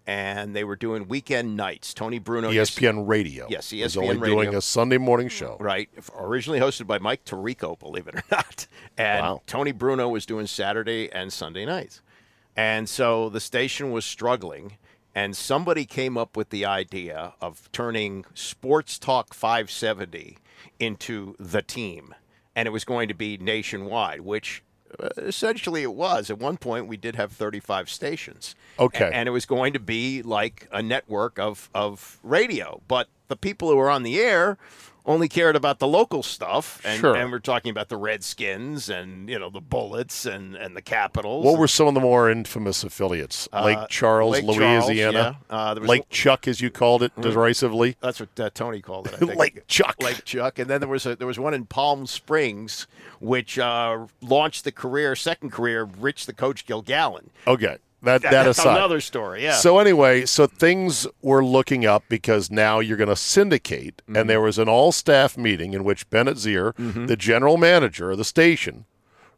and 0.06 0.54
they 0.54 0.62
were 0.64 0.76
doing 0.76 1.08
weekend 1.08 1.56
nights. 1.56 1.92
Tony 1.94 2.18
Bruno. 2.18 2.50
used- 2.50 2.78
ESPN 2.78 3.08
Radio. 3.08 3.46
Yes, 3.50 3.72
E 3.72 3.82
was 3.82 3.96
only 3.96 4.16
Radio. 4.16 4.36
doing 4.42 4.54
a 4.54 4.60
Sunday 4.60 4.98
morning 4.98 5.28
show. 5.28 5.56
Right. 5.58 5.88
Originally 6.18 6.60
hosted 6.60 6.86
by 6.86 6.98
Mike 6.98 7.24
Tirico, 7.24 7.78
believe 7.78 8.06
it 8.06 8.14
or 8.14 8.22
not. 8.30 8.66
And 8.96 9.22
Wow. 9.22 9.42
Tony 9.46 9.72
Bruno 9.72 10.08
was 10.08 10.26
doing 10.26 10.46
Saturday 10.46 11.10
and 11.12 11.32
Sunday 11.32 11.64
nights. 11.64 12.02
And 12.56 12.88
so 12.88 13.28
the 13.28 13.40
station 13.40 13.90
was 13.90 14.04
struggling. 14.04 14.78
And 15.16 15.34
somebody 15.34 15.86
came 15.86 16.18
up 16.18 16.36
with 16.36 16.50
the 16.50 16.66
idea 16.66 17.32
of 17.40 17.72
turning 17.72 18.26
Sports 18.34 18.98
Talk 18.98 19.32
570 19.32 20.36
into 20.78 21.34
the 21.40 21.62
team. 21.62 22.14
And 22.54 22.68
it 22.68 22.70
was 22.70 22.84
going 22.84 23.08
to 23.08 23.14
be 23.14 23.38
nationwide, 23.38 24.20
which 24.20 24.62
uh, 25.00 25.08
essentially 25.16 25.82
it 25.82 25.94
was. 25.94 26.28
At 26.28 26.38
one 26.38 26.58
point, 26.58 26.86
we 26.86 26.98
did 26.98 27.16
have 27.16 27.32
35 27.32 27.88
stations. 27.88 28.54
Okay. 28.78 29.10
And 29.10 29.26
it 29.26 29.32
was 29.32 29.46
going 29.46 29.72
to 29.72 29.80
be 29.80 30.20
like 30.20 30.68
a 30.70 30.82
network 30.82 31.38
of, 31.38 31.70
of 31.74 32.18
radio. 32.22 32.82
But 32.86 33.08
the 33.28 33.36
people 33.36 33.70
who 33.70 33.76
were 33.76 33.90
on 33.90 34.02
the 34.02 34.20
air 34.20 34.58
only 35.06 35.28
cared 35.28 35.54
about 35.56 35.78
the 35.78 35.86
local 35.86 36.22
stuff. 36.22 36.80
And, 36.84 37.00
Sure. 37.00 37.14
and 37.14 37.30
we're 37.30 37.38
talking 37.38 37.70
about 37.70 37.88
the 37.88 37.96
Redskins 37.96 38.90
and, 38.90 39.28
you 39.28 39.38
know, 39.38 39.48
the 39.50 39.60
Bullets 39.60 40.26
and, 40.26 40.56
and 40.56 40.76
the 40.76 40.82
Capitals. 40.82 41.44
What 41.44 41.58
were 41.58 41.68
some 41.68 41.86
of 41.86 41.94
the 41.94 42.00
more 42.00 42.28
infamous 42.28 42.82
affiliates? 42.84 43.48
Lake 43.52 43.78
Charles, 43.88 44.38
Uh, 44.38 44.42
Lake 44.42 44.58
Charles, 44.58 44.86
Louisiana. 44.86 45.38
yeah. 45.50 45.56
Uh, 45.56 45.74
there 45.74 45.80
was- 45.82 45.88
Lake 45.88 46.08
Chuck, 46.10 46.48
as 46.48 46.60
you 46.60 46.70
called 46.70 47.02
it 47.04 47.12
derisively. 47.20 47.96
That's 48.00 48.18
what 48.20 48.38
uh, 48.40 48.50
Tony 48.52 48.80
called 48.82 49.06
it. 49.06 49.14
I 49.14 49.16
think. 49.26 49.36
Lake 49.36 49.62
Chuck. 49.68 49.96
Lake 50.02 50.24
Chuck, 50.24 50.58
and 50.58 50.68
then 50.68 50.80
there 50.80 50.88
was 50.88 51.06
a, 51.06 51.14
there 51.16 51.26
was 51.26 51.38
one 51.38 51.54
in 51.54 51.66
Palm 51.66 52.06
Springs, 52.06 52.86
which 53.20 53.58
uh, 53.58 54.06
launched 54.20 54.64
the 54.64 54.72
career, 54.72 55.14
second 55.14 55.50
career, 55.52 55.82
of 55.82 56.02
Rich 56.02 56.26
the 56.26 56.32
Coach 56.32 56.66
Gilgallen. 56.66 57.26
Okay, 57.46 57.76
that 58.02 58.22
that, 58.22 58.30
That's 58.30 58.58
aside. 58.58 58.76
another 58.76 59.00
story. 59.00 59.42
Yeah. 59.42 59.54
So 59.56 59.78
anyway, 59.78 60.26
so 60.26 60.46
things 60.46 61.06
were 61.22 61.44
looking 61.44 61.84
up 61.86 62.04
because 62.08 62.50
now 62.50 62.78
you're 62.80 62.96
going 62.96 63.08
to 63.08 63.16
syndicate, 63.16 64.02
Mm-hmm. 64.06 64.16
and 64.16 64.30
there 64.30 64.40
was 64.40 64.58
an 64.58 64.68
all-staff 64.68 65.36
meeting 65.36 65.72
in 65.72 65.82
which 65.84 66.08
Bennett 66.10 66.36
Zier, 66.36 66.74
the 67.06 67.16
general 67.16 67.56
manager 67.56 68.10
of 68.12 68.18
the 68.18 68.24
station, 68.24 68.84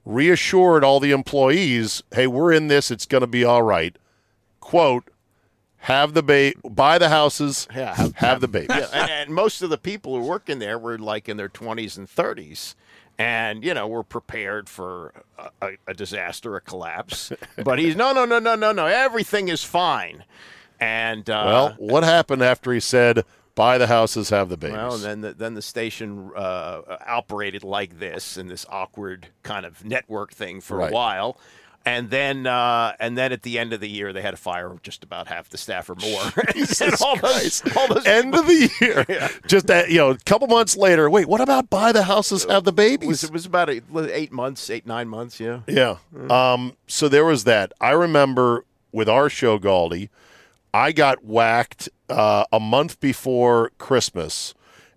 reassured 0.05 0.85
all 0.85 1.01
the 1.01 1.13
employees, 1.13 2.03
"Hey, 2.13 2.27
we're 2.27 2.53
in 2.53 2.69
this. 2.69 2.91
It's 2.91 3.07
going 3.07 3.21
to 3.23 3.27
be 3.27 3.45
all 3.45 3.63
right." 3.63 3.97
Quote. 4.61 5.05
Have 5.83 6.13
the 6.13 6.25
ba- 6.25 6.55
buy 6.69 6.99
the 6.99 7.09
houses. 7.09 7.69
Yeah, 7.73 7.95
have, 7.95 8.17
have- 8.17 8.41
the 8.41 8.49
babies. 8.49 8.71
yeah, 8.77 8.89
and, 8.93 9.11
and 9.11 9.31
most 9.35 9.63
of 9.63 9.71
the 9.71 9.79
people 9.79 10.17
who 10.19 10.27
work 10.27 10.49
in 10.49 10.59
there 10.59 10.77
were 10.77 10.99
like 10.99 11.29
in 11.29 11.37
their 11.37 11.49
20s 11.49 11.97
and 11.97 12.09
30s. 12.09 12.75
And, 13.19 13.65
you 13.65 13.75
know, 13.75 13.89
we're 13.89 14.05
prepared 14.05 14.69
for 14.69 15.13
a, 15.61 15.73
a, 15.89 15.95
disaster, 15.95 16.55
a 16.57 16.61
collapse. 16.61 17.33
But 17.65 17.81
he's, 17.81 17.97
no, 17.97 18.13
no, 18.13 18.25
no, 18.25 18.39
no, 18.39 18.55
no, 18.55 18.71
no. 18.71 18.87
Everything 18.87 19.49
is 19.49 19.65
fine. 19.65 20.25
And, 20.79 21.29
uh, 21.29 21.43
Well, 21.47 21.75
what 21.79 22.05
happened 22.05 22.43
after 22.43 22.73
he 22.73 22.79
said, 22.79 23.25
"Buy 23.57 23.79
the 23.79 23.89
houses, 23.89 24.31
have 24.31 24.49
the 24.49 24.57
babies"? 24.57 24.77
Well, 24.77 24.95
and 24.95 25.03
then 25.03 25.21
the, 25.23 25.35
then 25.35 25.55
the 25.55 25.63
station 25.63 26.31
uh, 26.37 26.83
operated 27.05 27.65
like 27.65 27.99
this 27.99 28.37
in 28.37 28.47
this 28.47 28.65
awkward 28.69 29.27
kind 29.43 29.67
of 29.67 29.85
network 29.85 30.33
thing 30.33 30.61
for 30.61 30.77
Right. 30.77 30.91
a 30.93 30.95
while, 30.95 31.41
and 31.85 32.11
then 32.11 32.47
uh, 32.47 32.95
and 33.01 33.17
then 33.17 33.33
at 33.33 33.43
the 33.43 33.59
end 33.59 33.73
of 33.73 33.81
the 33.81 33.89
year 33.89 34.13
they 34.13 34.21
had 34.21 34.33
to 34.33 34.37
fire 34.37 34.71
of 34.71 34.83
just 34.83 35.03
about 35.03 35.27
half 35.29 35.49
the 35.49 35.59
staff 35.59 35.89
or 35.89 35.95
more. 35.95 36.23
and 36.81 36.95
all 37.01 37.17
those, 37.17 37.63
all 37.77 37.89
those 37.89 38.07
End 38.07 38.35
of 38.35 38.47
the 38.47 38.71
year. 38.81 39.31
Just 39.47 39.67
that, 39.69 39.91
you 39.91 39.99
know, 39.99 40.11
a 40.11 40.19
couple 40.19 40.47
months 40.49 40.77
later. 40.77 41.09
Wait, 41.09 41.27
what 41.27 41.41
about 41.41 41.71
buy 41.71 41.93
the 41.93 42.03
houses, 42.03 42.45
have 42.45 42.65
the 42.65 42.73
babies? 42.73 43.07
it 43.07 43.09
was 43.09 43.25
it 43.25 43.33
was 43.33 43.47
about 43.47 43.71
eight, 43.71 43.85
eight 44.11 44.33
months, 44.33 44.69
eight 44.71 44.87
nine 44.87 45.09
months, 45.09 45.41
yeah. 45.41 45.61
Yeah. 45.67 45.97
Um, 46.31 46.77
so 46.87 47.09
there 47.09 47.25
was 47.25 47.45
that. 47.45 47.73
I 47.81 47.91
remember 47.91 48.65
with 48.93 49.09
our 49.09 49.29
show, 49.29 49.59
Galdi, 49.59 50.09
I 50.73 50.93
got 50.93 51.25
whacked 51.25 51.89
uh, 52.09 52.45
a 52.53 52.61
month 52.61 53.01
before 53.01 53.73
Christmas 53.79 54.55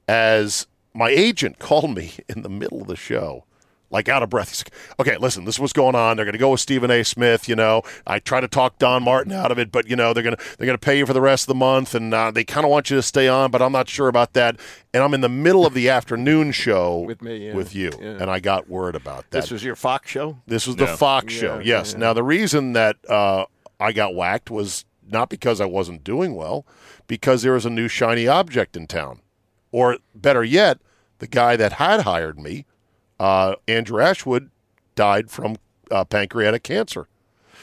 as 0.07 0.67
my 0.93 1.09
agent 1.09 1.59
called 1.59 1.95
me 1.95 2.13
in 2.27 2.41
the 2.41 2.49
middle 2.49 2.81
of 2.81 2.87
the 2.87 2.95
show. 2.95 3.45
Like 3.91 4.07
out 4.07 4.23
of 4.23 4.29
breath. 4.29 4.49
He's 4.49 4.63
like, 4.63 4.73
okay, 5.01 5.17
listen, 5.17 5.43
this 5.43 5.55
is 5.55 5.59
what's 5.59 5.73
going 5.73 5.95
on. 5.95 6.15
They're 6.15 6.25
going 6.25 6.31
to 6.33 6.39
go 6.39 6.51
with 6.51 6.61
Stephen 6.61 6.89
A. 6.89 7.03
Smith. 7.03 7.49
You 7.49 7.57
know, 7.57 7.81
I 8.07 8.19
try 8.19 8.39
to 8.39 8.47
talk 8.47 8.79
Don 8.79 9.03
Martin 9.03 9.33
out 9.33 9.51
of 9.51 9.59
it, 9.59 9.69
but 9.71 9.89
you 9.89 9.97
know 9.97 10.13
they're 10.13 10.23
going 10.23 10.37
to 10.37 10.43
they're 10.57 10.65
going 10.65 10.77
to 10.77 10.83
pay 10.83 10.97
you 10.97 11.05
for 11.05 11.11
the 11.13 11.19
rest 11.21 11.43
of 11.43 11.47
the 11.47 11.55
month, 11.55 11.93
and 11.93 12.13
uh, 12.13 12.31
they 12.31 12.43
kind 12.45 12.63
of 12.65 12.71
want 12.71 12.89
you 12.89 12.95
to 12.95 13.01
stay 13.03 13.27
on, 13.27 13.51
but 13.51 13.61
I'm 13.61 13.73
not 13.73 13.89
sure 13.89 14.07
about 14.07 14.31
that. 14.33 14.57
And 14.93 15.03
I'm 15.03 15.13
in 15.13 15.19
the 15.21 15.29
middle 15.29 15.65
of 15.65 15.73
the 15.73 15.89
afternoon 15.89 16.51
show 16.53 16.99
With 16.99 17.21
me, 17.21 17.47
yeah. 17.47 17.53
with 17.53 17.75
you, 17.75 17.91
Yeah. 18.01 18.17
and 18.21 18.31
I 18.31 18.39
got 18.39 18.69
word 18.69 18.95
about 18.95 19.29
that. 19.31 19.41
This 19.41 19.51
was 19.51 19.63
your 19.63 19.75
Fox 19.75 20.09
show. 20.09 20.37
This 20.47 20.65
was 20.67 20.77
the 20.77 20.85
Yeah. 20.85 20.95
Fox 20.95 21.33
show. 21.33 21.55
Yeah, 21.59 21.77
Yes. 21.79 21.95
Now 21.95 22.13
the 22.13 22.23
reason 22.23 22.73
that 22.73 22.95
uh, 23.09 23.45
I 23.79 23.91
got 23.91 24.15
whacked 24.15 24.49
was 24.49 24.85
not 25.05 25.29
because 25.29 25.59
I 25.59 25.65
wasn't 25.65 26.03
doing 26.05 26.33
well, 26.35 26.65
because 27.07 27.41
there 27.41 27.53
was 27.53 27.65
a 27.65 27.69
new 27.69 27.89
shiny 27.89 28.25
object 28.27 28.77
in 28.77 28.87
town, 28.87 29.19
or 29.73 29.97
better 30.15 30.43
yet, 30.45 30.79
the 31.19 31.27
guy 31.27 31.55
that 31.57 31.73
had 31.73 32.01
hired 32.01 32.39
me, 32.39 32.65
uh, 33.21 33.55
Andrew 33.67 34.01
Ashwood, 34.01 34.49
died 34.95 35.29
from 35.29 35.57
uh, 35.91 36.03
pancreatic 36.03 36.63
cancer. 36.63 37.07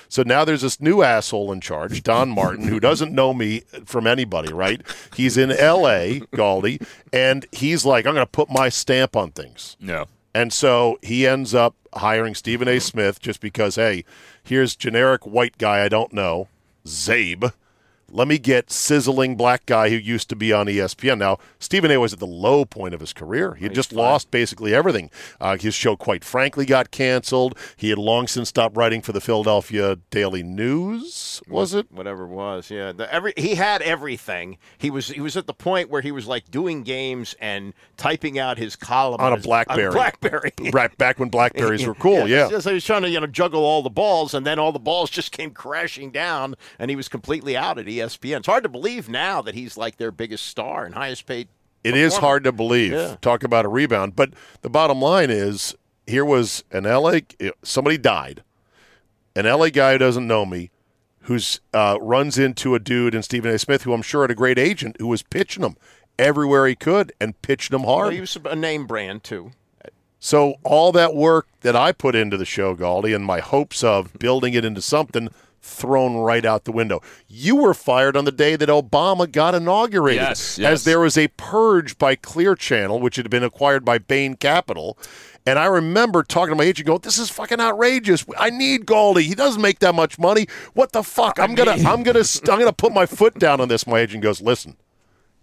So 0.08 0.22
now 0.22 0.44
there's 0.44 0.62
this 0.62 0.80
new 0.80 1.02
asshole 1.02 1.50
in 1.50 1.60
charge, 1.60 2.04
Don 2.04 2.30
Martin, 2.30 2.68
who 2.68 2.78
doesn't 2.78 3.12
know 3.12 3.34
me 3.34 3.62
from 3.84 4.06
anybody, 4.06 4.52
right? 4.52 4.80
He's 5.16 5.36
in 5.36 5.50
L.A., 5.50 6.20
Galdi, 6.32 6.86
and 7.12 7.44
he's 7.50 7.84
like, 7.84 8.06
I'm 8.06 8.14
going 8.14 8.24
to 8.24 8.30
put 8.30 8.48
my 8.48 8.68
stamp 8.68 9.16
on 9.16 9.32
things. 9.32 9.76
No. 9.80 10.06
And 10.32 10.52
so 10.52 10.98
he 11.02 11.26
ends 11.26 11.54
up 11.54 11.74
hiring 11.92 12.36
Stephen 12.36 12.68
A. 12.68 12.78
Smith 12.78 13.20
just 13.20 13.40
because, 13.40 13.74
hey, 13.74 14.04
here's 14.44 14.76
generic 14.76 15.26
white 15.26 15.58
guy 15.58 15.84
I 15.84 15.88
don't 15.88 16.12
know, 16.12 16.46
Zabe. 16.86 17.52
Let 18.10 18.28
me 18.28 18.38
get 18.38 18.70
sizzling 18.70 19.36
black 19.36 19.66
guy 19.66 19.90
who 19.90 19.96
used 19.96 20.28
to 20.30 20.36
be 20.36 20.52
on 20.52 20.66
ESPN. 20.66 21.18
Now, 21.18 21.38
Stephen 21.58 21.90
A. 21.90 21.98
was 21.98 22.12
at 22.12 22.18
the 22.18 22.26
low 22.26 22.64
point 22.64 22.94
of 22.94 23.00
his 23.00 23.12
career. 23.12 23.54
He 23.54 23.64
had 23.64 23.74
just 23.74 23.92
lost 23.92 24.30
basically 24.30 24.74
everything. 24.74 25.10
Uh, 25.40 25.56
his 25.58 25.74
show, 25.74 25.96
quite 25.96 26.24
frankly, 26.24 26.64
got 26.64 26.90
canceled. 26.90 27.58
He 27.76 27.90
had 27.90 27.98
long 27.98 28.26
since 28.26 28.48
stopped 28.48 28.76
writing 28.76 29.02
for 29.02 29.12
the 29.12 29.20
Philadelphia 29.20 29.98
Daily 30.10 30.42
News. 30.42 31.42
Was 31.48 31.74
it? 31.74 31.86
whatever 31.90 32.24
it 32.24 32.28
was. 32.28 32.70
Yeah, 32.70 32.92
the, 32.92 33.12
every 33.12 33.32
he 33.36 33.56
had 33.56 33.82
everything. 33.82 34.58
He 34.78 34.90
was 34.90 35.08
he 35.08 35.20
was 35.20 35.36
at 35.36 35.46
the 35.46 35.54
point 35.54 35.90
where 35.90 36.00
he 36.00 36.12
was 36.12 36.26
like 36.26 36.50
doing 36.50 36.82
games 36.82 37.34
and 37.40 37.74
typing 37.96 38.38
out 38.38 38.56
his 38.58 38.76
column 38.76 39.20
On 39.20 39.32
a 39.32 39.36
BlackBerry. 39.36 39.86
On 39.86 39.92
BlackBerry. 39.92 40.52
Right 40.78 40.96
back 40.98 41.18
when 41.18 41.28
Blackberries 41.28 41.86
were 41.86 41.94
cool. 42.06 42.28
Yeah. 42.28 42.48
So 42.58 42.70
he 42.70 42.74
was 42.74 42.84
trying 42.84 43.02
to 43.02 43.10
you 43.10 43.20
know 43.20 43.26
juggle 43.26 43.64
all 43.64 43.82
the 43.82 43.90
balls, 43.90 44.34
and 44.34 44.46
then 44.46 44.58
all 44.58 44.72
the 44.72 44.78
balls 44.78 45.10
just 45.18 45.32
came 45.32 45.50
crashing 45.50 46.10
down, 46.10 46.54
and 46.78 46.90
he 46.90 46.96
was 46.96 47.08
completely 47.08 47.56
out 47.56 47.78
at 47.78 47.88
ESPN. 47.98 48.38
It's 48.38 48.46
hard 48.46 48.62
to 48.62 48.68
believe 48.68 49.08
now 49.08 49.42
that 49.42 49.54
he's 49.54 49.76
like 49.76 49.96
their 49.96 50.10
biggest 50.10 50.46
star 50.46 50.84
and 50.84 50.94
highest 50.94 51.26
paid. 51.26 51.48
It 51.84 51.96
is 51.96 52.16
hard 52.16 52.44
to 52.44 52.52
believe. 52.52 52.92
Yeah. 52.92 53.16
Talk 53.20 53.44
about 53.44 53.64
a 53.64 53.68
rebound. 53.68 54.16
But 54.16 54.30
the 54.62 54.68
bottom 54.70 55.00
line 55.00 55.30
is 55.30 55.74
here 56.06 56.24
was 56.24 56.64
an 56.72 56.84
LA, 56.84 57.20
somebody 57.62 57.96
died. 57.98 58.42
An 59.36 59.44
LA 59.46 59.68
guy 59.68 59.92
who 59.92 59.98
doesn't 59.98 60.26
know 60.26 60.44
me, 60.44 60.70
who's 61.22 61.60
uh, 61.72 61.98
runs 62.00 62.36
into 62.38 62.74
a 62.74 62.78
dude 62.80 63.14
in 63.14 63.22
Stephen 63.22 63.52
A. 63.52 63.58
Smith, 63.58 63.82
who 63.84 63.92
I'm 63.92 64.02
sure 64.02 64.22
had 64.22 64.30
a 64.30 64.34
great 64.34 64.58
agent, 64.58 64.96
who 64.98 65.06
was 65.06 65.22
pitching 65.22 65.62
him 65.62 65.76
everywhere 66.18 66.66
he 66.66 66.74
could 66.74 67.12
and 67.20 67.40
pitching 67.42 67.76
him 67.76 67.84
Well, 67.84 67.94
hard. 67.96 68.14
he 68.14 68.20
was 68.20 68.36
a 68.44 68.56
name 68.56 68.86
brand 68.86 69.22
too. 69.22 69.52
So 70.18 70.54
all 70.64 70.90
that 70.92 71.14
work 71.14 71.46
that 71.60 71.76
I 71.76 71.92
put 71.92 72.16
into 72.16 72.36
the 72.36 72.44
show, 72.44 72.74
Galdi, 72.74 73.14
and 73.14 73.24
my 73.24 73.38
hopes 73.38 73.84
of 73.84 74.12
building 74.18 74.52
it 74.54 74.64
into 74.64 74.82
something 74.82 75.28
thrown 75.60 76.16
right 76.16 76.44
out 76.44 76.64
the 76.64 76.72
window. 76.72 77.00
You 77.26 77.56
were 77.56 77.74
fired 77.74 78.16
on 78.16 78.24
the 78.24 78.32
day 78.32 78.56
that 78.56 78.68
Obama 78.68 79.30
got 79.30 79.54
inaugurated. 79.54 80.22
Yes, 80.22 80.58
As 80.58 80.84
there 80.84 81.00
was 81.00 81.18
a 81.18 81.28
purge 81.28 81.98
by 81.98 82.14
Clear 82.14 82.54
Channel, 82.54 83.00
which 83.00 83.16
had 83.16 83.30
been 83.30 83.44
acquired 83.44 83.84
by 83.84 83.98
Bain 83.98 84.34
Capital. 84.34 84.98
And 85.46 85.58
I 85.58 85.64
remember 85.66 86.22
talking 86.22 86.52
to 86.52 86.56
my 86.56 86.64
agent, 86.64 86.86
going, 86.86 87.00
"This 87.02 87.16
is 87.18 87.30
fucking 87.30 87.58
outrageous. 87.60 88.24
I 88.36 88.50
need 88.50 88.84
Galdi. 88.84 89.22
He 89.22 89.34
doesn't 89.34 89.62
make 89.62 89.78
that 89.78 89.94
much 89.94 90.18
money. 90.18 90.46
What 90.74 90.92
the 90.92 91.02
fuck? 91.02 91.38
I'm 91.38 91.54
gonna, 91.54 91.70
I'm 91.70 92.02
gonna, 92.02 92.24
I'm 92.50 92.58
gonna 92.58 92.72
put 92.72 92.92
my 92.92 93.06
foot 93.06 93.38
down 93.38 93.60
on 93.60 93.68
this." 93.68 93.86
My 93.86 94.00
agent 94.00 94.22
goes, 94.22 94.42
"Listen, 94.42 94.76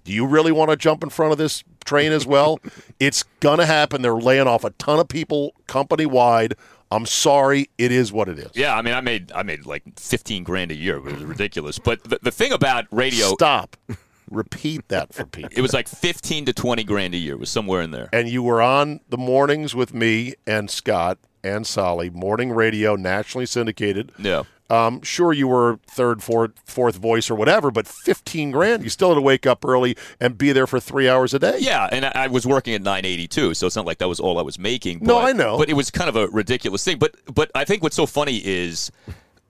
do 0.03 0.11
you 0.13 0.27
really 0.27 0.51
want 0.51 0.69
to 0.69 0.77
jump 0.77 1.03
in 1.03 1.09
front 1.09 1.31
of 1.31 1.39
this 1.39 1.63
train 1.85 2.11
as 2.11 2.25
well? 2.25 2.59
it's 2.99 3.23
going 3.39 3.57
to 3.57 3.65
happen. 3.65 4.01
They're 4.03 4.13
laying 4.13 4.47
off 4.47 4.63
a 4.63 4.69
ton 4.71 4.99
of 4.99 5.07
people 5.07 5.53
company 5.67 6.05
wide. 6.05 6.53
I'm 6.91 7.05
sorry. 7.05 7.69
It 7.77 7.91
is 7.91 8.13
what 8.13 8.29
it 8.29 8.37
is. 8.39 8.51
Yeah, 8.53 8.75
I 8.75 8.81
mean, 8.81 8.93
I 8.93 9.01
made 9.01 9.31
I 9.33 9.43
made 9.43 9.65
like 9.65 9.83
fifteen 9.99 10.43
grand 10.43 10.71
a 10.71 10.75
year. 10.75 10.97
It 10.97 11.03
was 11.03 11.23
ridiculous. 11.23 11.79
But 11.79 12.03
the, 12.03 12.19
the 12.21 12.31
thing 12.31 12.51
about 12.51 12.85
radio, 12.91 13.33
Stop. 13.33 13.75
Repeat 14.31 14.87
that 14.87 15.13
for 15.13 15.23
people. 15.25 15.51
it 15.55 15.61
was 15.61 15.71
like 15.73 15.87
fifteen 15.87 16.45
to 16.45 16.53
twenty 16.53 16.83
grand 16.83 17.13
a 17.13 17.17
year. 17.17 17.33
It 17.33 17.39
was 17.39 17.49
somewhere 17.51 17.81
in 17.81 17.91
there. 17.91 18.09
and 18.11 18.27
you 18.27 18.41
were 18.41 18.59
on 18.61 18.99
the 19.09 19.17
mornings 19.17 19.75
with 19.75 19.93
me 19.93 20.33
and 20.47 20.69
Scott 20.69 21.19
and 21.45 21.65
Solly, 21.67 22.09
morning 22.09 22.51
radio, 22.51 22.95
nationally 22.95 23.45
syndicated. 23.45 24.11
Yeah. 24.17 24.43
Um, 24.67 25.03
sure, 25.03 25.31
you 25.31 25.47
were 25.47 25.79
third, 25.85 26.23
fourth, 26.23 26.53
fourth 26.65 26.95
voice 26.95 27.29
or 27.29 27.35
whatever, 27.35 27.69
but 27.69 27.87
15 27.87 28.49
grand, 28.49 28.83
you 28.83 28.89
still 28.89 29.09
had 29.09 29.15
to 29.15 29.21
wake 29.21 29.45
up 29.45 29.63
early 29.63 29.95
and 30.19 30.37
be 30.37 30.51
there 30.53 30.65
for 30.65 30.79
three 30.79 31.07
hours 31.07 31.35
a 31.35 31.39
day. 31.39 31.57
Yeah, 31.59 31.87
and 31.91 32.05
I, 32.05 32.11
I 32.15 32.27
was 32.27 32.47
working 32.47 32.73
at 32.73 32.81
982, 32.81 33.53
so 33.53 33.67
it's 33.67 33.75
not 33.75 33.85
like 33.85 33.99
that 33.99 34.07
was 34.07 34.19
all 34.19 34.39
I 34.39 34.41
was 34.41 34.57
making. 34.57 34.99
No, 35.03 35.19
I 35.19 35.33
know. 35.33 35.59
But 35.59 35.69
it 35.69 35.75
was 35.75 35.91
kind 35.91 36.09
of 36.09 36.15
a 36.15 36.27
ridiculous 36.29 36.83
thing. 36.83 36.97
But 36.97 37.15
but 37.31 37.51
I 37.53 37.63
think 37.63 37.83
what's 37.83 37.95
so 37.95 38.07
funny 38.07 38.41
is 38.43 38.91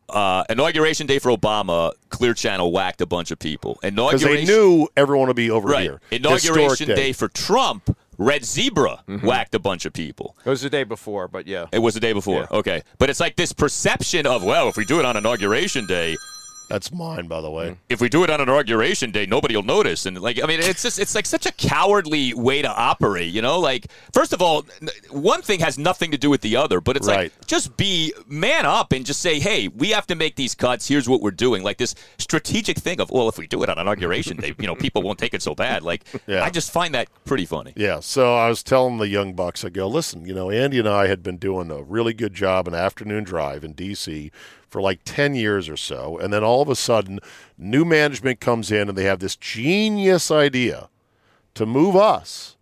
uh, 0.09 0.43
inauguration 0.49 1.07
day 1.07 1.19
for 1.19 1.31
Obama, 1.31 1.91
Clear 2.09 2.33
Channel 2.33 2.71
whacked 2.71 3.01
a 3.01 3.05
bunch 3.05 3.31
of 3.31 3.39
people. 3.39 3.79
Because 3.81 4.21
they 4.21 4.45
knew 4.45 4.87
everyone 4.95 5.27
would 5.27 5.35
be 5.35 5.49
over 5.49 5.69
right. 5.69 5.83
here. 5.83 6.01
Inauguration 6.11 6.89
Historic 6.89 6.95
day. 6.95 7.13
for 7.13 7.27
Trump, 7.29 7.97
Red 8.17 8.45
Zebra 8.45 9.03
mm-hmm. 9.07 9.25
whacked 9.25 9.55
a 9.55 9.59
bunch 9.59 9.85
of 9.85 9.93
people. 9.93 10.35
It 10.45 10.49
was 10.49 10.61
the 10.61 10.69
day 10.69 10.83
before, 10.83 11.27
but 11.27 11.47
yeah. 11.47 11.65
It 11.71 11.79
was 11.79 11.93
the 11.93 11.99
day 11.99 12.13
before. 12.13 12.47
Yeah. 12.51 12.57
Okay. 12.57 12.83
But 12.97 13.09
it's 13.09 13.19
like 13.19 13.35
this 13.35 13.53
perception 13.53 14.25
of, 14.25 14.43
well, 14.43 14.69
if 14.69 14.77
we 14.77 14.85
do 14.85 14.99
it 14.99 15.05
on 15.05 15.17
inauguration 15.17 15.85
day, 15.85 16.15
That's 16.69 16.91
mine, 16.91 17.27
by 17.27 17.41
the 17.41 17.49
way. 17.51 17.69
Mm. 17.69 17.77
if 17.89 18.01
we 18.01 18.09
do 18.09 18.23
it 18.23 18.29
on 18.29 18.41
inauguration 18.41 19.11
day, 19.11 19.25
nobody 19.25 19.55
will 19.55 19.63
notice. 19.63 20.05
And 20.05 20.19
like, 20.19 20.41
I 20.43 20.47
mean, 20.47 20.59
it's 20.59 20.81
just, 20.81 20.97
it's 20.99 21.13
like 21.15 21.25
such 21.25 21.45
a 21.45 21.51
cowardly 21.51 22.33
way 22.33 22.61
to 22.61 22.67
operate, 22.69 23.31
you 23.33 23.41
know? 23.41 23.59
Like, 23.59 23.87
first 24.13 24.33
of 24.33 24.41
all, 24.41 24.65
one 25.11 25.41
thing 25.41 25.59
has 25.59 25.77
nothing 25.77 26.11
to 26.11 26.17
do 26.17 26.29
with 26.29 26.41
the 26.41 26.55
other, 26.55 26.81
but 26.81 26.97
it's 26.97 27.07
Right. 27.07 27.31
like, 27.37 27.47
just 27.47 27.77
be 27.77 28.13
man 28.27 28.65
up 28.65 28.91
and 28.93 29.05
just 29.05 29.21
say, 29.21 29.39
hey, 29.39 29.67
we 29.67 29.89
have 29.89 30.07
to 30.07 30.15
make 30.15 30.35
these 30.35 30.55
cuts. 30.55 30.87
Here's 30.87 31.07
what 31.07 31.21
we're 31.21 31.31
doing. 31.31 31.61
Like 31.63 31.77
this 31.77 31.93
strategic 32.17 32.77
thing 32.77 32.99
of, 32.99 33.11
well, 33.11 33.29
if 33.29 33.37
we 33.37 33.47
do 33.47 33.61
it 33.63 33.69
on 33.69 33.77
inauguration 33.77 34.37
day, 34.37 34.55
you 34.57 34.65
know, 34.67 34.75
people 34.75 35.01
won't 35.03 35.19
take 35.19 35.33
it 35.33 35.41
so 35.41 35.53
bad. 35.55 35.83
Like, 35.83 36.03
Yeah. 36.27 36.43
I 36.43 36.49
just 36.49 36.71
find 36.71 36.93
that 36.95 37.09
pretty 37.25 37.45
funny. 37.45 37.73
Yeah, 37.75 37.99
so 37.99 38.35
I 38.35 38.49
was 38.49 38.63
telling 38.63 38.97
the 38.97 39.07
young 39.07 39.33
bucks, 39.33 39.63
I 39.63 39.69
go, 39.69 39.87
listen, 39.87 40.25
you 40.25 40.33
know, 40.33 40.49
Andy 40.49 40.79
and 40.79 40.89
I 40.89 41.07
had 41.07 41.21
been 41.21 41.37
doing 41.37 41.69
a 41.69 41.83
really 41.83 42.13
good 42.13 42.33
job 42.33 42.67
an 42.67 42.73
afternoon 42.73 43.23
drive 43.23 43.63
in 43.63 43.73
D.C. 43.73 44.31
for 44.75 44.81
like 44.81 44.99
10 45.05 45.35
years 45.35 45.69
or 45.69 45.77
so. 45.77 46.17
And 46.17 46.33
then 46.33 46.43
all 46.43 46.61
of 46.61 46.67
a 46.67 46.75
sudden, 46.75 47.21
new 47.57 47.85
management 47.85 48.41
comes 48.41 48.73
in 48.73 48.89
and 48.89 48.97
they 48.97 49.05
have 49.05 49.19
this 49.19 49.37
genius 49.37 50.29
idea 50.29 50.89
to 51.53 51.65
move 51.65 51.95
us 51.95 52.57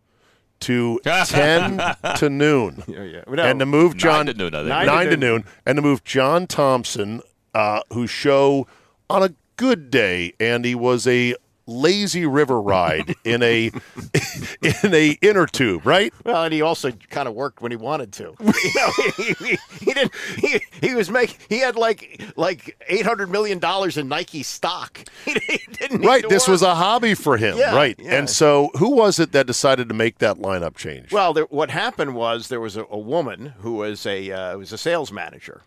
to 0.60 0.99
10 1.04 1.82
to 2.17 2.30
noon. 2.30 2.84
Yeah, 2.88 3.02
yeah. 3.02 3.23
No, 3.28 3.41
And 3.41 3.60
to 3.62 3.65
move 3.65 3.97
John 3.97 4.28
to 4.28 4.36
noon, 4.36 4.54
I 4.54 4.60
think. 4.60 4.69
Nine 4.69 4.86
nine 4.86 5.06
to 5.06 5.12
to 5.13 5.17
noon. 5.17 5.32
noon, 5.38 5.45
and 5.65 5.76
to 5.78 5.82
move 5.82 6.04
John 6.04 6.45
Thompson, 6.45 7.23
uh, 7.56 7.82
whose 7.91 8.12
show 8.12 8.67
on 9.10 9.23
a 9.23 9.34
good 9.58 9.89
day, 9.89 10.34
Andy 10.39 10.76
was 10.76 11.08
a 11.08 11.34
lazy 11.65 12.26
river 12.26 12.60
ride 12.62 13.15
in 13.23 13.41
a 13.43 13.67
in 14.84 14.93
a 14.93 15.17
inner 15.21 15.45
tube, 15.45 15.86
right? 15.86 16.13
Well, 16.26 16.43
and 16.43 16.54
he 16.54 16.62
also 16.62 16.91
kind 16.91 17.28
of 17.28 17.34
worked 17.34 17.62
when 17.62 17.71
he 17.71 17.76
wanted 17.78 18.12
to. 18.13 18.36
You 18.63 18.71
know, 18.76 18.91
he, 19.17 19.34
he, 19.34 19.58
he 19.80 19.93
didn't. 19.93 20.12
He, 20.38 20.62
he 20.82 20.95
was 20.95 21.10
make. 21.10 21.38
He 21.49 21.60
had 21.60 21.76
like 21.76 22.21
like 22.36 22.78
eight 22.88 23.06
hundred 23.06 23.30
million 23.30 23.60
dollars 23.60 23.97
in 23.97 24.08
Nike 24.08 24.43
stock. 24.43 24.99
He, 25.26 25.60
didn't 25.71 26.02
need 26.02 26.08
Right. 26.08 26.28
This 26.30 26.47
work. 26.47 26.54
was 26.54 26.62
a 26.62 26.76
hobby 26.76 27.13
for 27.13 27.38
him, 27.38 27.58
Yeah, 27.58 27.76
right? 27.76 27.95
yeah. 27.99 28.17
And 28.17 28.30
so, 28.30 28.69
who 28.78 28.91
was 28.91 29.19
it 29.19 29.32
that 29.34 29.47
decided 29.47 29.88
to 29.89 29.93
make 29.93 30.19
that 30.19 30.38
lineup 30.38 30.76
change? 30.76 31.12
Well, 31.12 31.34
there, 31.34 31.45
what 31.45 31.69
happened 31.69 32.15
was 32.15 32.47
there 32.47 32.60
was 32.62 32.78
a, 32.78 32.86
a 32.89 32.97
woman 32.97 33.54
who 33.60 33.73
was 33.73 34.06
a 34.06 34.32
uh, 34.32 34.58
was 34.58 34.71
a 34.71 34.78
sales 34.78 35.12
manager, 35.12 35.62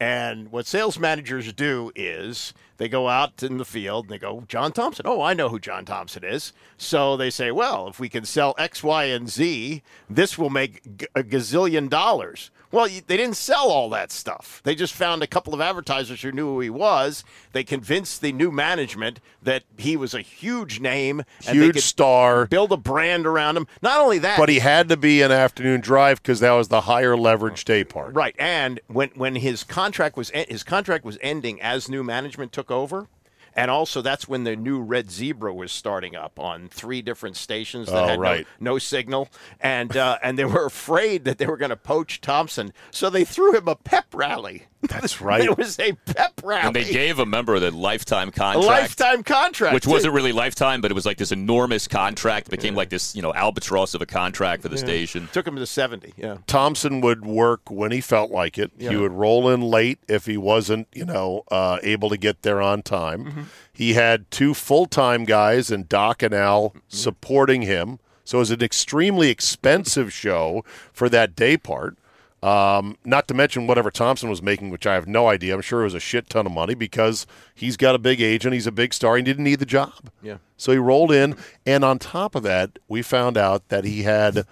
and 0.00 0.50
what 0.52 0.66
sales 0.66 0.98
managers 0.98 1.52
do 1.52 1.90
is 1.94 2.54
they 2.78 2.88
go 2.88 3.08
out 3.08 3.42
in 3.42 3.58
the 3.58 3.64
field 3.64 4.06
and 4.06 4.10
they 4.12 4.18
go, 4.18 4.44
John 4.48 4.72
Thompson. 4.72 5.04
Oh, 5.06 5.20
I 5.20 5.34
know 5.34 5.48
who 5.50 5.58
John 5.58 5.84
Thompson 5.84 6.24
is. 6.24 6.52
So 6.76 7.16
they 7.16 7.30
say, 7.30 7.50
well, 7.50 7.88
if 7.88 8.00
we 8.00 8.08
can 8.08 8.24
sell 8.24 8.54
X, 8.56 8.82
Y, 8.82 9.04
and 9.04 9.28
Z, 9.28 9.82
this 10.08 10.38
will 10.38 10.50
make 10.50 11.08
a 11.14 11.22
gazillion 11.22 11.88
dollars. 11.90 12.50
Well, 12.70 12.86
they 12.86 13.16
didn't 13.16 13.36
sell 13.38 13.70
all 13.70 13.88
that 13.90 14.12
stuff. 14.12 14.60
They 14.62 14.74
just 14.74 14.92
found 14.92 15.22
a 15.22 15.26
couple 15.26 15.54
of 15.54 15.60
advertisers 15.62 16.20
who 16.20 16.30
knew 16.32 16.48
who 16.48 16.60
he 16.60 16.68
was. 16.68 17.24
They 17.52 17.64
convinced 17.64 18.20
the 18.20 18.30
new 18.30 18.50
management 18.50 19.20
that 19.42 19.62
he 19.78 19.96
was 19.96 20.12
a 20.12 20.20
huge 20.20 20.78
name, 20.78 21.22
Huge 21.40 21.80
star. 21.80 22.44
build 22.46 22.70
a 22.70 22.76
brand 22.76 23.26
around 23.26 23.56
him. 23.56 23.66
Not 23.80 24.00
only 24.02 24.18
that, 24.18 24.38
But 24.38 24.50
he 24.50 24.58
had 24.58 24.90
to 24.90 24.98
be 24.98 25.22
an 25.22 25.32
afternoon 25.32 25.80
drive 25.80 26.22
because 26.22 26.40
that 26.40 26.52
was 26.52 26.68
the 26.68 26.82
higher 26.82 27.16
leverage 27.16 27.64
day 27.64 27.84
part. 27.84 28.14
Right, 28.14 28.36
and 28.38 28.80
when 28.86 29.08
when 29.14 29.36
his 29.36 29.64
contract 29.64 30.18
was 30.18 30.28
his 30.34 30.62
contract 30.62 31.06
was 31.06 31.16
ending 31.22 31.62
as 31.62 31.88
new 31.88 32.04
management 32.04 32.52
took 32.52 32.67
over, 32.70 33.08
and 33.54 33.70
also 33.70 34.02
that's 34.02 34.28
when 34.28 34.44
the 34.44 34.54
new 34.56 34.80
Red 34.80 35.10
Zebra 35.10 35.52
was 35.54 35.72
starting 35.72 36.14
up 36.14 36.38
on 36.38 36.68
three 36.68 37.02
different 37.02 37.36
stations 37.36 37.88
that 37.88 38.04
Oh, 38.04 38.06
had 38.08 38.20
right. 38.20 38.46
no, 38.60 38.72
no 38.72 38.78
signal, 38.78 39.28
and 39.60 39.96
uh, 39.96 40.18
and 40.22 40.38
they 40.38 40.44
were 40.44 40.66
afraid 40.66 41.24
that 41.24 41.38
they 41.38 41.46
were 41.46 41.56
going 41.56 41.70
to 41.70 41.76
poach 41.76 42.20
Thompson, 42.20 42.72
so 42.90 43.10
they 43.10 43.24
threw 43.24 43.54
him 43.56 43.66
a 43.68 43.76
pep 43.76 44.06
rally. 44.14 44.64
That's 44.82 45.20
right. 45.20 45.40
it 45.42 45.56
was 45.58 45.78
a 45.80 45.92
pep 45.92 46.40
rally, 46.44 46.62
And 46.66 46.76
they 46.76 46.84
gave 46.90 47.18
a 47.18 47.26
member 47.26 47.58
the 47.58 47.70
lifetime 47.70 48.28
a 48.28 48.32
contract. 48.32 48.66
lifetime 48.66 49.22
contract, 49.24 49.74
which 49.74 49.84
too. 49.84 49.90
wasn't 49.90 50.14
really 50.14 50.32
lifetime, 50.32 50.80
but 50.80 50.90
it 50.90 50.94
was 50.94 51.04
like 51.06 51.16
this 51.18 51.32
enormous 51.32 51.88
contract. 51.88 52.48
It 52.48 52.50
became 52.52 52.74
like 52.74 52.88
this, 52.90 53.16
you 53.16 53.22
know, 53.22 53.34
albatross 53.34 53.94
of 53.94 54.02
a 54.02 54.06
contract 54.06 54.62
for 54.62 54.68
the 54.68 54.78
station. 54.78 55.28
took 55.32 55.46
him 55.46 55.56
to 55.56 55.66
seventy. 55.66 56.14
Yeah, 56.16 56.38
Thompson 56.46 57.00
would 57.00 57.24
work 57.26 57.70
when 57.70 57.90
he 57.90 58.00
felt 58.00 58.30
like 58.30 58.58
it. 58.58 58.70
He 58.78 58.94
would 58.96 59.12
roll 59.12 59.48
in 59.48 59.62
late 59.62 59.98
if 60.08 60.26
he 60.26 60.36
wasn't, 60.36 60.86
you 60.92 61.04
know, 61.04 61.42
uh, 61.50 61.78
able 61.82 62.08
to 62.10 62.16
get 62.16 62.42
there 62.42 62.60
on 62.62 62.82
time. 62.82 63.24
Mm-hmm. 63.24 63.42
He 63.72 63.94
had 63.94 64.30
two 64.30 64.54
full 64.54 64.86
time 64.86 65.24
guys 65.24 65.70
and 65.70 65.88
Doc 65.88 66.22
and 66.22 66.34
Al 66.34 66.70
Mm-hmm. 66.70 66.78
supporting 66.88 67.62
him. 67.62 67.98
So 68.24 68.38
it 68.38 68.40
was 68.40 68.50
an 68.50 68.62
extremely 68.62 69.30
expensive 69.30 70.12
show 70.12 70.64
for 70.92 71.08
that 71.08 71.34
day 71.34 71.56
part. 71.56 71.96
Um, 72.42 72.96
not 73.04 73.26
to 73.28 73.34
mention 73.34 73.66
whatever 73.66 73.90
Thompson 73.90 74.30
was 74.30 74.40
making, 74.40 74.70
which 74.70 74.86
I 74.86 74.94
have 74.94 75.08
no 75.08 75.26
idea. 75.28 75.54
I'm 75.54 75.60
sure 75.60 75.80
it 75.80 75.84
was 75.84 75.94
a 75.94 76.00
shit 76.00 76.28
ton 76.28 76.46
of 76.46 76.52
money 76.52 76.74
because 76.74 77.26
he's 77.54 77.76
got 77.76 77.94
a 77.94 77.98
big 77.98 78.20
agent, 78.20 78.54
he's 78.54 78.66
a 78.66 78.72
big 78.72 78.94
star, 78.94 79.16
he 79.16 79.22
didn't 79.22 79.44
need 79.44 79.58
the 79.58 79.66
job. 79.66 80.10
Yeah. 80.22 80.36
So 80.56 80.70
he 80.70 80.78
rolled 80.78 81.10
in, 81.10 81.36
and 81.66 81.84
on 81.84 81.98
top 81.98 82.34
of 82.34 82.44
that, 82.44 82.78
we 82.86 83.02
found 83.02 83.36
out 83.36 83.68
that 83.70 83.84
he 83.84 84.02
had 84.02 84.46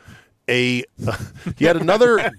a 0.49 0.85
yet 1.59 1.77
another 1.77 2.31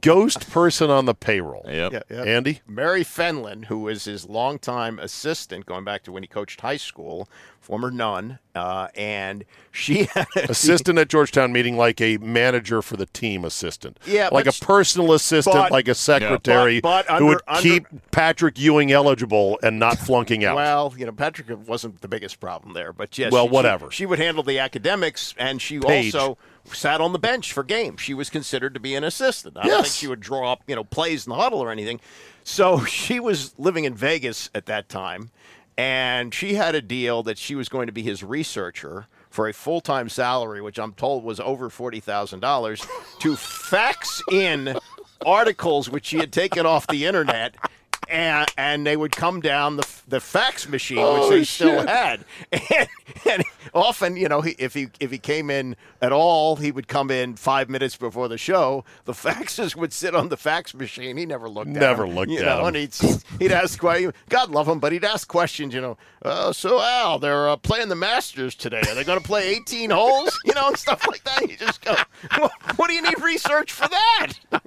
ghost 0.00 0.50
person 0.50 0.90
on 0.90 1.04
the 1.06 1.14
payroll. 1.14 1.64
Yep. 1.66 1.92
Yeah, 1.92 2.00
yeah. 2.10 2.22
Andy, 2.22 2.60
Mary 2.66 3.02
Fenlon, 3.04 3.66
who 3.66 3.80
was 3.80 4.04
his 4.04 4.26
longtime 4.28 4.98
assistant, 4.98 5.66
going 5.66 5.84
back 5.84 6.02
to 6.04 6.12
when 6.12 6.22
he 6.22 6.26
coached 6.26 6.60
high 6.60 6.76
school, 6.76 7.28
former 7.60 7.90
nun, 7.90 8.38
uh, 8.54 8.88
and 8.94 9.44
she 9.72 10.04
had 10.14 10.26
assistant 10.48 10.98
at 10.98 11.08
Georgetown, 11.08 11.52
meeting 11.52 11.76
like 11.76 12.00
a 12.00 12.18
manager 12.18 12.82
for 12.82 12.96
the 12.96 13.06
team 13.06 13.44
assistant. 13.44 13.98
Yeah, 14.06 14.28
like 14.30 14.46
a 14.46 14.52
personal 14.52 15.12
assistant, 15.12 15.56
but- 15.56 15.72
like 15.72 15.88
a 15.88 15.94
secretary 15.94 16.80
But- 16.80 17.06
but 17.08 17.18
who 17.18 17.26
would 17.26 17.40
under- 17.48 17.62
keep 17.62 17.86
Patrick 18.10 18.58
Ewing 18.58 18.92
eligible 18.92 19.58
and 19.62 19.78
not 19.78 19.98
flunking 19.98 20.44
out. 20.44 20.56
Well, 20.56 20.94
you 20.96 21.06
know, 21.06 21.12
Patrick 21.12 21.48
wasn't 21.66 22.00
the 22.00 22.08
biggest 22.08 22.38
problem 22.40 22.74
there, 22.74 22.92
but 22.92 23.16
yes. 23.18 23.32
Well, 23.32 23.44
she- 23.44 23.48
she- 23.48 23.54
whatever. 23.54 23.90
She, 23.90 24.06
would 24.06 24.18
handle 24.18 24.42
the 24.44 24.58
academics, 24.58 25.34
and 25.38 25.60
she 25.60 25.78
Paige. 25.80 26.14
also 26.14 26.38
sat 26.72 27.00
on 27.00 27.12
the 27.12 27.18
bench 27.18 27.52
for 27.52 27.62
games. 27.62 28.00
She 28.00 28.14
was 28.14 28.30
considered 28.30 28.74
to 28.74 28.80
be 28.80 28.94
an 28.94 29.04
assistant. 29.04 29.56
I 29.56 29.66
don't 29.66 29.82
think 29.82 29.94
she 29.94 30.06
would 30.06 30.20
draw 30.20 30.52
up, 30.52 30.62
you 30.66 30.74
know, 30.74 30.84
plays 30.84 31.26
in 31.26 31.30
the 31.30 31.36
huddle 31.36 31.60
or 31.60 31.70
anything. 31.70 32.00
So 32.42 32.84
she 32.84 33.20
was 33.20 33.54
living 33.58 33.84
in 33.84 33.94
Vegas 33.94 34.50
at 34.54 34.66
that 34.66 34.88
time, 34.88 35.30
and 35.76 36.32
she 36.32 36.54
had 36.54 36.74
a 36.74 36.82
deal 36.82 37.22
that 37.24 37.38
she 37.38 37.54
was 37.54 37.68
going 37.68 37.86
to 37.86 37.92
be 37.92 38.02
his 38.02 38.22
researcher 38.22 39.06
for 39.30 39.48
a 39.48 39.52
full-time 39.52 40.08
salary, 40.08 40.60
which 40.62 40.78
I'm 40.78 40.92
told 40.92 41.24
was 41.24 41.40
over 41.40 41.68
forty 41.68 42.00
thousand 42.00 42.40
dollars, 42.40 42.86
to 43.20 43.36
fax 43.36 44.22
in 44.30 44.78
articles 45.26 45.90
which 45.90 46.06
she 46.06 46.18
had 46.18 46.32
taken 46.32 46.66
off 46.66 46.86
the 46.86 47.04
internet. 47.06 47.56
And, 48.08 48.48
and 48.56 48.86
they 48.86 48.96
would 48.96 49.12
come 49.12 49.40
down 49.40 49.76
the, 49.76 49.86
the 50.08 50.20
fax 50.20 50.68
machine, 50.68 50.98
which 51.20 51.30
they 51.30 51.44
still 51.44 51.86
had. 51.86 52.24
And, 52.76 52.88
and 53.30 53.44
often, 53.72 54.16
you 54.16 54.28
know, 54.28 54.40
he, 54.40 54.54
if 54.58 54.74
he 54.74 54.88
if 55.00 55.10
he 55.10 55.18
came 55.18 55.50
in 55.50 55.76
at 56.00 56.12
all, 56.12 56.56
he 56.56 56.70
would 56.70 56.88
come 56.88 57.10
in 57.10 57.36
five 57.36 57.68
minutes 57.68 57.96
before 57.96 58.28
the 58.28 58.38
show. 58.38 58.84
The 59.04 59.12
faxes 59.24 59.74
would 59.76 59.92
sit 59.92 60.14
on 60.14 60.28
the 60.28 60.36
fax 60.36 60.74
machine. 60.74 61.16
He 61.16 61.26
never 61.26 61.48
looked 61.48 61.68
at 61.70 61.76
Never 61.76 62.06
them, 62.06 62.14
looked 62.14 62.30
you 62.30 62.40
at 62.40 62.44
know, 62.46 62.56
them. 62.58 62.66
And 62.68 62.76
he'd, 62.76 62.94
he'd 63.38 63.52
ask, 63.52 63.78
que- 63.80 64.12
God 64.28 64.50
love 64.50 64.68
him, 64.68 64.78
but 64.78 64.92
he'd 64.92 65.04
ask 65.04 65.26
questions, 65.28 65.74
you 65.74 65.80
know, 65.80 65.96
uh, 66.22 66.52
so 66.52 66.80
Al, 66.80 67.18
they're 67.18 67.48
uh, 67.48 67.56
playing 67.56 67.88
the 67.88 67.94
Masters 67.94 68.54
today. 68.54 68.80
Are 68.88 68.94
they 68.94 69.04
going 69.04 69.20
to 69.20 69.26
play 69.26 69.50
18 69.56 69.90
holes? 69.90 70.38
You 70.44 70.54
know, 70.54 70.68
and 70.68 70.76
stuff 70.76 71.06
like 71.06 71.22
that. 71.24 71.42
You 71.48 71.56
just 71.56 71.82
go, 71.84 71.94
what, 72.38 72.52
what 72.76 72.88
do 72.88 72.94
you 72.94 73.02
need 73.02 73.20
research 73.20 73.72
for 73.72 73.88
that? 73.88 74.32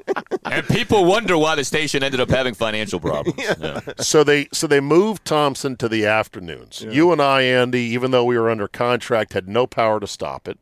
And 0.50 0.65
people 0.67 1.04
wonder 1.04 1.38
why 1.38 1.56
the 1.56 1.65
station 1.65 2.04
ended 2.04 2.21
up 2.21 2.30
having 2.30 2.54
financial 2.54 3.02
problems. 3.02 3.27
Yeah. 3.38 3.82
so 4.00 4.24
they 4.24 4.48
so 4.52 4.68
they 4.68 4.80
moved 4.80 5.26
Thompson 5.26 5.76
to 5.78 5.90
the 5.90 6.06
afternoons. 6.06 6.82
You 6.82 7.12
and 7.12 7.22
I, 7.22 7.42
Andy, 7.44 7.82
even 7.82 8.12
though 8.12 8.24
we 8.26 8.38
were 8.38 8.50
under 8.50 8.68
contract, 8.68 9.34
had 9.34 9.48
no 9.48 9.68
power 9.68 10.00
to 10.00 10.08
stop 10.08 10.48
it. 10.48 10.60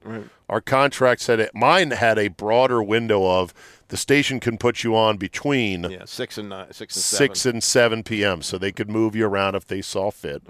Our 0.50 0.62
contract 0.62 1.22
said 1.22 1.40
it. 1.40 1.52
Mine 1.56 1.92
had 1.92 2.18
a 2.20 2.28
broader 2.28 2.82
window 2.84 3.26
of 3.26 3.54
the 3.88 3.98
station 3.98 4.40
can 4.40 4.58
put 4.58 4.84
you 4.84 4.96
on 4.96 5.18
between 5.18 5.84
Yeah, 5.86 6.06
six 6.06 6.38
and 6.38 6.50
nine, 6.50 6.72
six 6.74 6.96
and 6.96 7.04
seven. 7.04 7.28
six 7.36 7.46
and 7.46 7.64
seven 7.64 8.04
p.m. 8.04 8.42
So 8.42 8.58
they 8.58 8.72
could 8.72 8.90
move 8.90 9.16
you 9.16 9.26
around 9.28 9.56
if 9.56 9.66
they 9.66 9.82
saw 9.82 10.12
fit. 10.12 10.42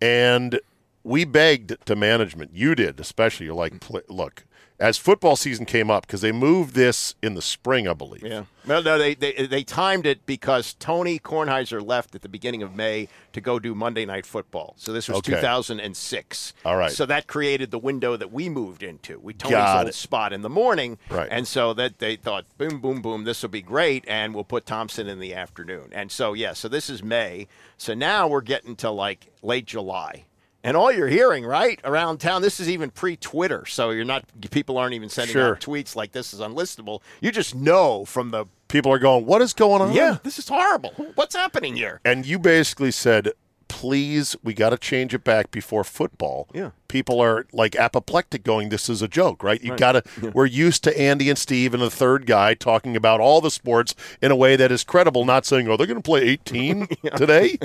And 0.00 0.60
we 1.02 1.24
begged 1.24 1.76
to 1.86 1.96
management. 1.96 2.52
You 2.54 2.74
did, 2.74 2.98
especially. 3.00 3.46
You're 3.46 3.54
like, 3.54 3.80
"Pl- 3.80 4.00
look, 4.08 4.44
as 4.80 4.98
football 4.98 5.36
season 5.36 5.64
came 5.66 5.90
up, 5.90 6.06
because 6.06 6.20
they 6.20 6.32
moved 6.32 6.74
this 6.74 7.14
in 7.22 7.34
the 7.34 7.42
spring, 7.42 7.86
I 7.86 7.92
believe. 7.94 8.22
Yeah. 8.24 8.44
Well, 8.66 8.82
no, 8.82 8.98
they, 8.98 9.14
they 9.14 9.46
they 9.46 9.62
timed 9.62 10.06
it 10.06 10.24
because 10.26 10.74
Tony 10.74 11.18
Kornheiser 11.18 11.84
left 11.86 12.14
at 12.14 12.22
the 12.22 12.28
beginning 12.28 12.62
of 12.62 12.74
May 12.74 13.08
to 13.34 13.40
go 13.40 13.58
do 13.58 13.74
Monday 13.74 14.04
Night 14.06 14.24
Football. 14.26 14.74
So 14.78 14.92
this 14.92 15.06
was 15.08 15.18
Okay. 15.18 15.32
2006. 15.34 16.54
All 16.64 16.76
right. 16.76 16.90
So 16.90 17.06
that 17.06 17.26
created 17.26 17.70
the 17.70 17.78
window 17.78 18.16
that 18.16 18.32
we 18.32 18.48
moved 18.48 18.82
into. 18.82 19.18
We 19.20 19.34
Tony's 19.34 19.56
Got 19.56 19.78
old 19.80 19.88
it. 19.88 19.94
spot 19.94 20.32
in 20.32 20.42
the 20.42 20.48
morning. 20.48 20.98
Right. 21.10 21.28
And 21.30 21.46
so 21.46 21.74
that 21.74 21.98
they 21.98 22.16
thought, 22.16 22.46
boom, 22.58 22.80
boom, 22.80 23.02
boom, 23.02 23.24
this 23.24 23.42
will 23.42 23.50
be 23.50 23.62
great, 23.62 24.04
and 24.08 24.34
we'll 24.34 24.44
put 24.44 24.66
Thompson 24.66 25.08
in 25.08 25.20
the 25.20 25.34
afternoon. 25.34 25.90
And 25.92 26.10
so 26.10 26.32
yeah, 26.32 26.52
so 26.54 26.68
this 26.68 26.88
is 26.88 27.02
May. 27.02 27.48
So 27.76 27.94
now 27.94 28.26
we're 28.28 28.40
getting 28.40 28.76
to 28.76 28.90
like 28.90 29.26
late 29.42 29.66
July. 29.66 30.24
And 30.64 30.76
all 30.76 30.90
you're 30.90 31.08
hearing, 31.08 31.44
right, 31.44 31.78
around 31.84 32.18
town, 32.18 32.40
this 32.42 32.58
is 32.58 32.68
even 32.70 32.90
pre-Twitter, 32.90 33.66
so 33.66 33.90
you're 33.90 34.04
not 34.06 34.24
people 34.50 34.78
aren't 34.78 34.94
even 34.94 35.08
sending 35.10 35.34
Sure. 35.34 35.52
out 35.56 35.60
tweets 35.60 35.94
like 35.94 36.12
this 36.12 36.32
is 36.32 36.40
unlistable. 36.40 37.00
You 37.20 37.30
just 37.30 37.54
know 37.54 38.04
from 38.06 38.30
the 38.30 38.46
People 38.68 38.90
are 38.90 38.98
going, 38.98 39.24
what 39.26 39.40
is 39.42 39.52
going 39.52 39.82
on? 39.82 39.92
yeah, 39.92 40.16
this 40.24 40.38
is 40.38 40.48
horrible. 40.48 40.90
What's 41.14 41.36
happening 41.36 41.76
here? 41.76 42.00
And 42.04 42.26
you 42.26 42.38
basically 42.40 42.90
said, 42.90 43.30
please, 43.68 44.34
we 44.42 44.52
got 44.54 44.70
to 44.70 44.78
change 44.78 45.14
it 45.14 45.22
back 45.22 45.50
before 45.50 45.84
football. 45.84 46.48
Yeah. 46.52 46.70
People 46.88 47.20
are 47.20 47.46
like 47.52 47.76
apoplectic 47.76 48.42
going, 48.42 48.70
this 48.70 48.88
is 48.88 49.00
a 49.02 49.06
joke, 49.08 49.42
right? 49.44 49.62
You 49.62 49.76
got 49.76 49.92
to, 49.92 50.30
we're 50.32 50.46
used 50.46 50.82
to 50.84 50.98
Andy 51.00 51.28
and 51.28 51.38
Steve 51.38 51.74
and 51.74 51.82
the 51.82 51.90
third 51.90 52.26
guy 52.26 52.54
talking 52.54 52.96
about 52.96 53.20
all 53.20 53.40
the 53.40 53.50
sports 53.50 53.94
in 54.22 54.30
a 54.30 54.36
way 54.36 54.56
that 54.56 54.72
is 54.72 54.82
credible, 54.82 55.24
not 55.24 55.44
saying, 55.46 55.68
oh, 55.68 55.76
they're 55.76 55.86
going 55.86 56.00
to 56.00 56.02
play 56.02 56.22
18 56.22 56.86
today. 57.16 57.58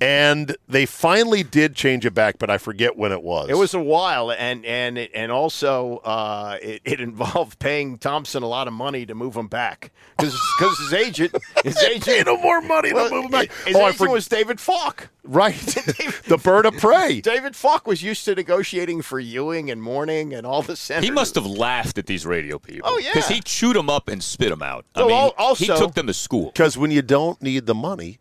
And 0.00 0.56
they 0.66 0.86
finally 0.86 1.42
did 1.42 1.74
change 1.74 2.06
it 2.06 2.14
back, 2.14 2.38
but 2.38 2.50
I 2.50 2.58
forget 2.58 2.96
when 2.96 3.12
it 3.12 3.22
was. 3.22 3.50
It 3.50 3.56
was 3.56 3.74
a 3.74 3.80
while, 3.80 4.32
and 4.32 4.64
and 4.64 4.98
and 4.98 5.30
also 5.30 5.98
uh, 5.98 6.58
it, 6.62 6.80
it 6.84 7.00
involved 7.04 7.58
paying 7.58 7.98
Thompson 7.98 8.42
a 8.42 8.46
lot 8.46 8.66
of 8.66 8.74
money 8.74 9.04
to 9.06 9.14
move 9.14 9.36
him 9.36 9.46
back 9.46 9.92
because 10.16 10.34
his 10.78 10.94
agent 10.94 11.34
his 11.62 11.76
Paid 11.76 12.08
agent 12.08 12.28
him 12.28 12.40
more 12.40 12.60
money 12.62 12.92
well, 12.92 13.08
to 13.08 13.14
move 13.14 13.24
him 13.26 13.30
back. 13.30 13.50
His 13.66 13.76
oh, 13.76 13.80
I 13.80 13.84
agent 13.88 13.98
forgot. 13.98 14.12
was 14.12 14.28
David 14.28 14.60
Falk. 14.60 15.08
right. 15.22 15.54
the 16.26 16.40
bird 16.42 16.66
of 16.66 16.74
prey. 16.78 17.20
David 17.20 17.54
Falk 17.54 17.86
was 17.86 18.02
used 18.02 18.24
to 18.24 18.34
negotiating 18.34 19.02
for 19.02 19.20
Ewing 19.20 19.70
and 19.70 19.82
Mourning 19.82 20.32
and 20.32 20.46
all 20.46 20.62
the 20.62 20.76
senators. 20.76 21.08
He 21.08 21.14
must 21.14 21.34
have 21.34 21.46
laughed 21.46 21.98
at 21.98 22.06
these 22.06 22.24
radio 22.24 22.58
people. 22.58 22.88
Oh, 22.90 22.98
yeah. 22.98 23.10
Because 23.12 23.28
he 23.28 23.40
chewed 23.40 23.76
them 23.76 23.90
up 23.90 24.08
and 24.08 24.22
spit 24.22 24.50
them 24.50 24.62
out. 24.62 24.86
I 24.94 25.02
mean, 25.02 25.10
al- 25.10 25.34
also- 25.36 25.64
he 25.64 25.66
took 25.66 25.94
them 25.94 26.06
to 26.06 26.14
school. 26.14 26.46
Because 26.46 26.78
when 26.78 26.90
you 26.90 27.02
don't 27.02 27.40
need 27.42 27.66
the 27.66 27.74
money, 27.74 28.18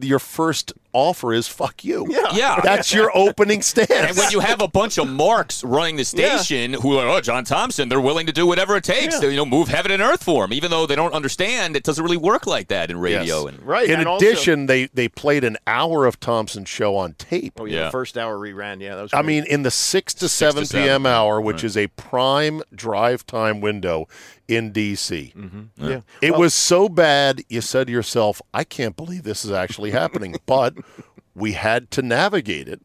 your 0.00 0.18
first 0.18 0.72
offer 0.98 1.32
is 1.32 1.46
fuck 1.48 1.84
you. 1.84 2.06
Yeah. 2.10 2.26
Yeah. 2.34 2.60
That's 2.64 2.92
your 2.92 3.10
opening 3.16 3.62
stance. 3.62 3.90
And 3.90 4.16
when 4.16 4.30
you 4.30 4.40
have 4.40 4.60
a 4.60 4.68
bunch 4.68 4.98
of 4.98 5.08
marks 5.08 5.62
running 5.64 5.96
the 5.96 6.02
Yeah. 6.16 6.36
station 6.38 6.72
who 6.74 6.98
are, 6.98 7.08
oh, 7.08 7.20
John 7.20 7.44
Thompson, 7.44 7.88
they're 7.88 8.00
willing 8.00 8.26
to 8.26 8.32
do 8.32 8.46
whatever 8.46 8.76
it 8.76 8.84
takes 8.84 9.14
Yeah. 9.14 9.20
to, 9.20 9.30
you 9.30 9.36
know, 9.36 9.46
move 9.46 9.68
heaven 9.68 9.92
and 9.92 10.02
earth 10.02 10.24
for 10.24 10.44
him, 10.44 10.52
even 10.52 10.70
though 10.70 10.86
they 10.86 10.96
don't 10.96 11.14
understand 11.14 11.76
it 11.76 11.84
doesn't 11.84 12.02
really 12.02 12.16
work 12.16 12.46
like 12.46 12.68
that 12.68 12.90
in 12.90 12.98
radio. 12.98 13.44
Yes. 13.44 13.54
And 13.54 13.62
right. 13.66 13.88
In 13.88 14.00
and 14.00 14.08
also- 14.08 14.26
addition, 14.26 14.66
they 14.66 14.86
they 14.92 15.08
played 15.08 15.44
an 15.44 15.56
hour 15.66 16.04
of 16.06 16.18
Thompson's 16.20 16.68
show 16.68 16.96
on 16.96 17.14
tape. 17.14 17.54
oh 17.60 17.64
yeah, 17.64 17.76
Yeah. 17.76 17.84
the 17.86 17.90
first 17.90 18.18
hour 18.18 18.36
reran. 18.38 18.80
Yeah, 18.80 18.96
that 18.96 19.02
was. 19.02 19.14
I 19.14 19.22
mean, 19.22 19.44
in 19.44 19.62
the 19.62 19.70
six 19.70 20.12
to 20.14 20.18
to 20.20 20.28
seven 20.28 20.64
seven, 20.66 20.84
p.m. 20.86 21.06
hour, 21.06 21.40
which 21.40 21.62
is 21.62 21.76
a 21.76 21.86
prime 21.88 22.62
drive 22.74 23.24
time 23.26 23.60
window 23.60 24.08
in 24.48 24.72
D.C. 24.72 25.32
Mm-hmm. 25.36 25.88
yeah. 25.90 26.00
It 26.22 26.34
was 26.36 26.54
so 26.54 26.88
bad, 26.88 27.42
you 27.48 27.60
said 27.60 27.86
to 27.86 27.92
yourself, 27.92 28.40
"I 28.54 28.64
can't 28.64 28.96
believe 28.96 29.22
this 29.22 29.44
is 29.44 29.50
actually 29.52 29.90
happening," 29.90 30.36
but 30.46 30.74
we 31.34 31.52
had 31.52 31.90
to 31.92 32.02
navigate 32.02 32.68
it 32.68 32.80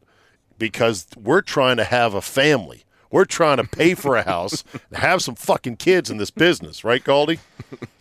because 0.58 1.06
we're 1.16 1.42
trying 1.42 1.76
to 1.78 1.84
have 1.84 2.14
a 2.14 2.22
family. 2.22 2.84
We're 3.10 3.24
trying 3.26 3.58
to 3.58 3.64
pay 3.64 3.94
for 3.94 4.16
a 4.16 4.22
house 4.24 4.64
and 4.90 4.98
have 4.98 5.22
some 5.22 5.36
fucking 5.36 5.76
kids 5.76 6.10
in 6.10 6.16
this 6.16 6.32
business, 6.32 6.82
right, 6.82 7.02
Galdi? 7.02 7.38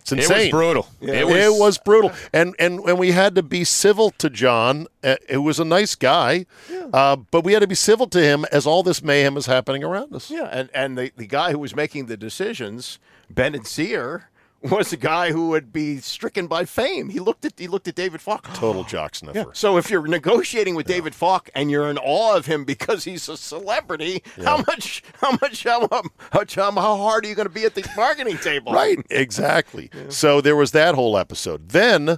It's 0.02 0.12
insane. 0.12 0.32
it 0.39 0.44
was 0.46 0.50
brutal. 0.50 0.88
It 1.02 1.60
was, 1.60 1.78
brutal, 1.78 2.12
and 2.34 2.56
and 2.58 2.80
and 2.80 2.98
we 3.00 3.12
had 3.12 3.36
to 3.36 3.44
be 3.44 3.63
civil 3.63 4.10
to 4.18 4.30
John. 4.30 4.88
Uh, 5.04 5.16
It 5.30 5.38
was 5.38 5.60
a 5.60 5.66
nice 5.66 5.94
guy, 5.96 6.46
uh, 6.92 7.16
but 7.16 7.44
we 7.44 7.54
had 7.54 7.60
to 7.60 7.68
be 7.68 7.76
civil 7.76 8.08
to 8.08 8.20
him 8.22 8.44
as 8.52 8.66
all 8.68 8.82
this 8.84 9.04
mayhem 9.04 9.38
is 9.38 9.46
happening 9.46 9.84
around 9.84 10.13
us. 10.16 10.30
Yeah, 10.32 10.50
and, 10.52 10.70
and 10.74 10.98
the, 10.98 11.12
the 11.16 11.28
guy 11.28 11.52
who 11.52 11.60
was 11.60 11.76
making 11.76 12.08
the 12.08 12.18
decisions, 12.18 12.98
Bennett 13.30 13.63
Zier, 13.63 14.24
was 14.63 14.93
a 14.93 14.97
guy 14.97 15.32
who 15.32 15.49
would 15.49 15.73
be 15.73 15.97
stricken 15.97 16.47
by 16.47 16.65
fame. 16.65 17.10
He 17.10 17.19
looked 17.19 17.45
at 17.45 17.54
he 17.58 17.67
looked 17.67 17.88
at 17.88 17.95
David 17.95 18.21
Falk. 18.21 18.52
Total 18.54 18.84
jock 18.84 19.15
sniffer. 19.15 19.52
So 19.54 19.78
if 19.78 19.89
you're 19.89 20.08
negotiating 20.08 20.76
with 20.76 20.88
David 20.88 21.13
Falk 21.13 21.49
and 21.54 21.69
you're 21.69 21.89
in 21.89 21.97
awe 21.97 22.36
of 22.36 22.45
him 22.45 22.63
because 22.63 23.04
he's 23.04 23.28
a 23.30 23.38
celebrity, 23.38 24.23
how 24.43 24.58
much 24.67 25.04
how 25.21 25.32
much 25.41 25.63
how, 25.63 25.82
much, 25.82 26.56
how, 26.56 26.71
how 26.71 26.97
hard 26.97 27.26
are 27.26 27.28
you 27.28 27.36
going 27.36 27.47
to 27.47 27.54
be 27.54 27.65
at 27.65 27.76
the 27.76 27.88
bargaining 27.95 28.38
table? 28.38 28.73
Right, 28.84 29.06
exactly. 29.10 29.89
So 30.10 30.41
there 30.41 30.56
was 30.56 30.71
that 30.71 30.95
whole 30.95 31.17
episode. 31.17 31.69
Then 31.69 32.17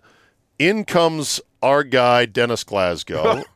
in 0.60 0.86
comes 0.86 1.42
our 1.62 1.84
guy 1.84 2.26
Dennis 2.26 2.64
Glasgow, 2.64 3.44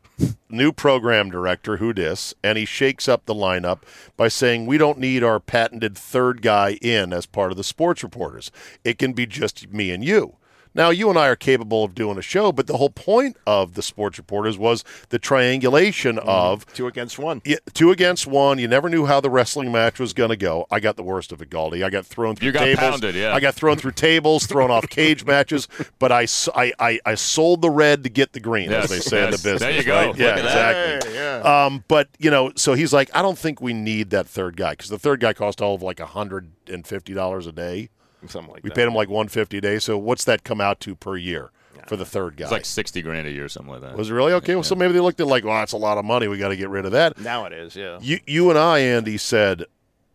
new 0.49 0.71
program 0.71 1.29
director, 1.29 1.77
who 1.77 1.93
dis, 1.93 2.33
and 2.43 2.57
he 2.57 2.65
shakes 2.65 3.07
up 3.07 3.25
the 3.25 3.35
lineup 3.35 3.79
by 4.17 4.27
saying 4.27 4.65
we 4.65 4.77
don't 4.77 4.97
need 4.97 5.23
our 5.23 5.39
patented 5.39 5.97
third 5.97 6.41
guy 6.41 6.77
in 6.81 7.13
as 7.13 7.25
part 7.25 7.51
of 7.51 7.57
the 7.57 7.63
sports 7.63 8.03
reporters. 8.03 8.51
It 8.83 8.97
can 8.97 9.13
be 9.13 9.25
just 9.25 9.71
me 9.71 9.91
and 9.91 10.03
you. 10.03 10.35
Now, 10.79 10.91
you 10.91 11.09
and 11.09 11.19
I 11.19 11.27
are 11.27 11.35
capable 11.35 11.83
of 11.83 11.93
doing 11.93 12.17
a 12.17 12.21
show, 12.21 12.53
but 12.53 12.65
the 12.67 12.77
whole 12.77 12.89
point 12.89 13.35
of 13.45 13.73
the 13.73 13.81
sports 13.81 14.17
reporters 14.17 14.57
was 14.57 14.85
the 15.09 15.19
triangulation 15.19 16.15
Mm-hmm. 16.15 16.29
of 16.29 16.65
Two 16.73 16.87
against 16.87 17.19
one. 17.19 17.41
yeah, 17.43 17.57
two 17.73 17.91
against 17.91 18.25
one. 18.25 18.59
You 18.59 18.67
never 18.69 18.87
knew 18.89 19.05
how 19.05 19.19
the 19.19 19.29
wrestling 19.29 19.71
match 19.73 19.99
was 19.99 20.13
going 20.13 20.29
to 20.29 20.37
go. 20.37 20.65
I 20.71 20.79
got 20.79 20.95
the 20.95 21.03
worst 21.03 21.33
of 21.33 21.41
it, 21.41 21.49
Galdi. 21.49 21.83
I 21.83 21.89
got 21.89 22.05
thrown 22.05 22.37
through 22.37 22.45
You 22.47 22.51
got 22.53 22.61
tables. 22.63 22.79
pounded, 22.79 23.15
yeah. 23.15 23.35
I 23.35 23.41
got 23.41 23.55
thrown 23.55 23.75
through 23.77 23.91
tables, 23.91 24.45
thrown 24.47 24.71
off 24.71 24.87
cage 24.89 25.25
matches, 25.25 25.67
but 25.99 26.13
I, 26.13 26.25
I, 26.55 26.99
I 27.05 27.15
sold 27.15 27.61
the 27.61 27.69
red 27.69 28.03
to 28.05 28.09
get 28.09 28.31
the 28.31 28.39
green, 28.39 28.71
Yes, 28.71 28.85
as 28.85 28.89
they 28.89 28.99
say 29.01 29.25
in 29.25 29.31
the 29.31 29.37
business. 29.37 29.59
There 29.59 29.71
you 29.71 29.83
go. 29.83 29.95
right? 30.07 30.17
Yeah, 30.17 30.37
exactly. 30.37 31.11
Hey, 31.11 31.15
yeah. 31.15 31.65
Um, 31.65 31.83
but 31.89 32.07
you 32.19 32.31
know, 32.31 32.53
so 32.55 32.73
he's 32.73 32.93
like, 32.93 33.09
I 33.13 33.21
don't 33.21 33.37
think 33.37 33.59
we 33.59 33.73
need 33.73 34.11
that 34.11 34.27
third 34.27 34.55
guy 34.55 34.71
because 34.71 34.89
the 34.89 34.97
third 34.99 35.19
guy 35.19 35.33
cost 35.33 35.61
all 35.61 35.75
of 35.75 35.81
like 35.81 35.99
a 35.99 36.05
hundred 36.05 36.51
and 36.67 36.87
fifty 36.87 37.13
dollars 37.13 37.47
a 37.47 37.51
day. 37.51 37.89
Something 38.27 38.51
like 38.51 38.61
that. 38.61 38.63
We 38.63 38.69
that. 38.69 38.75
paid 38.75 38.87
him 38.87 38.95
like 38.95 39.09
one 39.09 39.27
fifty 39.27 39.57
a 39.57 39.61
day. 39.61 39.79
So 39.79 39.97
what's 39.97 40.25
that 40.25 40.43
come 40.43 40.59
out 40.61 40.79
to 40.81 40.95
per 40.95 41.17
year 41.17 41.51
for 41.87 41.95
the 41.95 42.05
third 42.05 42.35
guy? 42.37 42.43
It's 42.45 42.51
like 42.51 42.65
sixty 42.65 43.01
grand 43.01 43.27
a 43.27 43.31
year, 43.31 43.47
something 43.47 43.71
like 43.71 43.81
that. 43.81 43.95
was 43.97 44.09
it 44.09 44.13
really 44.13 44.33
okay? 44.33 44.55
Well, 44.55 44.63
so 44.63 44.75
maybe 44.75 44.93
they 44.93 44.99
looked 44.99 45.19
at 45.19 45.27
like, 45.27 45.43
well, 45.43 45.55
that's 45.55 45.71
a 45.73 45.77
lot 45.77 45.97
of 45.97 46.05
money. 46.05 46.27
We 46.27 46.37
got 46.37 46.49
to 46.49 46.57
get 46.57 46.69
rid 46.69 46.85
of 46.85 46.91
that. 46.91 47.17
Now 47.19 47.45
it 47.45 47.53
is, 47.53 47.75
yeah. 47.75 47.97
You, 48.01 48.19
you 48.27 48.49
and 48.49 48.59
I, 48.59 48.79
Andy, 48.79 49.17
said 49.17 49.65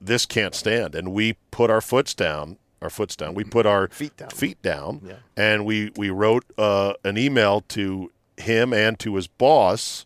this 0.00 0.26
can't 0.26 0.54
stand, 0.54 0.94
and 0.94 1.12
we 1.12 1.34
put 1.50 1.70
our 1.70 1.80
foots 1.80 2.14
down. 2.14 2.58
Our 2.82 2.90
foots 2.90 3.16
down. 3.16 3.32
We 3.32 3.44
put 3.44 3.64
our 3.64 3.88
Feet 3.88 4.14
down. 4.18 4.28
Feet 4.28 4.60
down. 4.60 5.00
Yeah. 5.02 5.14
And 5.38 5.64
we 5.64 5.90
we 5.96 6.10
wrote 6.10 6.44
uh, 6.58 6.92
an 7.02 7.16
email 7.16 7.62
to 7.68 8.12
him 8.36 8.74
and 8.74 8.98
to 8.98 9.14
his 9.14 9.26
boss, 9.26 10.04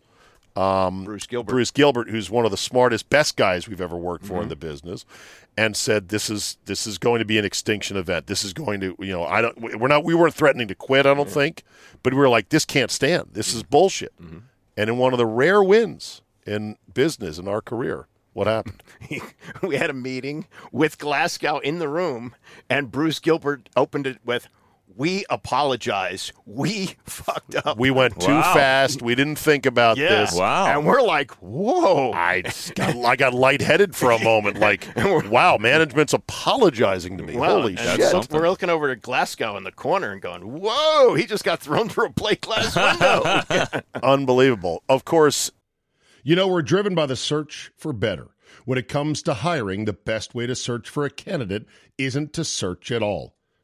Bruce 1.05 1.27
Gilbert. 1.27 1.51
Bruce 1.53 1.71
Gilbert, 1.71 2.09
who's 2.11 2.31
one 2.31 2.45
of 2.45 2.51
the 2.51 2.57
smartest, 2.57 3.09
best 3.11 3.37
guys 3.37 3.69
we've 3.69 3.81
ever 3.81 3.97
worked 3.97 4.25
for 4.25 4.35
Mm-hmm. 4.35 4.43
in 4.45 4.49
the 4.49 4.57
business, 4.57 5.05
and 5.57 5.77
said 5.77 6.09
this 6.09 6.29
is 6.31 6.57
this 6.67 6.87
is 6.87 6.99
going 6.99 7.19
to 7.19 7.25
be 7.25 7.39
an 7.39 7.45
extinction 7.45 7.97
event. 7.97 8.27
This 8.27 8.45
is 8.45 8.53
going 8.53 8.81
to 8.81 8.97
you 8.99 9.13
know 9.13 9.25
I 9.25 9.41
don't 9.43 9.79
we're 9.79 9.89
not 9.89 10.05
we 10.05 10.15
weren't 10.15 10.35
threatening 10.35 10.69
to 10.69 10.75
quit. 10.75 11.07
I 11.07 11.15
don't 11.15 11.29
think, 11.31 11.63
but 12.03 12.13
we 12.13 12.19
were 12.19 12.29
like 12.29 12.49
this 12.51 12.65
can't 12.65 12.91
stand. 12.91 13.31
This 13.33 13.55
is 13.55 13.63
bullshit. 13.63 14.13
Mm-hmm. 14.21 14.39
And 14.77 14.91
in 14.91 14.97
one 14.99 15.13
of 15.13 15.19
the 15.19 15.27
rare 15.27 15.63
wins 15.63 16.23
in 16.47 16.77
business 16.95 17.39
in 17.39 17.49
our 17.49 17.61
career, 17.61 18.07
what 18.33 18.47
happened? 18.47 18.83
we 19.63 19.77
had 19.77 19.91
a 19.91 19.95
meeting 19.95 20.47
with 20.71 20.99
Glasgow 20.99 21.59
in 21.59 21.81
the 21.81 21.89
room, 21.89 22.35
and 22.71 22.91
Bruce 22.93 23.19
Gilbert 23.19 23.69
opened 23.77 24.07
it 24.07 24.19
with, 24.25 24.49
"We 24.99 25.25
apologize. 25.31 26.33
We 26.45 26.97
fucked 27.07 27.55
up." 27.55 27.79
We 27.79 27.91
went 27.91 28.21
too 28.21 28.33
Wow. 28.33 28.53
fast. 28.55 29.01
We 29.01 29.15
didn't 29.15 29.37
think 29.39 29.65
about 29.65 29.97
yeah. 29.97 30.09
this. 30.09 30.35
Wow. 30.35 30.67
And 30.67 30.85
we're 30.85 31.01
like, 31.03 31.31
"Whoa!" 31.41 32.13
I 32.13 32.43
got, 32.75 32.97
I 32.97 33.17
got 33.17 33.33
lightheaded 33.33 33.95
for 33.97 34.11
a 34.11 34.19
moment. 34.23 34.59
Like, 34.59 34.87
wow, 34.97 35.57
management's 35.59 36.13
apologizing 36.13 37.17
to 37.19 37.25
me. 37.25 37.37
Wow. 37.37 37.61
Holy 37.61 37.71
And 37.77 37.79
shit! 37.81 37.99
That's 38.01 38.11
something. 38.11 38.39
We're 38.39 38.51
looking 38.51 38.69
over 38.71 38.89
to 38.93 38.97
Glasgow 39.01 39.57
in 39.57 39.65
the 39.65 39.73
corner 39.73 40.13
and 40.13 40.21
going, 40.21 40.43
"Whoa! 40.43 41.15
He 41.15 41.25
just 41.27 41.45
got 41.45 41.61
thrown 41.61 41.89
through 41.89 42.07
a 42.07 42.13
plate 42.13 42.41
glass 42.43 42.75
window." 42.77 43.81
Unbelievable. 44.03 44.83
Of 44.89 45.05
course, 45.05 45.51
You 46.25 46.35
know, 46.37 46.49
we're 46.49 46.63
driven 46.63 46.95
by 46.95 47.07
the 47.07 47.17
search 47.17 47.71
for 47.77 47.93
better. 47.93 48.29
When 48.65 48.77
it 48.79 48.89
comes 48.89 49.23
to 49.23 49.35
hiring, 49.35 49.85
the 49.87 49.93
best 49.95 50.35
way 50.35 50.47
to 50.47 50.55
search 50.55 50.89
for 50.91 51.05
a 51.07 51.11
candidate 51.11 51.65
isn't 51.97 52.33
to 52.35 52.45
search 52.45 52.91
at 52.91 53.03
all. 53.03 53.35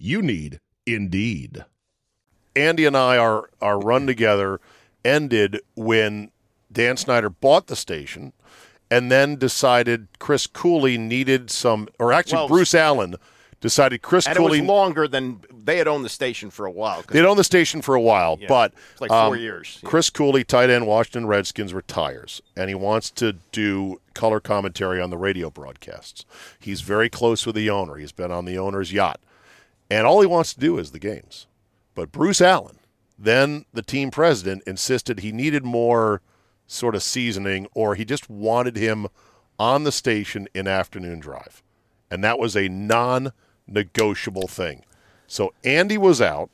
You 0.00 0.22
need 0.22 0.60
Indeed. 0.86 1.64
Andy 2.56 2.84
and 2.86 2.96
I, 2.96 3.16
our, 3.18 3.50
our 3.60 3.78
run 3.78 4.06
together 4.06 4.60
ended 5.04 5.60
when 5.76 6.30
Dan 6.72 6.96
Snyder 6.96 7.30
bought 7.30 7.68
the 7.68 7.76
station 7.76 8.32
and 8.90 9.10
then 9.10 9.36
decided 9.36 10.08
Chris 10.18 10.46
Cooley 10.48 10.98
needed 10.98 11.50
some, 11.50 11.86
or 12.00 12.12
actually 12.12 12.38
Well, 12.38 12.48
Bruce 12.48 12.74
Allen 12.74 13.14
decided 13.60 14.00
Chris 14.02 14.26
and 14.26 14.36
it 14.36 14.40
was 14.40 14.54
Cooley. 14.56 14.62
longer 14.66 15.06
than 15.06 15.42
they 15.52 15.76
had 15.76 15.86
owned 15.86 16.04
the 16.04 16.08
station 16.08 16.50
for 16.50 16.64
a 16.66 16.70
while. 16.70 17.02
They'd 17.06 17.24
owned 17.24 17.38
the 17.38 17.44
station 17.44 17.82
for 17.82 17.94
a 17.94 18.00
while, 18.00 18.38
Yeah. 18.40 18.48
but 18.48 18.72
It's 18.92 19.00
like 19.02 19.10
four 19.10 19.34
um, 19.34 19.38
years. 19.38 19.78
Yeah. 19.82 19.88
Chris 19.90 20.10
Cooley, 20.10 20.42
tight 20.42 20.70
end, 20.70 20.86
Washington 20.86 21.26
Redskins, 21.26 21.72
retires, 21.74 22.40
and 22.56 22.68
he 22.68 22.74
wants 22.74 23.10
to 23.12 23.34
do 23.52 24.00
color 24.14 24.40
commentary 24.40 25.00
on 25.00 25.10
the 25.10 25.18
radio 25.18 25.50
broadcasts. 25.50 26.24
He's 26.58 26.80
very 26.80 27.08
close 27.10 27.44
with 27.46 27.54
the 27.54 27.68
owner. 27.70 27.96
He's 27.96 28.12
been 28.12 28.32
on 28.32 28.44
the 28.46 28.58
owner's 28.58 28.92
yacht, 28.92 29.20
and 29.90 30.06
all 30.06 30.20
he 30.20 30.26
wants 30.26 30.54
to 30.54 30.60
do 30.60 30.78
is 30.78 30.92
the 30.92 30.98
games. 30.98 31.46
But 31.94 32.12
Bruce 32.12 32.40
Allen, 32.40 32.78
then 33.18 33.64
the 33.72 33.82
team 33.82 34.10
president, 34.10 34.62
insisted 34.66 35.20
he 35.20 35.32
needed 35.32 35.64
more 35.64 36.22
sort 36.66 36.94
of 36.94 37.02
seasoning, 37.02 37.66
or 37.74 37.96
he 37.96 38.04
just 38.04 38.30
wanted 38.30 38.76
him 38.76 39.08
on 39.58 39.84
the 39.84 39.92
station 39.92 40.48
in 40.54 40.66
afternoon 40.66 41.20
drive, 41.20 41.62
and 42.10 42.24
that 42.24 42.38
was 42.38 42.56
a 42.56 42.68
non-negotiable 42.68 44.48
thing. 44.48 44.84
So 45.26 45.52
Andy 45.64 45.98
was 45.98 46.22
out. 46.22 46.48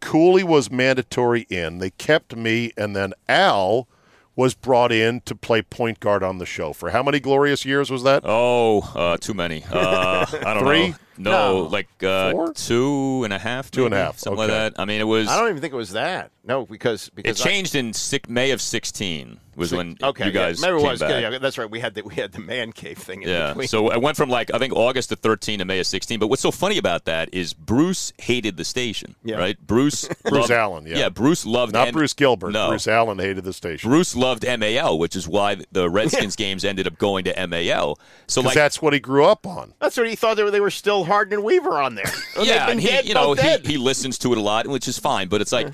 Cooley 0.00 0.42
was 0.42 0.70
mandatory 0.70 1.46
in. 1.50 1.78
They 1.78 1.90
kept 1.90 2.34
me, 2.34 2.72
and 2.76 2.96
then 2.96 3.12
Al 3.28 3.86
was 4.34 4.54
brought 4.54 4.90
in 4.90 5.20
to 5.26 5.34
play 5.34 5.60
point 5.60 6.00
guard 6.00 6.22
on 6.22 6.38
the 6.38 6.46
show. 6.46 6.72
For 6.72 6.90
how 6.90 7.02
many 7.02 7.20
glorious 7.20 7.64
years 7.64 7.90
was 7.90 8.02
that? 8.04 8.22
Oh, 8.24 8.80
uh, 8.94 9.16
too 9.18 9.34
many. 9.34 9.62
Uh, 9.70 10.24
I 10.44 10.54
don't 10.54 10.64
Three? 10.64 10.88
know. 10.90 10.96
No, 11.22 11.30
No. 11.30 11.62
like 11.68 11.88
uh, 12.02 12.32
Four? 12.32 12.52
two 12.54 13.22
and 13.24 13.32
a 13.32 13.38
half. 13.38 13.70
Two 13.70 13.84
and 13.84 13.94
a 13.94 13.98
half, 13.98 14.18
something 14.18 14.42
okay. 14.42 14.52
like 14.52 14.74
that. 14.74 14.80
I 14.80 14.84
mean, 14.86 15.00
it 15.00 15.04
was. 15.04 15.28
I 15.28 15.38
don't 15.38 15.50
even 15.50 15.60
think 15.60 15.72
it 15.72 15.76
was 15.76 15.92
that. 15.92 16.30
No, 16.44 16.64
because 16.66 17.08
It 17.08 17.14
because 17.16 17.40
I- 17.40 17.44
changed 17.44 17.74
in 17.74 17.92
six, 17.92 18.28
May 18.28 18.50
of 18.50 18.60
sixteen. 18.60 19.40
Was 19.56 19.72
when 19.74 19.98
okay, 20.02 20.24
you 20.26 20.30
guys 20.32 20.62
yeah. 20.62 20.70
Maybe 20.70 20.82
it 20.82 20.86
was. 20.86 21.00
back. 21.00 21.10
Yeah, 21.20 21.36
that's 21.38 21.58
right. 21.58 21.68
We 21.70 21.80
had 21.80 21.94
the 21.94 22.02
we 22.02 22.14
had 22.14 22.32
the 22.32 22.38
man 22.38 22.72
cave 22.72 22.96
thing. 22.96 23.22
In 23.24 23.28
Yeah. 23.28 23.48
between. 23.48 23.68
So 23.68 23.90
I 23.90 23.98
went 23.98 24.16
from 24.16 24.30
like 24.30 24.54
I 24.54 24.58
think 24.58 24.72
August 24.72 25.10
to 25.10 25.16
13 25.16 25.58
to 25.58 25.66
May 25.66 25.80
of 25.80 25.86
16. 25.86 26.18
But 26.18 26.28
what's 26.28 26.40
so 26.40 26.50
funny 26.50 26.78
about 26.78 27.04
that 27.04 27.28
is 27.34 27.52
Bruce 27.52 28.10
hated 28.18 28.56
the 28.56 28.64
station. 28.64 29.16
Yeah. 29.22 29.36
Right. 29.36 29.58
Bruce. 29.66 30.08
Bruce 30.22 30.32
loved- 30.48 30.50
Allen, 30.52 30.86
yeah. 30.86 30.96
Yeah, 30.98 31.08
Bruce 31.10 31.44
loved. 31.44 31.74
Not 31.74 31.88
M- 31.88 31.92
Bruce 31.94 32.14
Gilbert. 32.14 32.52
No. 32.52 32.68
Bruce 32.68 32.88
Allen 32.88 33.18
hated 33.18 33.44
the 33.44 33.52
station. 33.52 33.90
Bruce 33.90 34.16
loved 34.16 34.46
MAL, 34.46 34.98
which 34.98 35.14
is 35.14 35.28
why 35.28 35.56
the 35.72 35.90
Redskins 35.90 36.36
games 36.36 36.64
ended 36.64 36.86
up 36.86 36.96
going 36.96 37.24
to 37.24 37.46
MAL. 37.46 37.98
So 38.28 38.40
like. 38.40 38.54
that's 38.54 38.80
what 38.80 38.94
he 38.94 39.00
grew 39.00 39.26
up 39.26 39.46
on. 39.46 39.74
that's 39.78 39.96
what 39.98 40.08
he 40.08 40.16
thought 40.16 40.36
they 40.38 40.44
were. 40.44 40.50
They 40.52 40.60
were 40.60 40.70
still 40.70 41.04
Harden 41.10 41.34
and 41.34 41.44
Weaver 41.44 41.80
on 41.80 41.94
there. 41.94 42.10
Yeah, 42.42 42.70
and 42.70 42.80
he, 42.80 42.86
dead, 42.88 43.04
you 43.06 43.12
know, 43.14 43.34
he, 43.34 43.58
he 43.64 43.76
listens 43.76 44.16
to 44.18 44.32
it 44.32 44.38
a 44.38 44.40
lot, 44.40 44.66
which 44.66 44.88
is 44.88 44.98
fine. 44.98 45.28
But 45.28 45.40
it's 45.42 45.52
like 45.52 45.68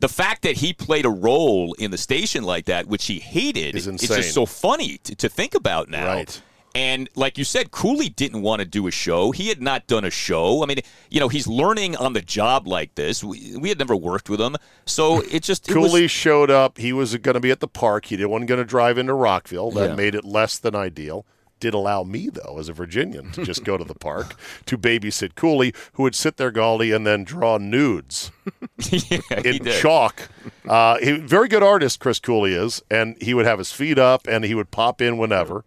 the 0.00 0.08
fact 0.08 0.42
that 0.42 0.56
he 0.56 0.72
played 0.72 1.04
a 1.04 1.10
role 1.10 1.74
in 1.74 1.90
the 1.90 1.98
station 1.98 2.42
like 2.44 2.64
that, 2.66 2.86
which 2.86 3.04
he 3.06 3.18
hated, 3.18 3.74
Is 3.74 3.86
insane. 3.86 4.06
it's 4.06 4.16
just 4.26 4.34
so 4.34 4.46
funny 4.46 4.98
to, 5.04 5.14
to 5.16 5.28
think 5.28 5.54
about 5.54 5.90
now. 5.90 6.06
Right. 6.06 6.42
And 6.74 7.08
like 7.14 7.38
you 7.38 7.44
said, 7.44 7.70
Cooley 7.70 8.10
didn't 8.10 8.42
want 8.42 8.60
to 8.60 8.66
do 8.66 8.86
a 8.86 8.90
show. 8.90 9.30
He 9.30 9.48
had 9.48 9.62
not 9.62 9.86
done 9.86 10.04
a 10.04 10.10
show. 10.10 10.62
I 10.62 10.66
mean, 10.66 10.78
you 11.10 11.20
know, 11.20 11.28
he's 11.28 11.46
learning 11.46 11.96
on 11.96 12.12
the 12.12 12.20
job 12.20 12.66
like 12.68 12.94
this. 12.96 13.24
We, 13.24 13.56
we 13.56 13.70
had 13.70 13.78
never 13.78 13.96
worked 13.96 14.28
with 14.28 14.40
him, 14.40 14.56
so 14.84 15.20
it 15.30 15.42
just 15.42 15.68
it 15.70 15.74
was- 15.76 15.90
Cooley 15.90 16.06
showed 16.08 16.50
up. 16.50 16.76
He 16.78 16.92
was 16.92 17.16
going 17.16 17.34
to 17.34 17.40
be 17.40 17.50
at 17.50 17.60
the 17.60 17.68
park. 17.68 18.06
He 18.06 18.16
didn't 18.16 18.30
want 18.30 18.46
to 18.46 18.64
drive 18.64 18.98
into 18.98 19.14
Rockville. 19.14 19.70
That 19.70 19.90
Yeah. 19.90 19.96
made 19.96 20.14
it 20.14 20.24
less 20.24 20.58
than 20.58 20.74
ideal. 20.74 21.24
Did 21.58 21.72
allow 21.72 22.02
me, 22.02 22.28
though, 22.28 22.58
as 22.58 22.68
a 22.68 22.74
Virginian, 22.74 23.32
to 23.32 23.42
just 23.42 23.64
go 23.64 23.78
to 23.78 23.84
the 23.84 23.94
park 23.94 24.34
to 24.66 24.76
babysit 24.76 25.36
Cooley, 25.36 25.72
who 25.94 26.02
would 26.02 26.14
sit 26.14 26.36
there, 26.36 26.52
Galdi, 26.52 26.94
and 26.94 27.06
then 27.06 27.24
draw 27.24 27.56
nudes 27.56 28.30
yeah, 28.78 29.20
in 29.42 29.64
chalk. 29.64 30.28
Uh, 30.68 30.98
he 30.98 31.12
very 31.12 31.48
good 31.48 31.62
artist, 31.62 31.98
Chris 31.98 32.18
Cooley 32.18 32.52
is, 32.52 32.82
and 32.90 33.16
he 33.22 33.32
would 33.32 33.46
have 33.46 33.58
his 33.58 33.72
feet 33.72 33.98
up 33.98 34.26
and 34.28 34.44
he 34.44 34.54
would 34.54 34.70
pop 34.70 35.00
in 35.00 35.16
whenever. 35.16 35.64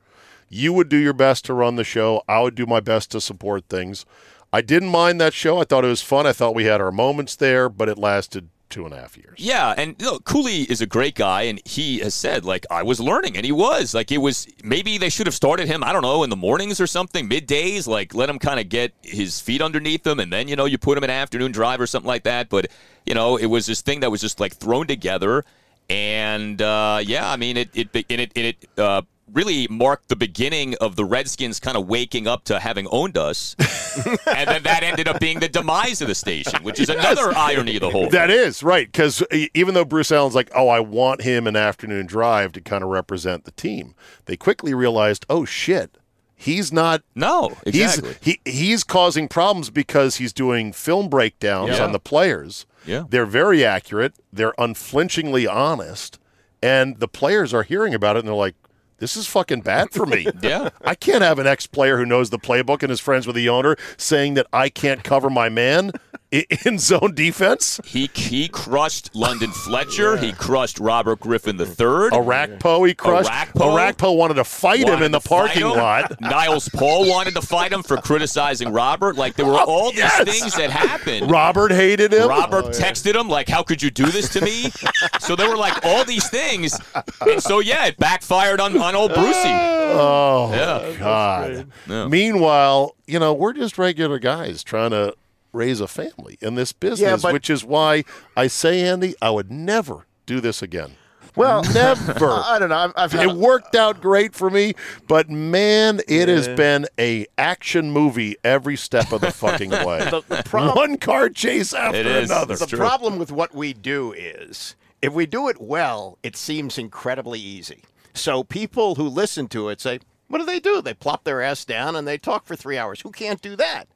You 0.48 0.74
would 0.74 0.90
do 0.90 0.98
your 0.98 1.14
best 1.14 1.46
to 1.46 1.54
run 1.54 1.76
the 1.76 1.84
show. 1.84 2.24
I 2.28 2.42
would 2.42 2.56
do 2.56 2.66
my 2.66 2.80
best 2.80 3.12
to 3.12 3.22
support 3.22 3.66
things. 3.68 4.06
I 4.52 4.62
didn't 4.62 4.90
mind 4.90 5.22
that 5.22 5.34
show. 5.34 5.60
I 5.60 5.64
thought 5.64 5.86
it 5.86 5.90
was 5.90 6.02
fun. 6.02 6.26
I 6.26 6.34
thought 6.34 6.56
we 6.56 6.66
had 6.66 6.82
our 6.82 6.92
moments 6.92 7.36
there, 7.36 7.70
but 7.70 7.88
it 7.90 7.98
lasted 7.98 8.50
two 8.70 8.86
and 8.86 8.94
a 8.94 8.98
half 9.00 9.18
years. 9.18 9.36
Yeah, 9.38 9.74
and 9.78 10.00
know, 10.00 10.20
Cooley 10.20 10.62
is 10.62 10.82
a 10.82 10.86
great 10.86 11.16
guy, 11.16 11.44
and 11.44 11.62
he 11.66 12.00
has 12.00 12.14
said 12.14 12.46
like 12.46 12.66
I 12.70 12.84
was 12.84 13.00
learning, 13.00 13.36
and 13.36 13.46
he 13.46 13.52
was 13.52 13.94
like 13.94 14.12
it 14.12 14.20
was 14.20 14.48
maybe 14.64 14.98
they 14.98 15.10
should 15.10 15.28
have 15.28 15.34
started 15.34 15.68
him. 15.68 15.84
I 15.84 15.92
don't 15.92 16.02
know 16.02 16.24
in 16.24 16.30
the 16.30 16.36
mornings 16.36 16.80
or 16.80 16.88
something, 16.88 17.30
middays, 17.30 17.88
like 17.88 18.14
let 18.14 18.30
him 18.30 18.40
kind 18.40 18.60
of 18.60 18.70
get 18.70 18.94
his 19.02 19.40
feet 19.40 19.62
underneath 19.62 20.06
him, 20.06 20.20
and 20.20 20.32
then 20.32 20.48
you 20.48 20.56
know 20.56 20.66
you 20.66 20.78
put 20.78 20.98
him 20.98 21.04
in 21.04 21.10
afternoon 21.10 21.52
drive 21.52 21.82
or 21.82 21.88
something 21.88 22.08
like 22.08 22.24
that. 22.24 22.50
But 22.50 22.68
you 23.06 23.14
know 23.14 23.38
it 23.38 23.48
was 23.48 23.66
this 23.66 23.82
thing 23.82 24.02
that 24.02 24.12
was 24.12 24.22
just 24.22 24.40
like 24.40 24.54
thrown 24.54 24.88
together, 24.88 25.44
and 25.90 26.62
uh, 26.62 27.00
yeah, 27.04 27.30
I 27.30 27.38
mean 27.38 27.58
it 27.58 27.70
it 27.74 27.90
and 27.94 28.22
it, 28.22 28.32
and 28.36 28.46
it 28.46 28.70
uh, 28.78 29.02
really 29.34 29.68
marked 29.70 30.10
the 30.10 30.16
beginning 30.16 30.76
of 30.82 30.96
the 30.96 31.06
Redskins 31.06 31.60
kind 31.60 31.78
of 31.78 31.88
waking 31.88 32.28
up 32.28 32.44
to 32.46 32.60
having 32.60 32.88
owned 32.92 33.18
us. 33.18 33.56
and 34.28 34.50
then 34.50 34.64
that 34.64 34.82
ended 34.84 35.08
up 35.08 35.20
being 35.20 35.40
the 35.40 35.50
demise 35.50 36.02
of 36.02 36.08
the 36.08 36.16
station, 36.16 36.64
which 36.64 36.80
is 36.80 36.90
yes. 36.90 36.98
another 36.98 37.36
irony 37.36 37.76
of 37.76 37.82
the 37.82 37.90
whole 37.90 38.10
That 38.10 38.30
is 38.30 38.64
right. 38.64 38.92
Because 38.92 39.24
even 39.54 39.74
though 39.74 39.86
Bruce 39.86 40.12
Allen's 40.12 40.36
like, 40.36 40.52
oh, 40.56 40.68
I 40.68 40.80
want 40.80 41.22
him 41.22 41.48
an 41.48 41.56
afternoon 41.56 42.06
drive 42.06 42.52
to 42.54 42.62
kind 42.62 42.84
of 42.84 42.90
represent 42.90 43.46
the 43.46 43.52
team, 43.52 43.96
they 44.26 44.38
quickly 44.38 44.74
realized, 44.74 45.26
oh, 45.30 45.46
shit. 45.46 45.98
He's 46.36 46.72
not. 46.72 47.04
No, 47.16 47.58
exactly. 47.66 48.16
He's, 48.22 48.38
he, 48.46 48.52
he's 48.52 48.84
causing 48.86 49.28
problems 49.28 49.70
because 49.70 50.16
he's 50.16 50.32
doing 50.32 50.72
film 50.72 51.10
breakdowns 51.10 51.78
yeah. 51.78 51.84
on 51.84 51.92
the 51.92 52.00
players. 52.00 52.66
Yeah. 52.86 53.04
They're 53.10 53.26
very 53.26 53.66
accurate. 53.66 54.14
They're 54.32 54.54
unflinchingly 54.58 55.46
honest. 55.48 56.18
And 56.62 57.00
the 57.00 57.10
players 57.10 57.54
are 57.54 57.64
hearing 57.64 57.94
about 57.94 58.16
it 58.16 58.20
and 58.20 58.28
they're 58.30 58.36
like, 58.36 58.56
this 59.00 59.18
is 59.18 59.28
fucking 59.28 59.62
bad 59.62 59.92
for 59.92 60.06
me. 60.06 60.28
yeah. 60.42 60.70
I 60.84 60.96
can't 60.96 61.22
have 61.22 61.40
an 61.40 61.48
ex 61.48 61.68
player 61.68 61.98
who 61.98 62.06
knows 62.06 62.30
the 62.30 62.40
playbook 62.40 62.84
and 62.84 62.92
is 62.92 63.00
friends 63.00 63.26
with 63.26 63.36
the 63.36 63.50
owner 63.50 63.76
saying 63.98 64.36
that 64.36 64.48
I 64.54 64.70
can't 64.70 65.04
cover 65.04 65.30
my 65.30 65.50
man 65.50 65.92
in 66.66 66.78
zone 66.78 67.14
defense. 67.16 67.80
He 67.84 68.10
he 68.14 68.48
crushed 68.48 69.16
London 69.16 69.52
Fletcher. 69.52 70.16
Yeah. 70.16 70.22
He 70.22 70.32
crushed 70.34 70.80
Robert 70.80 71.20
Griffin 71.20 71.60
III. 71.60 71.66
Orakpo 71.66 72.88
he 72.88 72.94
crushed. 72.94 73.30
Arakpo, 73.30 73.62
Orakpo 73.62 74.16
wanted 74.16 74.36
to 74.36 74.44
fight 74.44 74.84
wanted 74.84 74.98
him 74.98 75.04
in 75.04 75.12
the 75.12 75.20
parking 75.20 75.64
lot. 75.64 76.16
Niles 76.22 76.70
Paul 76.70 77.10
wanted 77.10 77.34
to 77.34 77.42
fight 77.42 77.74
him 77.74 77.82
for 77.82 77.98
criticizing 77.98 78.72
Robert. 78.72 79.16
Like 79.16 79.36
there 79.36 79.46
were 79.46 79.54
oh, 79.54 79.66
all 79.66 79.92
these 79.92 80.00
yes. 80.00 80.24
things 80.24 80.56
that 80.56 80.70
happened. 80.70 81.32
Robert 81.32 81.72
hated 81.72 82.14
him. 82.14 82.30
Robert 82.30 82.66
oh, 82.66 82.68
yeah. 82.68 82.92
texted 82.92 83.16
him 83.16 83.28
like, 83.28 83.50
"How 83.50 83.64
could 83.64 83.82
you 83.82 83.90
do 83.90 84.06
this 84.06 84.30
to 84.34 84.42
me?" 84.42 84.72
so 85.20 85.36
there 85.36 85.50
were 85.50 85.58
like 85.58 85.84
all 85.84 86.06
these 86.06 86.30
things, 86.30 86.80
and 87.22 87.42
so 87.42 87.60
yeah, 87.60 87.88
it 87.88 87.98
backfired 87.98 88.60
on, 88.60 88.78
on 88.78 88.96
old 88.96 89.14
Brucey. 89.16 89.50
Oh 89.50 90.52
yeah. 90.54 90.96
God. 91.00 91.72
Yeah. 91.88 92.08
Meanwhile, 92.08 92.96
you 93.08 93.18
know, 93.18 93.34
we're 93.34 93.54
just 93.54 93.80
regular 93.80 94.20
guys 94.20 94.64
trying 94.64 94.92
to 94.92 95.16
raise 95.52 95.82
a 95.82 95.88
family 95.88 96.38
in 96.42 96.56
this 96.56 96.74
business, 96.74 97.00
yeah, 97.00 97.18
but, 97.22 97.34
which 97.34 97.50
is 97.50 97.64
why 97.64 98.04
I 98.36 98.48
say, 98.48 98.82
Andy, 98.82 99.16
I 99.22 99.30
would 99.30 99.52
never 99.52 100.06
do 100.26 100.40
this 100.40 100.62
again. 100.62 100.96
Well, 101.36 101.64
never. 101.74 102.30
I 102.30 102.58
don't 102.60 102.70
know. 102.70 102.92
I've, 102.96 103.14
I've 103.14 103.16
it 103.16 103.34
worked 103.34 103.76
out 103.76 104.02
great 104.02 104.34
for 104.34 104.50
me, 104.50 104.74
but 105.08 105.30
man, 105.30 106.02
it 106.08 106.28
yeah. 106.28 106.36
has 106.36 106.48
been 106.50 106.88
a 107.00 107.26
action 107.38 107.92
movie 107.92 108.36
every 108.44 108.76
step 108.76 109.12
of 109.12 109.22
the 109.22 109.32
fucking 109.32 109.70
way. 109.86 110.00
the, 110.10 110.22
the 110.28 110.44
prob- 110.44 110.76
One 110.76 110.98
car 110.98 111.30
chase 111.30 111.74
after 111.74 112.02
another. 112.02 112.56
The 112.56 112.68
problem 112.68 113.20
with 113.20 113.32
what 113.32 113.54
we 113.54 113.74
do 113.74 114.12
is, 114.14 114.76
if 115.02 115.14
we 115.14 115.26
do 115.26 115.48
it 115.48 115.62
well, 115.62 116.18
it 116.24 116.36
seems 116.36 116.78
incredibly 116.78 117.40
easy. 117.40 117.84
So 118.14 118.44
people 118.44 118.96
who 118.96 119.08
listen 119.08 119.48
to 119.50 119.70
it 119.70 119.80
say, 119.80 120.00
"What 120.28 120.40
do 120.40 120.46
they 120.46 120.60
do? 120.60 120.82
They 120.82 120.94
plop 120.94 121.24
their 121.24 121.42
ass 121.42 121.64
down 121.64 121.96
and 121.96 122.08
they 122.08 122.18
talk 122.18 122.46
for 122.46 122.56
three 122.56 122.78
hours. 122.78 123.02
Who 123.02 123.12
can't 123.12 123.42
do 123.42 123.56
that?" 123.56 123.88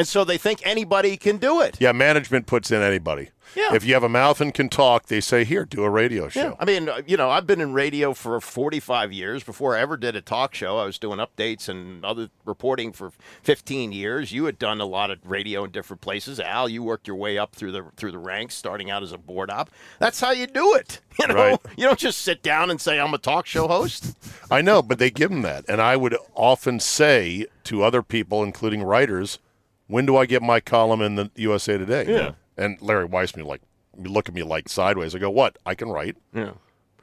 And 0.00 0.08
so 0.08 0.24
they 0.24 0.38
think 0.38 0.66
anybody 0.66 1.18
can 1.18 1.36
do 1.36 1.60
it. 1.60 1.76
Yeah, 1.78 1.92
management 1.92 2.46
puts 2.46 2.70
in 2.70 2.80
anybody. 2.80 3.28
Yeah. 3.54 3.74
If 3.74 3.84
you 3.84 3.92
have 3.92 4.02
a 4.02 4.08
mouth 4.08 4.40
and 4.40 4.54
can 4.54 4.70
talk, 4.70 5.06
they 5.06 5.20
say, 5.20 5.44
here, 5.44 5.66
do 5.66 5.84
a 5.84 5.90
radio 5.90 6.30
show. 6.30 6.40
Yeah. 6.40 6.54
I 6.58 6.64
mean, 6.64 6.88
uh, 6.88 7.02
you 7.06 7.18
know, 7.18 7.28
I've 7.28 7.46
been 7.46 7.60
in 7.60 7.74
radio 7.74 8.14
for 8.14 8.40
45 8.40 9.12
years. 9.12 9.44
Before 9.44 9.76
I 9.76 9.80
ever 9.80 9.98
did 9.98 10.16
a 10.16 10.22
talk 10.22 10.54
show, 10.54 10.78
I 10.78 10.86
was 10.86 10.98
doing 10.98 11.18
updates 11.18 11.68
and 11.68 12.02
other 12.02 12.30
reporting 12.46 12.92
for 12.92 13.12
15 13.42 13.92
years. 13.92 14.32
You 14.32 14.46
had 14.46 14.58
done 14.58 14.80
a 14.80 14.86
lot 14.86 15.10
of 15.10 15.18
radio 15.22 15.64
in 15.64 15.70
different 15.70 16.00
places. 16.00 16.40
Al, 16.40 16.66
you 16.66 16.82
worked 16.82 17.06
your 17.06 17.16
way 17.16 17.36
up 17.36 17.54
through 17.54 17.72
the 17.72 17.84
through 17.98 18.12
the 18.12 18.18
ranks, 18.18 18.54
starting 18.54 18.90
out 18.90 19.02
as 19.02 19.12
a 19.12 19.18
board 19.18 19.50
op. 19.50 19.68
That's 19.98 20.20
how 20.20 20.30
you 20.30 20.46
do 20.46 20.74
it. 20.76 21.00
You 21.20 21.26
know, 21.26 21.34
right. 21.34 21.60
you 21.76 21.84
don't 21.84 21.98
just 21.98 22.22
sit 22.22 22.42
down 22.42 22.70
and 22.70 22.80
say, 22.80 22.98
I'm 22.98 23.12
a 23.12 23.18
talk 23.18 23.44
show 23.44 23.68
host. 23.68 24.16
I 24.50 24.62
know, 24.62 24.80
but 24.80 24.98
they 24.98 25.10
give 25.10 25.28
them 25.28 25.42
that. 25.42 25.66
And 25.68 25.78
I 25.78 25.94
would 25.94 26.16
often 26.34 26.80
say 26.80 27.44
to 27.64 27.82
other 27.82 28.02
people, 28.02 28.42
including 28.42 28.82
writers– 28.82 29.38
when 29.90 30.06
do 30.06 30.16
I 30.16 30.26
get 30.26 30.42
my 30.42 30.60
column 30.60 31.02
in 31.02 31.16
the 31.16 31.30
USA 31.36 31.76
Today? 31.76 32.06
Yeah. 32.08 32.32
And 32.56 32.80
Larry 32.80 33.08
Weisman 33.08 33.44
like 33.44 33.62
look 33.96 34.28
at 34.28 34.34
me 34.34 34.42
like 34.42 34.68
sideways. 34.68 35.14
I 35.14 35.18
go, 35.18 35.30
what? 35.30 35.58
I 35.66 35.74
can 35.74 35.88
write. 35.88 36.16
Yeah. 36.32 36.52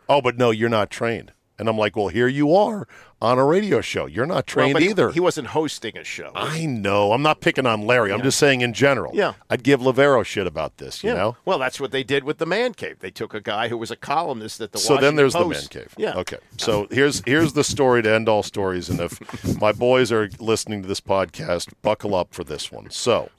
Oh, 0.09 0.21
but 0.21 0.37
no, 0.37 0.51
you're 0.51 0.69
not 0.69 0.89
trained. 0.89 1.33
And 1.59 1.67
I'm 1.67 1.77
like, 1.77 1.95
well, 1.95 2.09
here 2.09 2.27
you 2.27 2.55
are 2.55 2.87
on 3.19 3.39
a 3.39 3.45
radio 3.45 3.81
show. 3.81 4.05
You're 4.05 4.27
not 4.27 4.45
trained 4.45 4.75
well, 4.75 4.83
either. 4.83 5.09
He 5.09 5.19
wasn't 5.19 5.47
hosting 5.47 5.97
a 5.97 6.03
show. 6.03 6.31
I 6.35 6.65
know. 6.65 7.13
I'm 7.13 7.23
not 7.23 7.41
picking 7.41 7.65
on 7.65 7.87
Larry. 7.87 8.13
I'm 8.13 8.21
just 8.21 8.37
saying 8.37 8.61
in 8.61 8.73
general. 8.73 9.11
Yeah. 9.15 9.33
I'd 9.49 9.63
give 9.63 9.79
Lavero 9.79 10.23
shit 10.23 10.45
about 10.45 10.77
this, 10.77 11.03
you 11.03 11.09
yeah. 11.09 11.15
know? 11.15 11.37
Well, 11.45 11.57
that's 11.57 11.79
what 11.79 11.91
they 11.91 12.03
did 12.03 12.23
with 12.23 12.37
the 12.37 12.45
Man 12.45 12.73
Cave. 12.73 12.99
They 12.99 13.09
took 13.09 13.33
a 13.33 13.41
guy 13.41 13.69
who 13.69 13.77
was 13.77 13.89
a 13.89 13.95
columnist 13.95 14.61
at 14.61 14.71
the 14.71 14.77
So 14.77 14.93
Washington 14.93 15.03
then 15.03 15.15
there's 15.15 15.33
Post. 15.33 15.71
the 15.71 15.79
Man 15.79 15.85
Cave. 15.85 15.95
Yeah. 15.97 16.13
Okay. 16.17 16.37
So 16.57 16.87
here's 16.91 17.23
here's 17.25 17.53
the 17.53 17.63
story 17.63 18.03
to 18.03 18.13
end 18.13 18.29
all 18.29 18.43
stories. 18.43 18.89
And 18.89 18.99
if 18.99 19.59
my 19.59 19.71
boys 19.71 20.11
are 20.11 20.29
listening 20.39 20.83
to 20.83 20.87
this 20.87 21.01
podcast, 21.01 21.73
buckle 21.81 22.13
up 22.13 22.33
for 22.33 22.43
this 22.43 22.71
one. 22.71 22.91
So 22.91 23.31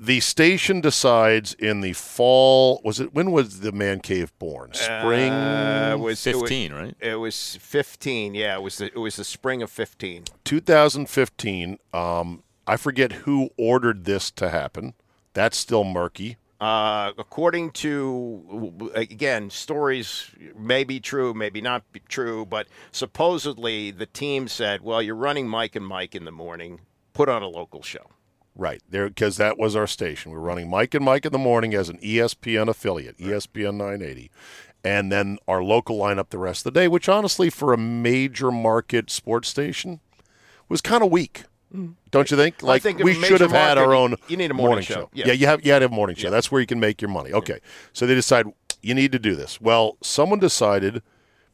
the 0.00 0.20
station 0.20 0.80
decides 0.80 1.52
in 1.54 1.82
the 1.82 1.92
fall. 1.92 2.80
Was 2.82 3.00
it 3.00 3.12
when 3.12 3.32
was 3.32 3.60
the 3.60 3.70
man 3.70 4.00
cave 4.00 4.32
born? 4.38 4.72
Spring 4.72 5.30
uh, 5.30 5.96
was 5.98 6.24
fifteen, 6.24 6.72
it 6.72 6.74
was, 6.74 6.82
right? 6.82 6.96
It 7.00 7.16
was 7.16 7.56
fifteen. 7.60 8.34
Yeah, 8.34 8.56
it 8.56 8.62
was 8.62 8.78
the, 8.78 8.86
it 8.86 8.96
was 8.98 9.16
the 9.16 9.24
spring 9.24 9.62
of 9.62 9.70
fifteen. 9.70 10.24
2015. 10.44 11.78
Um, 11.92 12.42
I 12.66 12.76
forget 12.76 13.12
who 13.12 13.50
ordered 13.58 14.04
this 14.04 14.30
to 14.32 14.48
happen. 14.48 14.94
That's 15.34 15.58
still 15.58 15.84
murky. 15.84 16.38
Uh, 16.60 17.12
according 17.18 17.70
to 17.70 18.90
again, 18.94 19.50
stories 19.50 20.30
may 20.58 20.84
be 20.84 20.98
true, 20.98 21.34
maybe 21.34 21.60
not 21.60 21.90
be 21.92 22.00
true, 22.08 22.46
but 22.46 22.68
supposedly 22.90 23.90
the 23.90 24.06
team 24.06 24.48
said, 24.48 24.80
"Well, 24.80 25.02
you're 25.02 25.14
running 25.14 25.46
Mike 25.46 25.76
and 25.76 25.86
Mike 25.86 26.14
in 26.14 26.24
the 26.24 26.32
morning. 26.32 26.80
Put 27.12 27.28
on 27.28 27.42
a 27.42 27.48
local 27.48 27.82
show." 27.82 28.06
Right 28.60 28.82
there, 28.90 29.08
because 29.08 29.38
that 29.38 29.58
was 29.58 29.74
our 29.74 29.86
station. 29.86 30.32
We 30.32 30.36
were 30.36 30.44
running 30.44 30.68
Mike 30.68 30.92
and 30.92 31.02
Mike 31.02 31.24
in 31.24 31.32
the 31.32 31.38
morning 31.38 31.72
as 31.72 31.88
an 31.88 31.96
ESPN 32.00 32.68
affiliate, 32.68 33.16
ESPN 33.16 33.76
980, 33.76 34.30
and 34.84 35.10
then 35.10 35.38
our 35.48 35.62
local 35.62 35.98
lineup 35.98 36.28
the 36.28 36.36
rest 36.36 36.66
of 36.66 36.74
the 36.74 36.80
day. 36.80 36.86
Which 36.86 37.08
honestly, 37.08 37.48
for 37.48 37.72
a 37.72 37.78
major 37.78 38.50
market 38.50 39.10
sports 39.10 39.48
station, 39.48 40.00
was 40.68 40.82
kind 40.82 41.02
of 41.02 41.10
weak. 41.10 41.44
Mm. 41.74 41.94
Don't 42.10 42.30
you 42.30 42.36
think? 42.36 42.62
Like 42.62 42.82
think 42.82 42.98
we 42.98 43.14
should 43.14 43.40
have 43.40 43.50
had 43.50 43.78
our 43.78 43.94
own. 43.94 44.16
You 44.28 44.36
need 44.36 44.50
a 44.50 44.54
morning, 44.54 44.72
morning 44.72 44.84
show. 44.84 44.94
show. 44.94 45.10
Yeah. 45.14 45.28
yeah, 45.28 45.32
you 45.32 45.46
have. 45.46 45.64
You 45.64 45.72
had 45.72 45.78
to 45.78 45.84
have 45.84 45.92
a 45.92 45.94
morning 45.94 46.16
show. 46.16 46.26
Yeah. 46.26 46.32
That's 46.32 46.52
where 46.52 46.60
you 46.60 46.66
can 46.66 46.80
make 46.80 47.00
your 47.00 47.08
money. 47.08 47.32
Okay, 47.32 47.54
yeah. 47.54 47.70
so 47.94 48.06
they 48.06 48.14
decide 48.14 48.44
you 48.82 48.92
need 48.92 49.12
to 49.12 49.18
do 49.18 49.36
this. 49.36 49.58
Well, 49.58 49.96
someone 50.02 50.38
decided 50.38 51.02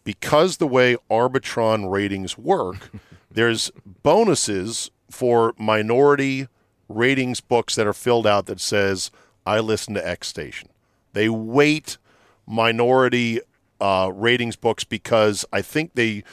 because 0.02 0.56
the 0.56 0.66
way 0.66 0.96
Arbitron 1.08 1.88
ratings 1.88 2.36
work, 2.36 2.90
there's 3.30 3.70
bonuses 4.02 4.90
for 5.08 5.54
minority 5.56 6.48
ratings 6.88 7.40
books 7.40 7.74
that 7.74 7.86
are 7.86 7.92
filled 7.92 8.26
out 8.26 8.46
that 8.46 8.60
says 8.60 9.10
I 9.44 9.60
listen 9.60 9.94
to 9.94 10.06
X 10.06 10.28
station. 10.28 10.68
They 11.12 11.28
weight 11.28 11.98
minority 12.46 13.40
uh, 13.80 14.10
ratings 14.14 14.56
books 14.56 14.84
because 14.84 15.44
I 15.52 15.62
think 15.62 15.94
they 15.94 16.24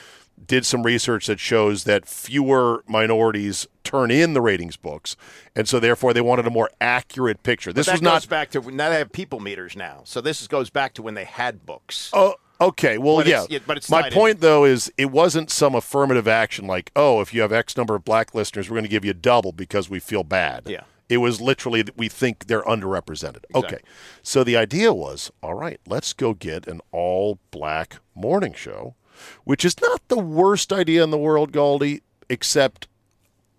did 0.45 0.65
some 0.65 0.83
research 0.83 1.27
that 1.27 1.39
shows 1.39 1.83
that 1.85 2.07
fewer 2.07 2.83
minorities 2.87 3.67
turn 3.83 4.11
in 4.11 4.33
the 4.33 4.41
ratings 4.41 4.75
books, 4.75 5.15
and 5.55 5.67
so 5.67 5.79
therefore 5.79 6.13
they 6.13 6.21
wanted 6.21 6.47
a 6.47 6.49
more 6.49 6.69
accurate 6.81 7.43
picture. 7.43 7.71
This 7.71 7.89
was 7.89 8.01
not 8.01 8.27
back 8.27 8.49
to 8.51 8.71
now 8.71 8.89
they 8.89 8.97
have 8.97 9.11
people 9.11 9.39
meters 9.39 9.75
now, 9.75 10.01
so 10.05 10.21
this 10.21 10.45
goes 10.47 10.69
back 10.69 10.93
to 10.95 11.01
when 11.01 11.13
they 11.13 11.25
had 11.25 11.65
books. 11.65 12.09
Oh, 12.13 12.35
Okay, 12.67 12.97
well, 12.97 13.17
but 13.17 13.27
yeah. 13.27 13.45
It's, 13.49 13.65
but 13.65 13.77
it's 13.77 13.89
My 13.89 14.09
point, 14.09 14.35
in. 14.35 14.41
though, 14.41 14.65
is 14.65 14.91
it 14.97 15.11
wasn't 15.11 15.49
some 15.49 15.75
affirmative 15.75 16.27
action 16.27 16.65
like, 16.65 16.91
oh, 16.95 17.21
if 17.21 17.33
you 17.33 17.41
have 17.41 17.51
X 17.51 17.75
number 17.75 17.95
of 17.95 18.05
black 18.05 18.33
listeners, 18.33 18.69
we're 18.69 18.75
going 18.75 18.85
to 18.85 18.89
give 18.89 19.05
you 19.05 19.13
double 19.13 19.51
because 19.51 19.89
we 19.89 19.99
feel 19.99 20.23
bad. 20.23 20.63
Yeah. 20.67 20.83
It 21.09 21.17
was 21.17 21.41
literally 21.41 21.81
that 21.81 21.97
we 21.97 22.09
think 22.09 22.47
they're 22.47 22.63
underrepresented. 22.63 23.43
Exactly. 23.49 23.63
Okay. 23.63 23.79
So 24.23 24.43
the 24.43 24.57
idea 24.57 24.93
was, 24.93 25.31
all 25.41 25.53
right, 25.53 25.79
let's 25.87 26.13
go 26.13 26.33
get 26.33 26.67
an 26.67 26.81
all 26.91 27.39
black 27.51 27.97
morning 28.15 28.53
show, 28.53 28.95
which 29.43 29.65
is 29.65 29.79
not 29.81 30.07
the 30.07 30.17
worst 30.17 30.71
idea 30.71 31.03
in 31.03 31.11
the 31.11 31.17
world, 31.17 31.51
Galdi, 31.51 32.01
except 32.29 32.87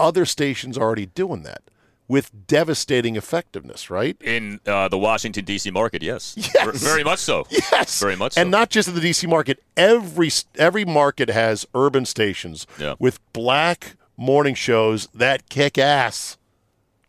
other 0.00 0.24
stations 0.24 0.76
are 0.76 0.82
already 0.82 1.07
doing 1.07 1.42
that 1.42 1.62
with 2.07 2.46
devastating 2.46 3.16
effectiveness, 3.16 3.90
right? 3.90 4.16
In 4.20 4.61
uh, 4.66 4.88
the 4.88 4.98
Washington 4.98 5.44
D.C. 5.44 5.70
market, 5.70 6.02
yes, 6.02 6.34
yes, 6.55 6.82
very 6.82 7.05
much 7.05 7.18
so. 7.18 7.46
Yes, 7.50 8.00
very 8.00 8.16
much, 8.16 8.34
so. 8.34 8.40
and 8.40 8.50
not 8.50 8.70
just 8.70 8.88
in 8.88 8.94
the 8.94 9.00
D.C. 9.00 9.26
market. 9.26 9.62
Every 9.76 10.30
every 10.57 10.84
market 10.84 11.28
has 11.30 11.66
urban 11.74 12.05
stations 12.05 12.66
yeah. 12.78 12.94
with 12.98 13.20
black 13.32 13.96
morning 14.16 14.55
shows 14.55 15.09
that 15.14 15.48
kick 15.48 15.78
ass, 15.78 16.38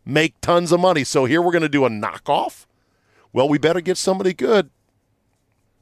make 0.05 0.39
tons 0.41 0.71
of 0.71 0.79
money. 0.79 1.03
So 1.03 1.25
here 1.25 1.41
we're 1.41 1.51
going 1.51 1.61
to 1.61 1.69
do 1.69 1.85
a 1.85 1.89
knockoff 1.89 2.65
Well, 3.33 3.49
we 3.49 3.57
better 3.57 3.81
get 3.81 3.97
somebody 3.97 4.33
good. 4.33 4.69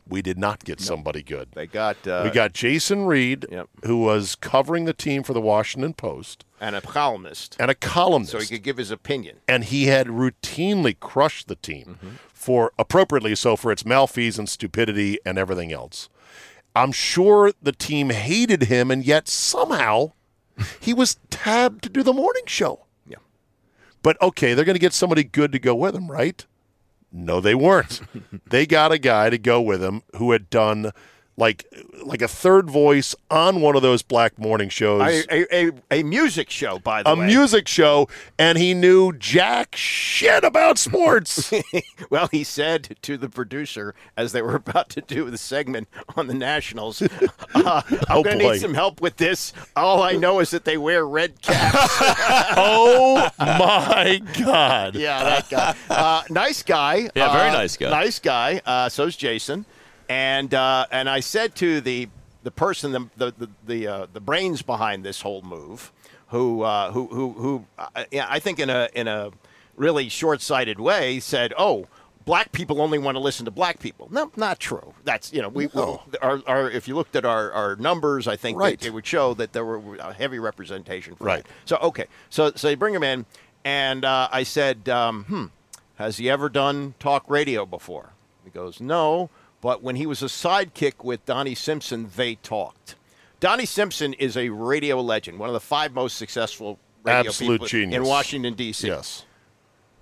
We 0.07 0.21
did 0.21 0.37
not 0.37 0.63
get 0.63 0.81
somebody 0.81 1.23
good. 1.23 1.49
They 1.53 1.65
got 1.67 2.05
uh, 2.07 2.21
we 2.25 2.29
got 2.29 2.53
Jason 2.53 3.05
Reid, 3.05 3.45
Yep. 3.49 3.69
who 3.85 4.01
was 4.01 4.35
covering 4.35 4.85
the 4.85 4.93
team 4.93 5.23
for 5.23 5.33
the 5.33 5.41
Washington 5.41 5.93
Post, 5.93 6.45
and 6.59 6.75
a 6.75 6.81
columnist, 6.81 7.55
and 7.59 7.71
a 7.71 7.75
columnist. 7.75 8.31
so 8.33 8.39
he 8.39 8.47
could 8.47 8.63
give 8.63 8.77
his 8.77 8.91
opinion. 8.91 9.37
and 9.47 9.63
he 9.65 9.85
had 9.85 10.07
routinely 10.07 10.99
crushed 10.99 11.47
the 11.47 11.55
team 11.55 11.97
for 12.33 12.71
appropriately 12.77 13.35
so 13.35 13.55
for 13.55 13.71
its 13.71 13.85
malfeasance, 13.85 14.37
and 14.39 14.49
stupidity, 14.49 15.17
and 15.25 15.37
everything 15.37 15.71
else. 15.71 16.09
I'm 16.75 16.91
sure 16.91 17.51
the 17.61 17.71
team 17.71 18.09
hated 18.09 18.63
him, 18.63 18.91
and 18.91 19.05
yet 19.05 19.27
somehow 19.27 20.11
he 20.79 20.93
was 20.93 21.17
tabbed 21.29 21.83
to 21.83 21.89
do 21.89 22.03
the 22.03 22.13
morning 22.13 22.43
show. 22.47 22.85
Yeah. 23.07 23.17
But 24.01 24.21
okay, 24.21 24.53
they're 24.53 24.65
going 24.65 24.75
to 24.75 24.79
get 24.79 24.93
somebody 24.93 25.23
good 25.23 25.51
to 25.53 25.59
go 25.59 25.75
with 25.75 25.95
him, 25.95 26.11
right? 26.11 26.45
No, 27.13 27.39
they 27.39 27.53
weren't. 27.53 28.01
they 28.49 28.65
got 28.65 28.91
a 28.91 28.97
guy 28.97 29.29
to 29.29 29.37
go 29.37 29.61
with 29.61 29.83
him 29.83 30.01
who 30.15 30.31
had 30.31 30.49
done 30.49 30.91
like 31.35 31.65
like 32.05 32.21
a 32.21 32.27
third 32.27 32.69
voice 32.69 33.15
on 33.31 33.59
one 33.61 33.75
of 33.75 33.81
those 33.81 34.01
black 34.03 34.37
morning 34.37 34.69
shows 34.69 35.01
A, 35.01 35.23
a, 35.33 35.67
a, 35.67 35.71
a 35.99 36.03
music 36.03 36.49
show, 36.49 36.77
by 36.79 37.01
the 37.01 37.15
way. 37.15 37.23
a 37.23 37.27
music 37.27 37.67
show, 37.67 38.07
and 38.37 38.57
he 38.57 38.73
knew 38.73 39.13
jack 39.13 39.75
shit 39.75 40.43
about 40.43 40.77
sports. 40.77 41.51
well, 42.11 42.27
he 42.31 42.43
said 42.43 42.97
to 43.01 43.17
the 43.17 43.29
producer 43.29 43.95
as 44.15 44.31
they 44.31 44.41
were 44.41 44.55
about 44.55 44.89
to 44.89 45.01
do 45.01 45.29
the 45.31 45.37
segment 45.37 45.87
on 46.15 46.27
the 46.27 46.33
Nationals, 46.35 47.01
uh, 47.55 47.81
"I'm 47.89 47.99
Oh, 48.09 48.21
going 48.23 48.37
to 48.39 48.43
boy. 48.45 48.51
need 48.53 48.59
some 48.61 48.73
help 48.75 49.01
with 49.01 49.17
this. 49.17 49.53
All 49.75 50.03
I 50.03 50.13
know 50.13 50.39
is 50.39 50.51
that 50.51 50.65
they 50.65 50.77
wear 50.77 51.05
red 51.07 51.41
caps." 51.41 51.87
oh 52.57 53.29
my 53.39 54.21
god! 54.43 54.95
yeah, 54.95 55.23
that 55.23 55.49
guy. 55.49 55.75
Uh, 55.89 56.23
nice 56.29 56.61
guy. 56.63 57.09
Yeah, 57.15 57.31
very 57.33 57.49
Uh, 57.49 57.53
nice 57.53 57.77
guy. 57.77 57.89
Nice 57.89 58.19
guy. 58.19 58.61
Uh, 58.65 58.89
so's 58.89 59.15
Jason. 59.15 59.65
And 60.13 60.53
uh, 60.53 60.85
and 60.91 61.09
I 61.09 61.21
said 61.21 61.55
to 61.55 61.81
the 61.81 62.07
the 62.43 62.51
person, 62.51 62.91
the 62.91 63.09
the 63.17 63.31
the 63.37 63.49
the, 63.65 63.87
uh, 63.87 64.07
the 64.13 64.19
brains 64.19 64.61
behind 64.61 65.03
this 65.03 65.21
whole 65.21 65.41
move, 65.41 65.91
who 66.27 66.61
uh, 66.61 66.91
who 66.91 67.07
who 67.07 67.31
who 67.33 67.65
uh, 67.79 68.03
yeah, 68.11 68.27
I 68.29 68.37
think 68.39 68.59
in 68.59 68.69
a 68.69 68.89
in 68.93 69.07
a 69.07 69.31
really 69.75 70.09
short-sighted 70.09 70.79
way 70.79 71.19
said, 71.19 71.53
"Oh." 71.57 71.87
Black 72.25 72.53
people 72.53 72.81
only 72.81 72.97
want 72.99 73.15
to 73.15 73.19
listen 73.19 73.43
to 73.43 73.51
black 73.51 73.79
people. 73.81 74.07
No, 74.09 74.31
not 74.37 74.57
true. 74.57 74.93
That's 75.03 75.33
you 75.33 75.41
know 75.41 75.49
we, 75.49 75.67
No. 75.75 76.03
our, 76.21 76.41
our 76.47 76.69
if 76.71 76.87
you 76.87 76.95
looked 76.95 77.17
at 77.17 77.25
our, 77.25 77.51
our 77.51 77.75
numbers, 77.75 78.29
I 78.29 78.37
think 78.37 78.57
Right. 78.57 78.79
they, 78.79 78.87
it 78.87 78.93
would 78.93 79.05
show 79.05 79.33
that 79.33 79.51
there 79.51 79.65
were 79.65 79.97
a 79.97 80.13
heavy 80.13 80.39
representation. 80.39 81.15
For 81.17 81.25
Right. 81.25 81.43
that. 81.43 81.51
So 81.65 81.75
okay, 81.89 82.05
so 82.29 82.53
so 82.55 82.67
they 82.69 82.75
bring 82.75 82.93
him 82.95 83.03
in, 83.03 83.25
and 83.65 84.05
uh, 84.05 84.29
I 84.31 84.43
said, 84.43 84.87
um, 84.87 85.25
"Hmm, 85.25 85.45
has 86.01 86.15
he 86.15 86.29
ever 86.29 86.47
done 86.47 86.93
talk 86.97 87.25
radio 87.29 87.65
before?" 87.65 88.11
He 88.45 88.51
goes, 88.51 88.79
"No, 88.79 89.29
but 89.63 89.81
when 89.81 89.95
he 89.95 90.05
was 90.05 90.21
a 90.21 90.27
sidekick 90.27 91.03
with 91.03 91.25
Donnie 91.25 91.55
Simpson, 91.55 92.11
they 92.15 92.35
talked." 92.35 92.95
Donnie 93.39 93.65
Simpson 93.65 94.13
is 94.13 94.37
a 94.37 94.49
radio 94.49 95.01
legend, 95.01 95.39
one 95.39 95.49
of 95.49 95.53
the 95.53 95.59
five 95.59 95.93
most 95.93 96.17
successful 96.17 96.77
radio 97.03 97.29
Absolute 97.29 97.53
people 97.53 97.67
genius. 97.67 97.97
in 97.97 98.03
Washington 98.03 98.53
D.C. 98.53 98.87
Yes, 98.87 99.25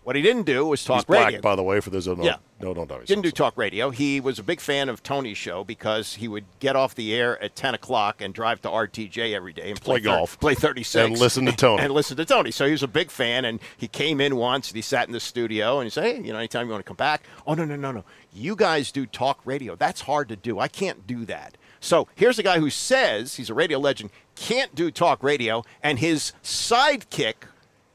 What 0.03 0.15
he 0.15 0.23
didn't 0.23 0.43
do 0.43 0.65
was 0.65 0.83
talk 0.83 0.97
he's 0.97 1.05
black, 1.05 1.25
radio. 1.27 1.41
by 1.41 1.55
the 1.55 1.61
way. 1.61 1.79
For 1.79 1.91
those 1.91 2.05
who 2.05 2.15
don't 2.15 2.25
Yeah. 2.25 2.37
no, 2.59 2.73
don't 2.73 2.89
know. 2.89 2.99
Didn't 3.05 3.21
do 3.21 3.29
talk 3.29 3.55
radio. 3.55 3.91
He 3.91 4.19
was 4.19 4.39
a 4.39 4.43
big 4.43 4.59
fan 4.59 4.89
of 4.89 5.03
Tony's 5.03 5.37
show 5.37 5.63
because 5.63 6.15
he 6.15 6.27
would 6.27 6.45
get 6.59 6.75
off 6.75 6.95
the 6.95 7.13
air 7.13 7.41
at 7.43 7.55
10 7.55 7.75
o'clock 7.75 8.19
and 8.19 8.33
drive 8.33 8.61
to 8.63 8.67
RTJ 8.69 9.35
every 9.35 9.53
day 9.53 9.69
and 9.69 9.79
Play 9.79 9.99
play, 9.99 10.05
golf. 10.05 10.39
play 10.39 10.55
36. 10.55 10.95
And 11.07 11.19
listen 11.19 11.45
to 11.45 11.51
Tony. 11.51 11.83
And 11.83 11.93
listen 11.93 12.17
to 12.17 12.25
Tony. 12.25 12.49
So 12.49 12.65
he 12.65 12.71
was 12.71 12.81
a 12.81 12.87
big 12.87 13.11
fan, 13.11 13.45
and 13.45 13.59
he 13.77 13.87
came 13.87 14.19
in 14.19 14.37
once 14.37 14.69
and 14.69 14.75
he 14.75 14.81
sat 14.81 15.05
in 15.05 15.13
the 15.13 15.19
studio 15.19 15.77
and 15.79 15.85
he 15.85 15.91
said, 15.91 16.03
hey, 16.03 16.15
you 16.19 16.33
know, 16.33 16.39
anytime 16.39 16.65
you 16.65 16.71
want 16.71 16.83
to 16.83 16.87
come 16.87 16.97
back. 16.97 17.21
Oh, 17.45 17.53
no, 17.53 17.63
no, 17.63 17.75
no, 17.75 17.91
no. 17.91 18.03
You 18.33 18.55
guys 18.55 18.91
do 18.91 19.05
talk 19.05 19.39
radio. 19.45 19.75
That's 19.75 20.01
hard 20.01 20.29
to 20.29 20.35
do. 20.35 20.57
I 20.57 20.67
can't 20.67 21.05
do 21.05 21.25
that. 21.25 21.57
So 21.79 22.07
here's 22.15 22.39
a 22.39 22.43
guy 22.43 22.59
who 22.59 22.69
says 22.71 23.35
he's 23.35 23.49
a 23.51 23.53
radio 23.53 23.77
legend, 23.77 24.09
can't 24.35 24.73
do 24.73 24.89
talk 24.89 25.21
radio, 25.23 25.63
and 25.83 25.99
his 25.99 26.31
sidekick 26.43 27.33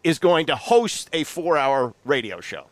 is 0.06 0.18
going 0.20 0.46
to 0.46 0.56
host 0.56 1.10
a 1.12 1.24
four 1.24 1.58
hour 1.58 1.92
radio 2.04 2.40
show. 2.40 2.66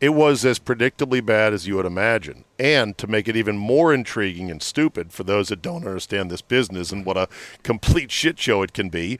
It 0.00 0.10
was 0.10 0.44
as 0.44 0.58
predictably 0.58 1.24
bad 1.24 1.52
as 1.52 1.66
you 1.66 1.76
would 1.76 1.84
imagine. 1.86 2.44
And 2.58 2.96
to 2.98 3.06
make 3.06 3.26
it 3.28 3.36
even 3.36 3.58
more 3.58 3.92
intriguing 3.92 4.50
and 4.50 4.62
stupid 4.62 5.12
for 5.12 5.24
those 5.24 5.48
that 5.48 5.60
don't 5.60 5.84
understand 5.86 6.30
this 6.30 6.40
business 6.40 6.92
and 6.92 7.04
what 7.04 7.16
a 7.16 7.28
complete 7.62 8.10
shit 8.12 8.38
show 8.38 8.62
it 8.62 8.72
can 8.72 8.88
be, 8.88 9.18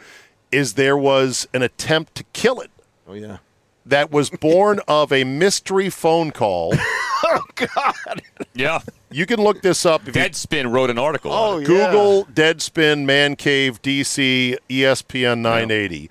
is 0.53 0.75
there 0.75 0.97
was 0.97 1.47
an 1.53 1.63
attempt 1.63 2.15
to 2.15 2.25
kill 2.33 2.61
it 2.61 2.71
Oh, 3.09 3.15
yeah. 3.15 3.39
that 3.85 4.11
was 4.13 4.31
born 4.31 4.81
of 4.89 5.13
a 5.13 5.25
mystery 5.25 5.91
phone 5.91 6.31
call. 6.31 6.75
Oh, 7.31 7.43
God. 7.57 8.23
Yeah. 8.55 8.79
You 9.11 9.27
can 9.27 9.41
look 9.43 9.61
this 9.61 9.85
up 9.85 10.07
if 10.09 10.15
you 10.15 10.23
Deadspin 10.23 10.73
wrote 10.73 10.89
an 10.89 10.99
article. 11.01 11.33
on 11.33 11.55
Oh, 11.55 11.59
it. 11.59 11.63
yeah. 11.63 11.67
Google 11.67 12.25
Deadspin 12.27 13.05
Man 13.05 13.35
Cave 13.35 13.83
DC 13.83 14.57
ESPN 14.71 15.41
980. 15.41 16.11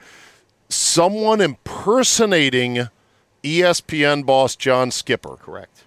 Someone 0.70 1.40
impersonating 1.42 2.90
ESPN 3.44 4.26
boss 4.26 4.56
John 4.56 4.92
Skipper 4.92 5.38
Correct. 5.38 5.86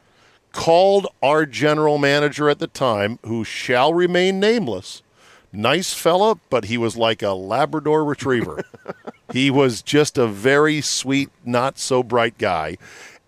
called 0.52 1.06
our 1.22 1.44
general 1.44 1.98
manager 1.98 2.48
at 2.48 2.58
the 2.58 2.66
time, 2.66 3.18
who 3.24 3.44
shall 3.44 3.92
remain 3.92 4.40
nameless. 4.40 5.02
Nice 5.52 5.92
fella, 5.92 6.38
but 6.48 6.66
he 6.66 6.78
was 6.78 6.96
like 6.96 7.22
a 7.22 7.32
Labrador 7.32 8.04
retriever. 8.04 8.64
he 9.32 9.50
was 9.50 9.82
just 9.82 10.16
a 10.16 10.26
very 10.26 10.80
sweet, 10.80 11.28
not 11.44 11.78
so 11.78 12.02
bright 12.02 12.38
guy. 12.38 12.78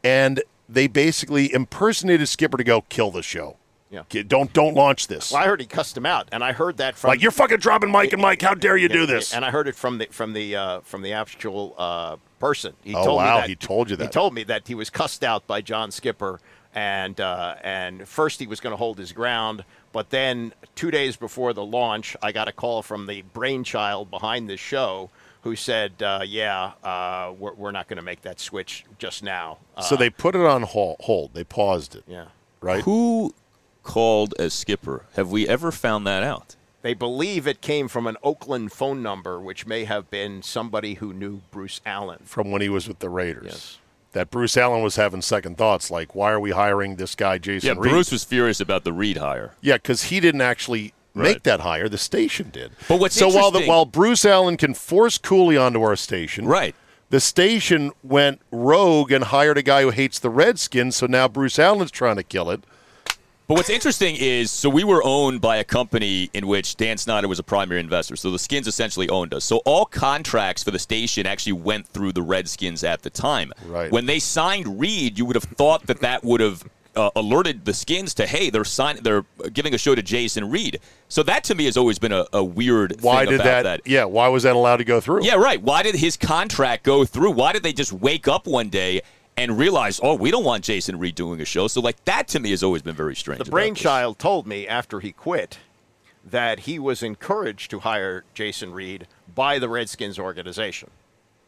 And 0.02 0.42
they 0.68 0.86
basically 0.86 1.52
impersonated 1.52 2.28
Skipper 2.28 2.56
to 2.56 2.64
go 2.64 2.82
kill 2.82 3.10
the 3.10 3.22
show. 3.22 3.56
Yeah. 3.92 4.02
Get- 4.08 4.26
Don't 4.26 4.52
don't 4.52 4.74
launch 4.74 5.06
this. 5.06 5.30
Well, 5.30 5.42
I 5.42 5.46
heard 5.46 5.60
he 5.60 5.66
cussed 5.66 5.96
him 5.96 6.06
out, 6.06 6.28
and 6.32 6.42
I 6.42 6.52
heard 6.52 6.78
that 6.78 6.96
from 6.96 7.08
Like 7.08 7.20
you're 7.22 7.30
fucking 7.30 7.58
dropping 7.58 7.90
Mike 7.90 8.12
and 8.14 8.22
Mike. 8.22 8.40
How 8.42 8.54
dare 8.54 8.76
you 8.76 8.88
do 8.88 9.00
Yeah, 9.00 9.06
this? 9.06 9.34
And 9.34 9.44
I 9.44 9.50
heard 9.50 9.68
it 9.68 9.76
from 9.76 9.98
the 9.98 10.06
from 10.06 10.32
the 10.32 10.56
uh, 10.56 10.80
from 10.80 11.02
the 11.02 11.12
actual 11.12 11.74
uh, 11.76 12.16
person. 12.40 12.72
He 12.82 12.94
Oh, 12.94 13.04
told 13.04 13.16
wow, 13.18 13.34
me 13.36 13.40
that, 13.42 13.48
he 13.50 13.54
told 13.54 13.90
you 13.90 13.96
that. 13.96 14.04
He 14.04 14.08
told 14.10 14.32
me 14.34 14.44
that 14.44 14.66
he 14.66 14.74
was 14.74 14.88
cussed 14.90 15.22
out 15.22 15.46
by 15.46 15.60
John 15.60 15.90
Skipper, 15.90 16.40
and 16.74 17.20
uh, 17.20 17.56
and 17.62 18.08
first 18.08 18.40
he 18.40 18.46
was 18.46 18.60
going 18.60 18.72
to 18.72 18.78
hold 18.78 18.96
his 18.98 19.12
ground, 19.12 19.62
but 19.92 20.08
then 20.08 20.54
two 20.74 20.90
days 20.90 21.16
before 21.16 21.52
the 21.52 21.64
launch, 21.64 22.16
I 22.22 22.32
got 22.32 22.48
a 22.48 22.52
call 22.52 22.80
from 22.82 23.06
the 23.06 23.20
brainchild 23.34 24.10
behind 24.10 24.48
this 24.48 24.60
show. 24.60 25.10
Who 25.42 25.56
said, 25.56 26.00
uh, 26.02 26.20
"Yeah, 26.24 26.70
uh, 26.84 27.32
we're, 27.36 27.52
we're 27.54 27.72
not 27.72 27.88
going 27.88 27.96
to 27.96 28.02
make 28.02 28.22
that 28.22 28.38
switch 28.38 28.84
just 28.98 29.24
now." 29.24 29.58
Uh, 29.76 29.82
so 29.82 29.96
they 29.96 30.08
put 30.08 30.36
it 30.36 30.40
on 30.40 30.62
hol- 30.62 30.96
hold. 31.00 31.34
They 31.34 31.42
paused 31.42 31.96
it, 31.96 32.04
yeah, 32.06 32.26
right? 32.60 32.80
Who 32.84 33.34
called 33.82 34.34
as 34.38 34.54
skipper? 34.54 35.04
Have 35.14 35.30
we 35.30 35.46
ever 35.48 35.72
found 35.72 36.06
that 36.06 36.22
out? 36.22 36.56
They 36.82 36.94
believe 36.94 37.46
it 37.46 37.60
came 37.60 37.86
from 37.88 38.06
an 38.06 38.16
Oakland 38.24 38.72
phone 38.72 39.02
number, 39.02 39.40
which 39.40 39.66
may 39.66 39.84
have 39.84 40.10
been 40.10 40.42
somebody 40.42 40.94
who 40.94 41.12
knew 41.12 41.42
Bruce 41.52 41.80
Allen. 41.86 42.20
From 42.24 42.50
when 42.50 42.60
he 42.60 42.68
was 42.68 42.88
with 42.88 42.98
the 42.98 43.08
Raiders. 43.08 43.44
Yes. 43.46 43.78
That 44.12 44.30
Bruce 44.30 44.56
Allen 44.56 44.82
was 44.82 44.96
having 44.96 45.22
second 45.22 45.56
thoughts, 45.56 45.90
like, 45.90 46.14
why 46.14 46.32
are 46.32 46.40
we 46.40 46.50
hiring 46.50 46.96
this 46.96 47.14
guy, 47.14 47.38
Jason 47.38 47.68
Yeah, 47.68 47.74
Reid? 47.78 47.92
Bruce 47.92 48.10
was 48.12 48.24
furious 48.24 48.60
about 48.60 48.84
the 48.84 48.92
Reid 48.92 49.16
hire. 49.18 49.54
Yeah, 49.60 49.76
because 49.76 50.04
he 50.04 50.18
didn't 50.20 50.40
actually 50.42 50.92
make 51.14 51.24
Right. 51.36 51.44
that 51.44 51.60
hire. 51.60 51.88
The 51.88 51.98
station 51.98 52.50
did. 52.50 52.72
But 52.88 52.98
what's 53.00 53.14
so 53.14 53.28
while 53.28 53.50
the, 53.50 53.64
while 53.64 53.84
Bruce 53.86 54.24
Allen 54.24 54.56
can 54.56 54.74
force 54.74 55.16
Cooley 55.18 55.56
onto 55.56 55.82
our 55.82 55.96
station, 55.96 56.46
Right. 56.46 56.74
The 57.10 57.20
station 57.20 57.92
went 58.02 58.40
rogue 58.50 59.12
and 59.12 59.24
hired 59.24 59.58
a 59.58 59.62
guy 59.62 59.82
who 59.82 59.90
hates 59.90 60.18
the 60.18 60.30
Redskins. 60.30 60.96
So 60.96 61.06
now 61.06 61.28
Bruce 61.28 61.58
Allen's 61.58 61.90
trying 61.90 62.16
to 62.16 62.22
kill 62.22 62.50
it. 62.50 62.64
But 63.52 63.56
what's 63.58 63.68
interesting 63.68 64.16
is, 64.18 64.50
so 64.50 64.70
we 64.70 64.82
were 64.82 65.02
owned 65.04 65.42
by 65.42 65.58
a 65.58 65.64
company 65.64 66.30
in 66.32 66.46
which 66.46 66.74
Dan 66.78 66.96
Snyder 66.96 67.28
was 67.28 67.38
a 67.38 67.42
primary 67.42 67.80
investor. 67.80 68.16
So 68.16 68.30
the 68.30 68.38
Skins 68.38 68.66
essentially 68.66 69.10
owned 69.10 69.34
us. 69.34 69.44
So 69.44 69.58
all 69.66 69.84
contracts 69.84 70.62
for 70.62 70.70
the 70.70 70.78
station 70.78 71.26
actually 71.26 71.52
went 71.52 71.86
through 71.86 72.12
the 72.12 72.22
Redskins 72.22 72.82
at 72.82 73.02
the 73.02 73.10
time. 73.10 73.52
Right. 73.66 73.92
When 73.92 74.06
they 74.06 74.20
signed 74.20 74.80
Reid, 74.80 75.18
you 75.18 75.26
would 75.26 75.36
have 75.36 75.44
thought 75.44 75.86
that 75.88 76.00
that 76.00 76.24
would 76.24 76.40
have 76.40 76.64
uh, 76.96 77.10
alerted 77.14 77.66
the 77.66 77.74
Skins 77.74 78.14
to, 78.14 78.26
hey, 78.26 78.48
they're 78.48 78.64
sign- 78.64 79.00
they're 79.02 79.26
giving 79.52 79.74
a 79.74 79.78
show 79.78 79.94
to 79.94 80.00
Jason 80.00 80.50
Reid. 80.50 80.80
So 81.08 81.22
that 81.24 81.44
to 81.44 81.54
me 81.54 81.66
has 81.66 81.76
always 81.76 81.98
been 81.98 82.12
a, 82.12 82.24
a 82.32 82.42
weird. 82.42 83.02
Why 83.02 83.26
did 83.26 83.34
about 83.34 83.64
that, 83.64 83.64
Yeah, 83.86 84.04
why 84.04 84.28
was 84.28 84.44
that 84.44 84.56
allowed 84.56 84.78
to 84.78 84.84
go 84.84 84.98
through? 84.98 85.26
Yeah, 85.26 85.34
right. 85.34 85.60
Why 85.60 85.82
did 85.82 85.96
his 85.96 86.16
contract 86.16 86.84
go 86.84 87.04
through? 87.04 87.32
Why 87.32 87.52
did 87.52 87.64
they 87.64 87.74
just 87.74 87.92
wake 87.92 88.28
up 88.28 88.46
one 88.46 88.70
day 88.70 89.02
and 89.36 89.58
realize, 89.58 89.98
oh, 90.02 90.14
we 90.14 90.30
don't 90.30 90.44
want 90.44 90.64
Jason 90.64 90.98
Reid 90.98 91.14
doing 91.14 91.40
a 91.40 91.44
show? 91.44 91.66
So, 91.68 91.80
like, 91.80 92.04
that 92.04 92.28
to 92.28 92.40
me 92.40 92.50
has 92.50 92.62
always 92.62 92.82
been 92.82 92.94
very 92.94 93.16
strange. 93.16 93.38
The 93.38 93.42
about 93.42 93.46
this. 93.46 93.52
brainchild 93.52 94.18
told 94.18 94.46
me 94.46 94.66
after 94.68 95.00
he 95.00 95.12
quit 95.12 95.58
that 96.24 96.60
he 96.60 96.78
was 96.78 97.02
encouraged 97.02 97.70
to 97.70 97.80
hire 97.80 98.24
Jason 98.34 98.72
Reid 98.72 99.06
by 99.34 99.58
the 99.58 99.68
Redskins 99.68 100.18
organization. 100.18 100.90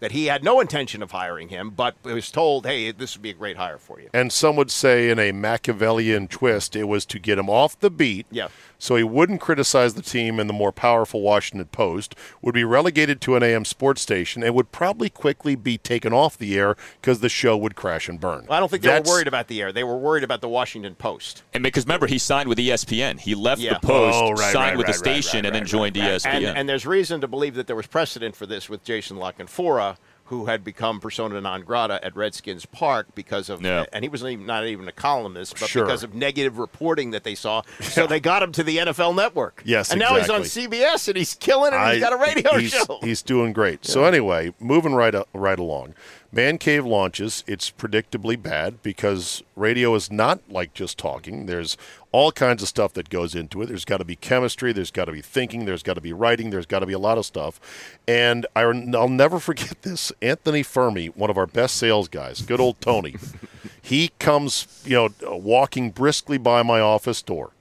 that 0.00 0.12
he 0.12 0.26
had 0.26 0.44
no 0.44 0.60
intention 0.60 1.02
of 1.02 1.12
hiring 1.12 1.48
him, 1.48 1.70
but 1.70 1.94
was 2.02 2.30
told, 2.30 2.66
"Hey, 2.66 2.90
this 2.90 3.16
would 3.16 3.22
be 3.22 3.30
a 3.30 3.34
great 3.34 3.56
hire 3.56 3.78
for 3.78 4.00
you." 4.00 4.10
And 4.12 4.30
some 4.30 4.54
would 4.56 4.70
say, 4.70 5.08
in 5.08 5.18
a 5.18 5.32
Machiavellian 5.32 6.28
twist, 6.28 6.76
it 6.76 6.84
was 6.84 7.06
to 7.06 7.18
get 7.18 7.38
him 7.38 7.48
off 7.48 7.78
the 7.78 7.90
beat. 7.90 8.26
Yeah. 8.30 8.48
So 8.78 8.96
he 8.96 9.02
wouldn't 9.02 9.40
criticize 9.40 9.94
the 9.94 10.02
team 10.02 10.38
and 10.40 10.48
the 10.48 10.54
more 10.54 10.72
powerful 10.72 11.20
Washington 11.22 11.66
Post, 11.68 12.14
would 12.42 12.54
be 12.54 12.64
relegated 12.64 13.20
to 13.22 13.36
an 13.36 13.42
AM 13.42 13.64
sports 13.64 14.02
station, 14.02 14.42
and 14.42 14.54
would 14.54 14.72
probably 14.72 15.08
quickly 15.08 15.54
be 15.54 15.78
taken 15.78 16.12
off 16.12 16.36
the 16.36 16.58
air 16.58 16.76
because 17.00 17.20
the 17.20 17.28
show 17.28 17.56
would 17.56 17.74
crash 17.76 18.08
and 18.08 18.20
burn. 18.20 18.46
I 18.50 18.60
don't 18.60 18.68
think 18.70 18.82
they 18.82 18.88
That's- 18.88 19.08
were 19.08 19.14
worried 19.16 19.28
about 19.28 19.48
the 19.48 19.60
air. 19.62 19.72
They 19.72 19.84
were 19.84 19.96
worried 19.96 20.24
about 20.24 20.40
the 20.40 20.48
Washington 20.48 20.94
Post. 20.94 21.42
And 21.52 21.62
because 21.62 21.84
remember, 21.84 22.06
he 22.06 22.18
signed 22.18 22.48
with 22.48 22.58
ESPN. 22.58 23.18
He 23.20 23.34
left 23.34 23.60
Yeah. 23.60 23.74
the 23.74 23.80
Post, 23.86 24.18
Oh, 24.20 24.30
right, 24.32 24.52
signed 24.52 24.54
right, 24.54 24.76
with 24.76 24.86
the 24.86 24.92
right, 24.92 25.06
right, 25.06 25.22
station, 25.24 25.38
right, 25.38 25.46
and 25.46 25.54
then 25.54 25.66
joined 25.66 25.96
ESPN. 25.96 26.48
And, 26.48 26.58
and 26.58 26.68
there's 26.68 26.84
reason 26.86 27.20
to 27.20 27.28
believe 27.28 27.54
that 27.54 27.66
there 27.66 27.76
was 27.76 27.86
precedent 27.86 28.36
for 28.36 28.46
this 28.46 28.68
with 28.68 28.84
Jason 28.84 29.16
La 29.16 29.32
Canfora, 29.32 29.96
who 30.26 30.46
had 30.46 30.64
become 30.64 31.00
persona 31.00 31.40
non 31.40 31.62
grata 31.62 32.02
at 32.04 32.16
Redskins 32.16 32.64
Park 32.66 33.08
because 33.14 33.48
of, 33.50 33.62
Yeah. 33.62 33.84
and 33.92 34.04
he 34.04 34.08
was 34.08 34.22
not 34.22 34.30
even, 34.30 34.46
not 34.46 34.66
even 34.66 34.88
a 34.88 34.92
columnist, 34.92 35.58
but 35.60 35.68
Sure. 35.68 35.84
because 35.84 36.02
of 36.02 36.14
negative 36.14 36.58
reporting 36.58 37.10
that 37.10 37.24
they 37.24 37.34
saw. 37.34 37.62
So 37.80 38.06
they 38.06 38.20
got 38.20 38.42
him 38.42 38.52
to 38.52 38.62
the 38.62 38.78
NFL 38.78 39.14
Network. 39.14 39.62
Yes, 39.64 39.90
and 39.90 40.00
now 40.00 40.16
he's 40.16 40.30
on. 40.30 40.42
CBS 40.42 41.08
and 41.08 41.16
he's 41.16 41.34
killing 41.34 41.72
it. 41.72 41.76
and 41.76 41.92
he's 41.92 42.00
got 42.02 42.12
a 42.12 42.16
radio 42.16 42.58
he's, 42.58 42.70
show. 42.70 42.98
He's 43.02 43.22
doing 43.22 43.52
great. 43.52 43.84
So 43.84 44.04
anyway, 44.04 44.52
moving 44.60 44.94
right 44.94 45.14
uh, 45.14 45.24
right 45.32 45.58
along. 45.58 45.94
Man 46.34 46.58
Cave 46.58 46.84
launches. 46.84 47.44
It's 47.46 47.70
predictably 47.70 48.40
bad 48.40 48.82
because 48.82 49.44
radio 49.54 49.94
is 49.94 50.10
not 50.10 50.40
like 50.50 50.74
just 50.74 50.98
talking. 50.98 51.46
There's 51.46 51.76
all 52.10 52.32
kinds 52.32 52.60
of 52.60 52.68
stuff 52.68 52.92
that 52.94 53.08
goes 53.08 53.36
into 53.36 53.62
it. 53.62 53.66
There's 53.66 53.84
got 53.84 53.98
to 53.98 54.04
be 54.04 54.16
chemistry. 54.16 54.72
There's 54.72 54.90
got 54.90 55.04
to 55.04 55.12
be 55.12 55.22
thinking. 55.22 55.64
There's 55.64 55.84
got 55.84 55.94
to 55.94 56.00
be 56.00 56.12
writing. 56.12 56.50
There's 56.50 56.66
got 56.66 56.80
to 56.80 56.86
be 56.86 56.92
a 56.92 56.98
lot 56.98 57.18
of 57.18 57.24
stuff. 57.24 57.60
And 58.08 58.46
I, 58.56 58.62
I'll 58.62 59.08
never 59.08 59.38
forget 59.38 59.82
this. 59.82 60.10
Anthony 60.20 60.64
Fermi, 60.64 61.06
one 61.06 61.30
of 61.30 61.38
our 61.38 61.46
best 61.46 61.76
sales 61.76 62.08
guys, 62.08 62.42
good 62.42 62.58
old 62.58 62.80
Tony. 62.80 63.14
he 63.80 64.08
comes, 64.18 64.82
you 64.84 64.96
know, 64.96 65.10
walking 65.38 65.92
briskly 65.92 66.36
by 66.36 66.64
my 66.64 66.80
office 66.80 67.22
door. 67.22 67.52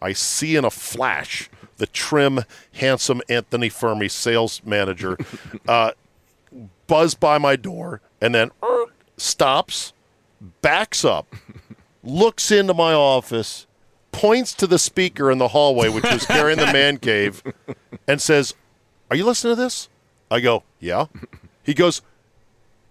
I 0.00 0.12
see 0.12 0.54
in 0.54 0.64
a 0.64 0.70
flash 0.70 1.50
the 1.78 1.86
trim, 1.88 2.44
handsome 2.74 3.22
Anthony 3.28 3.70
Fermi, 3.70 4.06
sales 4.06 4.60
manager, 4.64 5.18
uh, 5.68 5.92
buzz 6.86 7.14
by 7.14 7.36
my 7.36 7.56
door 7.56 8.00
and 8.20 8.34
then 8.34 8.50
er, 8.62 8.86
stops, 9.16 9.92
backs 10.62 11.04
up, 11.04 11.34
looks 12.02 12.50
into 12.50 12.74
my 12.74 12.92
office, 12.92 13.66
points 14.12 14.54
to 14.54 14.66
the 14.66 14.78
speaker 14.78 15.30
in 15.30 15.38
the 15.38 15.48
hallway, 15.48 15.88
which 15.88 16.04
was 16.04 16.26
carrying 16.26 16.58
the 16.58 16.66
man 16.66 16.98
cave, 16.98 17.42
and 18.06 18.20
says, 18.20 18.54
Are 19.10 19.16
you 19.16 19.24
listening 19.24 19.56
to 19.56 19.62
this? 19.62 19.88
I 20.30 20.40
go, 20.40 20.64
Yeah. 20.78 21.06
He 21.62 21.74
goes, 21.74 22.02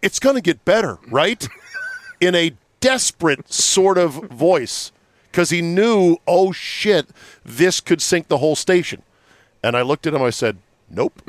It's 0.02 0.20
going 0.20 0.36
to 0.36 0.42
get 0.42 0.66
better, 0.66 1.00
right? 1.10 1.48
In 2.22 2.36
a 2.36 2.54
desperate 2.82 3.52
sort 3.52 3.98
of 3.98 4.14
voice 4.14 4.92
because 5.32 5.50
he 5.52 5.62
knew, 5.62 6.18
oh 6.28 6.52
shit, 6.52 7.08
this 7.46 7.80
could 7.80 8.02
sink 8.02 8.28
the 8.28 8.40
whole 8.40 8.56
station. 8.56 9.04
And 9.64 9.78
I 9.78 9.82
looked 9.82 10.08
at 10.08 10.14
him, 10.14 10.22
I 10.22 10.32
said, 10.32 10.58
Nope. 10.90 11.22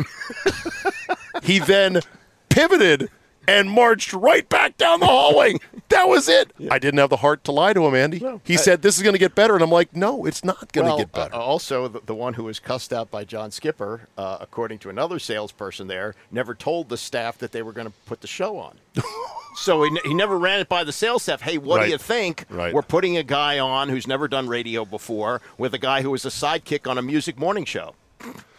he 1.43 1.59
then 1.59 2.01
pivoted 2.49 3.11
and 3.49 3.71
marched 3.71 4.13
right 4.13 4.49
back 4.49 4.77
down 4.77 5.01
the 5.01 5.07
hallway. 5.07 5.55
That 5.89 6.09
was 6.09 6.29
it. 6.29 6.53
I 6.71 6.79
didn't 6.79 6.99
have 6.99 7.11
the 7.11 7.17
heart 7.17 7.43
to 7.45 7.53
lie 7.53 7.73
to 7.73 7.85
him, 7.85 7.95
Andy. 7.95 8.23
he 8.45 8.57
said, 8.57 8.83
This 8.83 8.97
is 8.97 9.03
going 9.03 9.15
to 9.15 9.19
get 9.19 9.35
better. 9.35 9.55
And 9.55 9.63
I'm 9.63 9.71
like, 9.71 9.95
No, 9.97 10.25
it's 10.25 10.45
not 10.45 10.73
going 10.73 10.85
to 10.87 10.91
well, 10.91 10.99
get 10.99 11.13
better. 11.13 11.35
uh, 11.35 11.39
also, 11.39 11.89
the, 11.89 12.01
the 12.07 12.15
one 12.15 12.35
who 12.35 12.45
was 12.45 12.61
cussed 12.61 12.93
out 12.93 13.11
by 13.11 13.25
John 13.25 13.51
Skipper, 13.51 14.03
uh, 14.17 14.39
according 14.41 14.79
to 14.81 14.91
another 14.91 15.19
salesperson 15.19 15.89
there, 15.89 16.15
never 16.31 16.55
told 16.55 16.89
the 16.89 16.97
staff 16.97 17.39
that 17.39 17.51
they 17.53 17.63
were 17.63 17.73
going 17.73 17.89
to 17.89 17.93
put 18.07 18.21
the 18.21 18.27
show 18.29 18.57
on. 18.59 18.77
so 19.57 19.83
he, 19.83 19.99
he 20.05 20.15
never 20.15 20.39
ran 20.39 20.61
it 20.61 20.69
by 20.69 20.85
the 20.85 20.93
sales 20.93 21.23
staff. 21.25 21.41
Hey, 21.41 21.59
what 21.59 21.79
Right. 21.79 21.87
do 21.87 21.91
you 21.93 21.99
think? 21.99 22.45
Right. 22.51 22.73
We're 22.73 22.83
putting 22.83 23.17
a 23.17 23.23
guy 23.25 23.59
on 23.59 23.89
who's 23.89 24.07
never 24.07 24.29
done 24.29 24.47
radio 24.49 24.85
before 24.85 25.41
with 25.59 25.75
a 25.75 25.79
guy 25.79 26.03
who 26.03 26.11
was 26.11 26.25
a 26.25 26.29
sidekick 26.29 26.89
on 26.89 26.99
a 26.99 27.03
music 27.03 27.39
morning 27.39 27.65
show. 27.65 27.95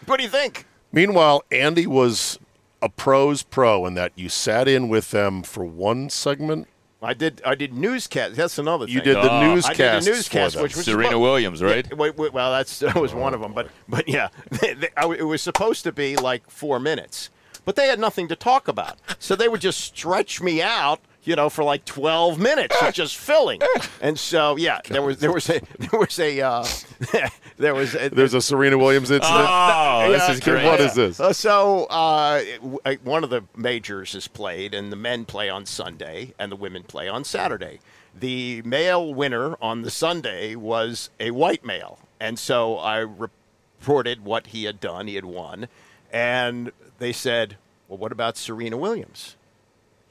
What 0.05 0.17
do 0.17 0.23
you 0.23 0.29
think? 0.29 0.65
Meanwhile, 0.91 1.43
Andy 1.51 1.87
was 1.87 2.39
a 2.81 2.89
pro's 2.89 3.43
pro 3.43 3.85
in 3.85 3.93
that 3.95 4.11
you 4.15 4.29
sat 4.29 4.67
in 4.67 4.89
with 4.89 5.11
them 5.11 5.43
for 5.43 5.63
one 5.63 6.09
segment. 6.09 6.67
I 7.03 7.13
did. 7.15 7.41
I 7.43 7.55
did 7.55 7.73
newscast. 7.73 8.35
That's 8.35 8.59
another 8.59 8.85
thing. 8.85 8.93
You 8.93 9.01
did 9.01 9.15
the 9.17 9.31
Oh. 9.31 9.53
newscast. 9.55 9.79
I 9.79 9.99
did 9.99 10.07
a 10.07 10.11
newscast, 10.17 10.61
which 10.61 10.75
was 10.75 10.85
Serena 10.85 11.13
suppo- 11.13 11.21
Williams, 11.21 11.63
right? 11.63 11.85
Yeah, 11.89 11.95
wait, 11.95 12.15
wait, 12.17 12.31
well, 12.31 12.51
that's 12.51 12.77
that 12.79 12.95
was 12.95 13.13
one 13.13 13.33
of 13.33 13.41
them, 13.41 13.53
but 13.53 13.69
but 13.89 14.07
yeah, 14.07 14.29
they, 14.61 14.73
they, 14.75 14.89
I, 14.95 15.07
it 15.13 15.23
was 15.23 15.41
supposed 15.41 15.83
to 15.85 15.91
be 15.91 16.15
like 16.15 16.47
four 16.49 16.79
minutes, 16.79 17.31
but 17.65 17.75
they 17.75 17.87
had 17.87 17.99
nothing 17.99 18.27
to 18.27 18.35
talk 18.35 18.67
about, 18.67 18.99
so 19.17 19.35
they 19.35 19.47
would 19.49 19.61
just 19.61 19.79
stretch 19.79 20.41
me 20.41 20.61
out, 20.61 20.99
you 21.23 21.35
know, 21.35 21.49
for 21.49 21.63
like 21.63 21.85
twelve 21.85 22.39
minutes, 22.39 22.75
of 22.81 22.93
just 22.93 23.17
filling, 23.17 23.61
and 24.01 24.17
so 24.17 24.55
yeah, 24.57 24.79
there 24.89 25.01
was 25.01 25.17
there 25.19 25.31
was 25.31 25.49
a 25.49 25.61
there 25.79 25.99
was 25.99 26.19
a 26.19 26.41
uh, 26.41 26.65
there 27.57 27.75
was 27.75 27.93
a, 27.95 28.09
There's 28.09 28.33
a 28.33 28.41
Serena 28.41 28.77
Williams 28.77 29.11
incident. 29.11 29.47
Oh, 29.47 30.07
this 30.11 30.21
Yeah, 30.27 30.31
is 30.33 30.39
great. 30.39 30.65
What 30.65 30.79
is 30.79 30.93
this? 30.95 31.19
uh, 31.19 31.31
so 31.33 31.85
uh, 31.89 32.41
uh, 32.85 32.95
one 33.03 33.23
of 33.23 33.29
the 33.29 33.43
majors 33.55 34.15
is 34.15 34.27
played, 34.27 34.73
and 34.73 34.91
the 34.91 34.95
men 34.95 35.25
play 35.25 35.49
on 35.49 35.65
Sunday, 35.65 36.33
and 36.39 36.51
the 36.51 36.55
women 36.55 36.83
play 36.83 37.07
on 37.07 37.23
Saturday. 37.23 37.79
The 38.19 38.61
male 38.63 39.13
winner 39.13 39.55
on 39.61 39.83
the 39.83 39.91
Sunday 39.91 40.55
was 40.55 41.09
a 41.19 41.31
white 41.31 41.63
male, 41.63 41.99
and 42.19 42.37
so 42.37 42.77
I 42.77 42.97
reported 42.97 44.25
what 44.25 44.47
he 44.47 44.65
had 44.65 44.79
done. 44.79 45.07
He 45.07 45.15
had 45.15 45.25
won, 45.25 45.67
and 46.11 46.71
they 46.99 47.13
said, 47.13 47.57
"Well, 47.87 47.97
what 47.97 48.11
about 48.11 48.37
Serena 48.37 48.75
Williams?" 48.77 49.35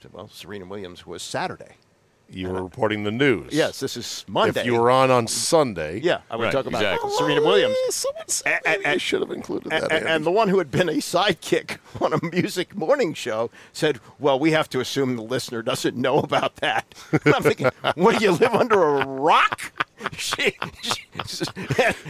I 0.01 0.03
said, 0.05 0.13
"Well, 0.15 0.29
Serena 0.33 0.65
Williams 0.65 1.07
was 1.07 1.23
Saturday." 1.23 1.75
You 2.33 2.49
were 2.49 2.63
reporting 2.63 3.03
the 3.03 3.11
news. 3.11 3.53
Yes, 3.53 3.81
this 3.81 3.97
is 3.97 4.25
Monday. 4.29 4.61
If 4.61 4.67
you 4.67 4.77
were 4.81 4.89
on 4.91 5.11
on 5.11 5.27
Sunday. 5.27 5.99
yeah, 6.01 6.21
I 6.31 6.37
would 6.37 6.45
Right, 6.45 6.53
talk 6.53 6.65
about 6.67 6.81
exactly. 6.81 7.11
Serena 7.19 7.43
Williams. 7.43 7.77
Someone 7.91 8.29
said 8.29 8.61
A- 8.65 8.69
a- 8.69 8.71
maybe 8.79 8.87
I 8.87 8.93
a- 8.93 8.99
should 8.99 9.21
have 9.21 9.33
included 9.33 9.71
that. 9.73 9.83
A- 9.83 9.87
a- 9.87 9.97
Andy. 9.97 10.09
and 10.09 10.25
the 10.25 10.31
one 10.31 10.49
who 10.49 10.57
had 10.59 10.71
been 10.71 10.89
a 10.89 10.93
sidekick 11.03 11.79
on 12.01 12.13
a 12.15 12.25
music 12.31 12.75
morning 12.77 13.13
show 13.15 13.51
said, 13.73 14.01
"Well, 14.19 14.39
we 14.39 14.53
have 14.53 14.71
to 14.71 14.81
assume 14.81 15.17
the 15.17 15.23
listener 15.23 15.61
doesn't 15.61 15.97
know 15.97 16.19
about 16.21 16.57
that." 16.57 16.95
And 17.13 17.21
I'm 17.35 17.43
thinking, 17.43 17.69
"What 17.97 18.19
do 18.21 18.25
you 18.25 18.31
live 18.33 18.55
under 18.55 18.81
a 18.83 19.07
rock?" 19.07 19.73
She- 20.17 20.57
she- 20.83 21.05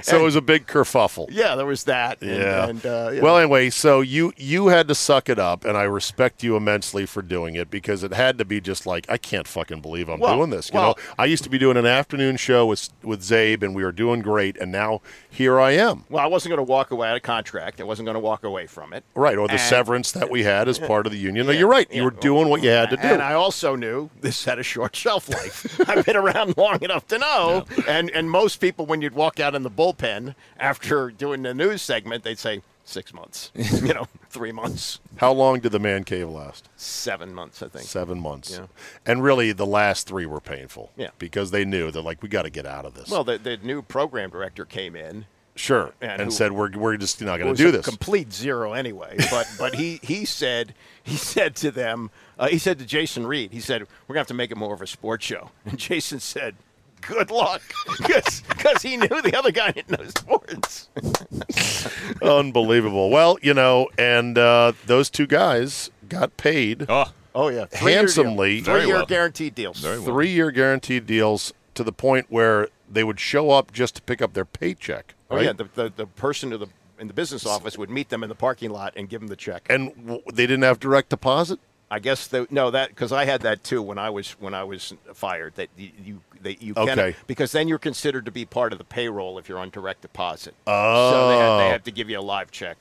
so 0.02 0.20
it 0.20 0.22
was 0.22 0.36
a 0.36 0.40
big 0.40 0.66
kerfuffle. 0.66 1.28
yeah, 1.30 1.54
there 1.54 1.66
was 1.66 1.84
that. 1.84 2.20
And, 2.22 2.30
Yeah. 2.30 2.66
And, 2.68 2.86
uh, 2.86 3.10
yeah. 3.14 3.20
Well, 3.22 3.36
anyway, 3.38 3.70
so 3.70 4.00
you 4.00 4.32
you 4.36 4.68
had 4.68 4.88
to 4.88 4.94
suck 4.94 5.28
it 5.28 5.38
up, 5.38 5.64
and 5.64 5.76
I 5.76 5.82
respect 5.84 6.42
you 6.42 6.56
immensely 6.56 7.06
for 7.06 7.22
doing 7.22 7.54
it 7.54 7.70
because 7.70 8.02
it 8.04 8.12
had 8.12 8.38
to 8.38 8.44
be 8.44 8.60
just 8.60 8.86
like 8.86 9.06
I 9.08 9.16
can't 9.16 9.46
fucking 9.48 9.80
believe 9.80 10.08
I'm 10.08 10.20
Well, 10.20 10.36
doing 10.36 10.50
this. 10.50 10.70
You 10.72 10.78
well- 10.78 10.96
know, 10.96 11.14
I 11.18 11.24
used 11.26 11.44
to 11.44 11.50
be 11.50 11.58
doing 11.58 11.76
an 11.76 11.86
afternoon 11.86 12.36
show 12.36 12.66
with 12.66 12.88
with 13.02 13.22
Zabe, 13.22 13.62
and 13.62 13.74
we 13.74 13.84
were 13.84 13.92
doing 13.92 14.20
great, 14.20 14.56
and 14.58 14.70
now 14.72 15.00
here 15.28 15.58
I 15.60 15.72
am. 15.72 16.04
well, 16.08 16.22
I 16.22 16.26
wasn't 16.26 16.50
going 16.50 16.64
to 16.66 16.70
walk 16.70 16.90
away. 16.90 17.08
Had 17.08 17.16
a 17.16 17.20
contract. 17.20 17.80
I 17.80 17.84
wasn't 17.84 18.06
going 18.06 18.14
to 18.14 18.20
walk 18.20 18.44
away 18.44 18.66
from 18.66 18.92
it. 18.92 19.04
Right, 19.14 19.36
or 19.38 19.46
the 19.48 19.52
And- 19.54 19.60
severance 19.62 20.12
that 20.12 20.30
we 20.30 20.44
had 20.44 20.68
as 20.68 20.78
part 20.78 21.06
of 21.06 21.12
the 21.12 21.18
union. 21.18 21.46
No, 21.46 21.52
you're 21.52 21.68
right. 21.68 21.90
You 21.92 22.04
were 22.04 22.10
doing 22.10 22.48
what 22.48 22.62
you 22.62 22.70
had 22.70 22.90
to 22.90 22.96
do. 22.96 23.02
And 23.02 23.22
I 23.22 23.32
also 23.34 23.74
knew 23.76 24.10
this 24.20 24.44
had 24.44 24.58
a 24.58 24.62
short 24.62 24.94
shelf 25.02 25.28
life. 25.28 25.80
I've 25.88 26.04
been 26.06 26.16
around 26.16 26.56
long 26.56 26.82
enough 26.82 27.06
to 27.08 27.18
know. 27.18 27.64
And 27.88 28.10
and 28.10 28.30
most 28.30 28.56
people, 28.60 28.86
when 28.86 29.00
you'd 29.02 29.14
walk 29.14 29.40
out 29.40 29.54
in 29.54 29.62
the 29.62 29.70
bullpen 29.70 30.34
after 30.58 31.10
doing 31.10 31.42
the 31.42 31.54
news 31.54 31.82
segment, 31.82 32.24
they'd 32.24 32.38
say 32.38 32.62
six 32.84 33.12
months. 33.14 33.52
you 33.54 33.94
know, 33.94 34.06
three 34.30 34.50
months, 34.52 34.98
How 35.16 35.32
long 35.32 35.60
did 35.60 35.70
the 35.72 35.78
man 35.78 36.02
cave 36.04 36.28
last? 36.28 36.68
seven 36.76 37.32
months, 37.32 37.62
I 37.62 37.68
think. 37.68 37.86
Seven 37.86 38.18
months. 38.20 38.50
Yeah. 38.58 38.66
And 39.06 39.22
really, 39.22 39.52
the 39.52 39.66
last 39.66 40.06
three 40.08 40.26
were 40.26 40.40
painful. 40.40 40.90
Yeah. 40.96 41.10
Because 41.18 41.50
they 41.52 41.64
knew 41.64 41.90
they're 41.92 42.02
like, 42.02 42.22
we 42.22 42.28
got 42.28 42.42
to 42.42 42.50
get 42.50 42.66
out 42.66 42.84
of 42.84 42.94
this. 42.94 43.08
Well, 43.08 43.22
the, 43.22 43.38
the 43.38 43.58
new 43.58 43.82
program 43.82 44.30
director 44.30 44.64
came 44.64 44.96
in. 44.96 45.26
sure. 45.54 45.92
and 46.00 46.12
And, 46.12 46.22
who- 46.22 46.30
said, 46.32 46.50
we're, 46.52 46.70
we're 46.76 46.96
just 46.96 47.20
not 47.22 47.38
going 47.38 47.54
to 47.54 47.62
do 47.62 47.68
a 47.68 47.72
this. 47.72 47.84
complete 47.86 48.32
zero 48.32 48.72
anyway. 48.72 49.16
But 49.30 49.46
but 49.58 49.74
he 49.76 50.00
he 50.02 50.24
said 50.24 50.74
he 51.02 51.16
said 51.16 51.54
to 51.56 51.70
them 51.70 52.10
uh, 52.40 52.48
he 52.48 52.58
said 52.58 52.78
to 52.80 52.86
Jason 52.86 53.24
Reid 53.26 53.52
he 53.52 53.60
said 53.60 53.82
we're 54.08 54.14
gonna 54.14 54.20
have 54.20 54.26
to 54.28 54.34
make 54.34 54.50
it 54.50 54.56
more 54.56 54.74
of 54.74 54.82
a 54.82 54.86
sports 54.88 55.24
show. 55.26 55.50
And 55.64 55.78
Jason 55.78 56.18
said. 56.18 56.56
Good 57.02 57.30
luck, 57.30 57.62
because 57.98 58.82
he 58.82 58.96
knew 58.96 59.08
the 59.08 59.34
other 59.36 59.50
guy 59.52 59.70
didn't 59.72 59.98
know 59.98 60.06
sports. 60.08 60.88
Unbelievable. 62.22 63.10
Well, 63.10 63.38
you 63.42 63.54
know, 63.54 63.88
and 63.98 64.36
uh, 64.38 64.72
those 64.86 65.10
two 65.10 65.26
guys 65.26 65.90
got 66.08 66.36
paid 66.36 66.86
Oh, 66.88 67.12
Oh 67.34 67.48
yeah, 67.48 67.66
Three-year 67.66 67.98
handsomely, 67.98 68.56
deal. 68.56 68.64
Very 68.64 68.80
three-year 68.80 68.96
well. 68.96 69.06
guaranteed 69.06 69.54
deals. 69.54 69.78
Very 69.80 69.98
well. 69.98 70.06
three-year 70.06 70.50
guaranteed 70.50 71.06
deals 71.06 71.52
to 71.74 71.84
the 71.84 71.92
point 71.92 72.26
where 72.28 72.68
they 72.90 73.04
would 73.04 73.20
show 73.20 73.50
up 73.50 73.72
just 73.72 73.94
to 73.96 74.02
pick 74.02 74.20
up 74.20 74.32
their 74.32 74.44
paycheck. 74.44 75.14
Oh 75.30 75.36
Right? 75.36 75.44
yeah, 75.46 75.52
the, 75.52 75.68
the 75.74 75.92
the 75.94 76.06
person 76.06 76.50
to 76.50 76.58
the 76.58 76.66
in 76.98 77.06
the 77.06 77.14
business 77.14 77.46
office 77.46 77.78
would 77.78 77.88
meet 77.88 78.08
them 78.08 78.22
in 78.24 78.28
the 78.28 78.34
parking 78.34 78.70
lot 78.70 78.92
and 78.96 79.08
give 79.08 79.20
them 79.20 79.28
the 79.28 79.36
check. 79.36 79.64
and 79.70 79.94
w- 80.04 80.22
they 80.34 80.44
didn't 80.46 80.64
have 80.64 80.80
direct 80.80 81.08
deposit. 81.10 81.60
I 81.92 81.98
guess 82.00 82.26
the, 82.26 82.46
no 82.50 82.70
that 82.72 82.88
because 82.90 83.12
I 83.12 83.24
had 83.24 83.42
that 83.42 83.62
too 83.64 83.80
when 83.80 83.96
I 83.98 84.10
was 84.10 84.32
when 84.32 84.52
I 84.54 84.64
was 84.64 84.92
fired 85.14 85.54
that 85.54 85.68
you 85.76 85.90
you 86.04 86.20
that 86.42 86.62
you 86.62 86.74
can 86.74 86.88
Okay. 86.98 87.16
because 87.26 87.52
then 87.52 87.68
you're 87.68 87.78
considered 87.78 88.24
to 88.24 88.30
be 88.30 88.44
part 88.44 88.72
of 88.72 88.78
the 88.78 88.84
payroll 88.84 89.38
if 89.38 89.48
you're 89.48 89.58
on 89.58 89.70
direct 89.70 90.00
deposit. 90.02 90.54
Oh, 90.66 91.10
so 91.10 91.28
they 91.28 91.36
have, 91.38 91.58
they 91.58 91.68
had 91.68 91.84
to 91.84 91.90
give 91.90 92.08
you 92.10 92.18
a 92.18 92.22
live 92.22 92.50
check. 92.50 92.78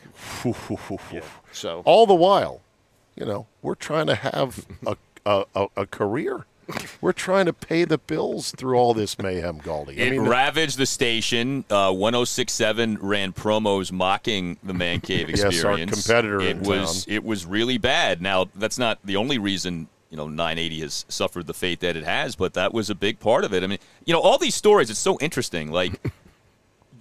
Yeah. 1.12 1.22
So 1.52 1.82
All 1.86 2.06
the 2.06 2.16
while, 2.16 2.62
you 3.16 3.26
know, 3.26 3.48
we're 3.62 3.76
trying 3.76 4.08
to 4.08 4.16
have 4.16 4.66
a 4.86 4.98
a, 5.26 5.44
a, 5.56 5.68
a 5.76 5.86
career. 5.86 6.46
We're 7.02 7.14
trying 7.14 7.48
to 7.48 7.54
pay 7.54 7.84
the 7.84 7.98
bills 7.98 8.52
through 8.52 8.78
all 8.78 8.94
this 8.94 9.18
mayhem, 9.18 9.60
Galdi. 9.60 9.98
It 9.98 10.20
ravaged 10.20 10.78
the 10.78 10.86
station. 10.86 11.66
Uh, 11.70 11.92
1067 11.92 13.00
ran 13.02 13.34
promos 13.34 13.92
mocking 13.92 14.58
the 14.64 14.74
Man 14.74 15.02
Cave 15.02 15.30
experience. 15.30 15.56
yes, 15.56 15.66
our 15.66 15.78
competitor 15.86 16.40
It 16.42 16.58
in 16.58 16.64
was 16.64 17.06
town. 17.06 17.16
it 17.16 17.24
was 17.26 17.46
really 17.48 17.78
bad. 17.80 18.22
Now 18.22 18.50
that's 18.56 18.78
not 18.78 19.00
the 19.04 19.16
only 19.16 19.38
reason 19.40 19.88
you 20.10 20.18
know 20.18 20.28
980 20.28 20.80
has 20.82 21.06
suffered 21.08 21.48
the 21.48 21.54
fate 21.54 21.80
that 21.82 21.96
it 21.96 22.04
has, 22.04 22.36
but 22.36 22.54
that 22.54 22.74
was 22.74 22.90
a 22.90 22.96
big 22.96 23.20
part 23.20 23.44
of 23.44 23.54
it. 23.54 23.64
I 23.64 23.68
mean, 23.68 23.80
you 24.06 24.14
know, 24.14 24.20
all 24.20 24.38
these 24.38 24.56
stories. 24.56 24.90
It's 24.90 25.00
so 25.00 25.18
interesting. 25.20 25.72
Like. 25.72 26.00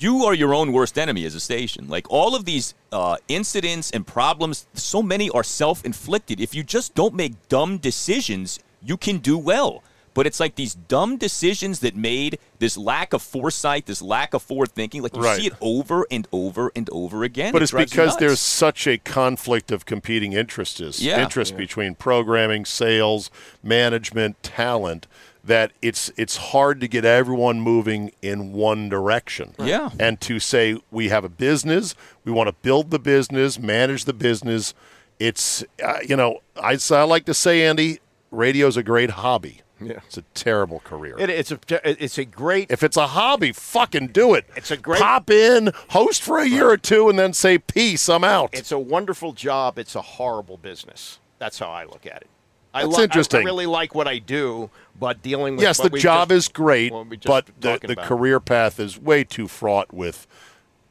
You 0.00 0.26
are 0.26 0.34
your 0.34 0.54
own 0.54 0.72
worst 0.72 0.96
enemy 0.96 1.24
as 1.24 1.34
a 1.34 1.40
station. 1.40 1.88
Like 1.88 2.08
all 2.08 2.36
of 2.36 2.44
these 2.44 2.72
uh, 2.92 3.16
incidents 3.26 3.90
and 3.90 4.06
problems, 4.06 4.68
so 4.72 5.02
many 5.02 5.28
are 5.30 5.42
self 5.42 5.84
inflicted. 5.84 6.40
If 6.40 6.54
you 6.54 6.62
just 6.62 6.94
don't 6.94 7.14
make 7.14 7.48
dumb 7.48 7.78
decisions, 7.78 8.60
you 8.80 8.96
can 8.96 9.18
do 9.18 9.36
well. 9.36 9.82
But 10.18 10.26
it's 10.26 10.40
like 10.40 10.56
these 10.56 10.74
dumb 10.74 11.16
decisions 11.16 11.78
that 11.78 11.94
made 11.94 12.40
this 12.58 12.76
lack 12.76 13.12
of 13.12 13.22
foresight, 13.22 13.86
this 13.86 14.02
lack 14.02 14.34
of 14.34 14.42
forward 14.42 14.72
thinking. 14.72 15.00
Like 15.00 15.14
you 15.14 15.22
Right. 15.22 15.40
see 15.40 15.46
it 15.46 15.52
over 15.60 16.08
and 16.10 16.26
over 16.32 16.72
and 16.74 16.90
over 16.90 17.22
again. 17.22 17.52
But 17.52 17.62
It 17.62 17.66
it's 17.72 17.72
because 17.72 18.16
there's 18.16 18.40
such 18.40 18.88
a 18.88 18.98
conflict 18.98 19.70
of 19.70 19.86
competing 19.86 20.32
interests, 20.32 21.00
Yeah. 21.00 21.22
interest 21.22 21.56
between 21.56 21.94
programming, 21.94 22.64
sales, 22.64 23.30
management, 23.62 24.42
talent 24.42 25.06
that 25.44 25.70
it's 25.82 26.10
it's 26.16 26.36
hard 26.36 26.80
to 26.80 26.88
get 26.88 27.04
everyone 27.04 27.60
moving 27.60 28.10
in 28.20 28.52
one 28.52 28.88
direction. 28.88 29.54
Yeah. 29.56 29.90
And 30.00 30.20
to 30.22 30.40
say 30.40 30.80
we 30.90 31.10
have 31.10 31.22
a 31.22 31.28
business, 31.28 31.94
we 32.24 32.32
want 32.32 32.48
to 32.48 32.54
build 32.60 32.90
the 32.90 32.98
business, 32.98 33.56
manage 33.56 34.04
the 34.04 34.12
business. 34.14 34.74
It's 35.20 35.62
uh, 35.80 35.98
you 36.04 36.16
know, 36.16 36.40
I, 36.60 36.76
I 36.90 37.02
like 37.04 37.24
to 37.26 37.34
say 37.34 37.62
Andy, 37.64 38.00
radio's 38.32 38.76
a 38.76 38.82
great 38.82 39.10
hobby. 39.10 39.60
Yeah. 39.80 40.00
It's 40.06 40.18
a 40.18 40.22
terrible 40.34 40.80
career. 40.80 41.16
It, 41.18 41.30
it's 41.30 41.52
a 41.52 41.58
it's 41.84 42.18
a 42.18 42.24
great 42.24 42.70
If 42.70 42.82
it's 42.82 42.96
a 42.96 43.06
hobby, 43.08 43.52
fucking 43.52 44.08
do 44.08 44.34
it. 44.34 44.44
It's 44.56 44.70
a 44.70 44.76
great- 44.76 45.00
pop 45.00 45.30
in, 45.30 45.70
host 45.90 46.22
for 46.22 46.38
a 46.38 46.46
year 46.46 46.68
or 46.70 46.76
two, 46.76 47.08
and 47.08 47.18
then 47.18 47.32
say 47.32 47.58
peace. 47.58 48.08
I'm 48.08 48.24
out. 48.24 48.50
it's 48.52 48.72
a 48.72 48.78
wonderful 48.78 49.32
job. 49.32 49.78
It's 49.78 49.94
a 49.94 50.02
horrible 50.02 50.56
business. 50.56 51.18
That's 51.38 51.58
how 51.58 51.70
I 51.70 51.84
look 51.84 52.06
at 52.06 52.22
it. 52.22 52.26
I 52.74 52.82
That's 52.82 52.96
li- 52.98 53.04
interesting. 53.04 53.40
I 53.40 53.44
really 53.44 53.66
like 53.66 53.94
what 53.94 54.06
I 54.06 54.18
do, 54.18 54.70
but 54.98 55.22
dealing 55.22 55.54
with 55.56 55.62
yes, 55.62 55.78
the 55.78 55.88
job 55.90 56.28
just- 56.28 56.48
is 56.48 56.52
great, 56.52 56.92
what 56.92 57.08
we 57.08 57.16
just 57.16 57.26
but 57.26 57.46
the, 57.60 57.78
the 57.86 57.92
about. 57.94 58.04
career 58.06 58.40
path 58.40 58.78
is 58.78 58.98
way 59.00 59.24
too 59.24 59.48
fraught 59.48 59.92
with 59.94 60.26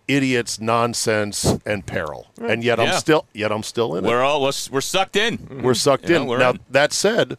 idiots, 0.08 0.60
nonsense, 0.60 1.58
and 1.66 1.86
peril. 1.86 2.28
Mm. 2.40 2.50
And 2.52 2.64
yet 2.64 2.80
Yeah. 2.80 2.86
I'm 2.94 3.00
still 3.00 3.26
yet 3.34 3.52
I'm 3.52 3.64
still 3.64 3.96
in 3.96 4.06
it. 4.06 4.08
we're 4.08 4.22
all 4.24 4.42
we're, 4.42 4.52
we're 4.72 4.82
sucked 4.82 5.16
in. 5.18 5.62
We're 5.62 5.74
sucked 5.74 6.08
You 6.10 6.16
know, 6.16 6.22
in. 6.22 6.28
we're 6.28 6.38
now 6.40 6.52
in. 6.52 6.60
that 6.72 6.94
said, 6.94 7.38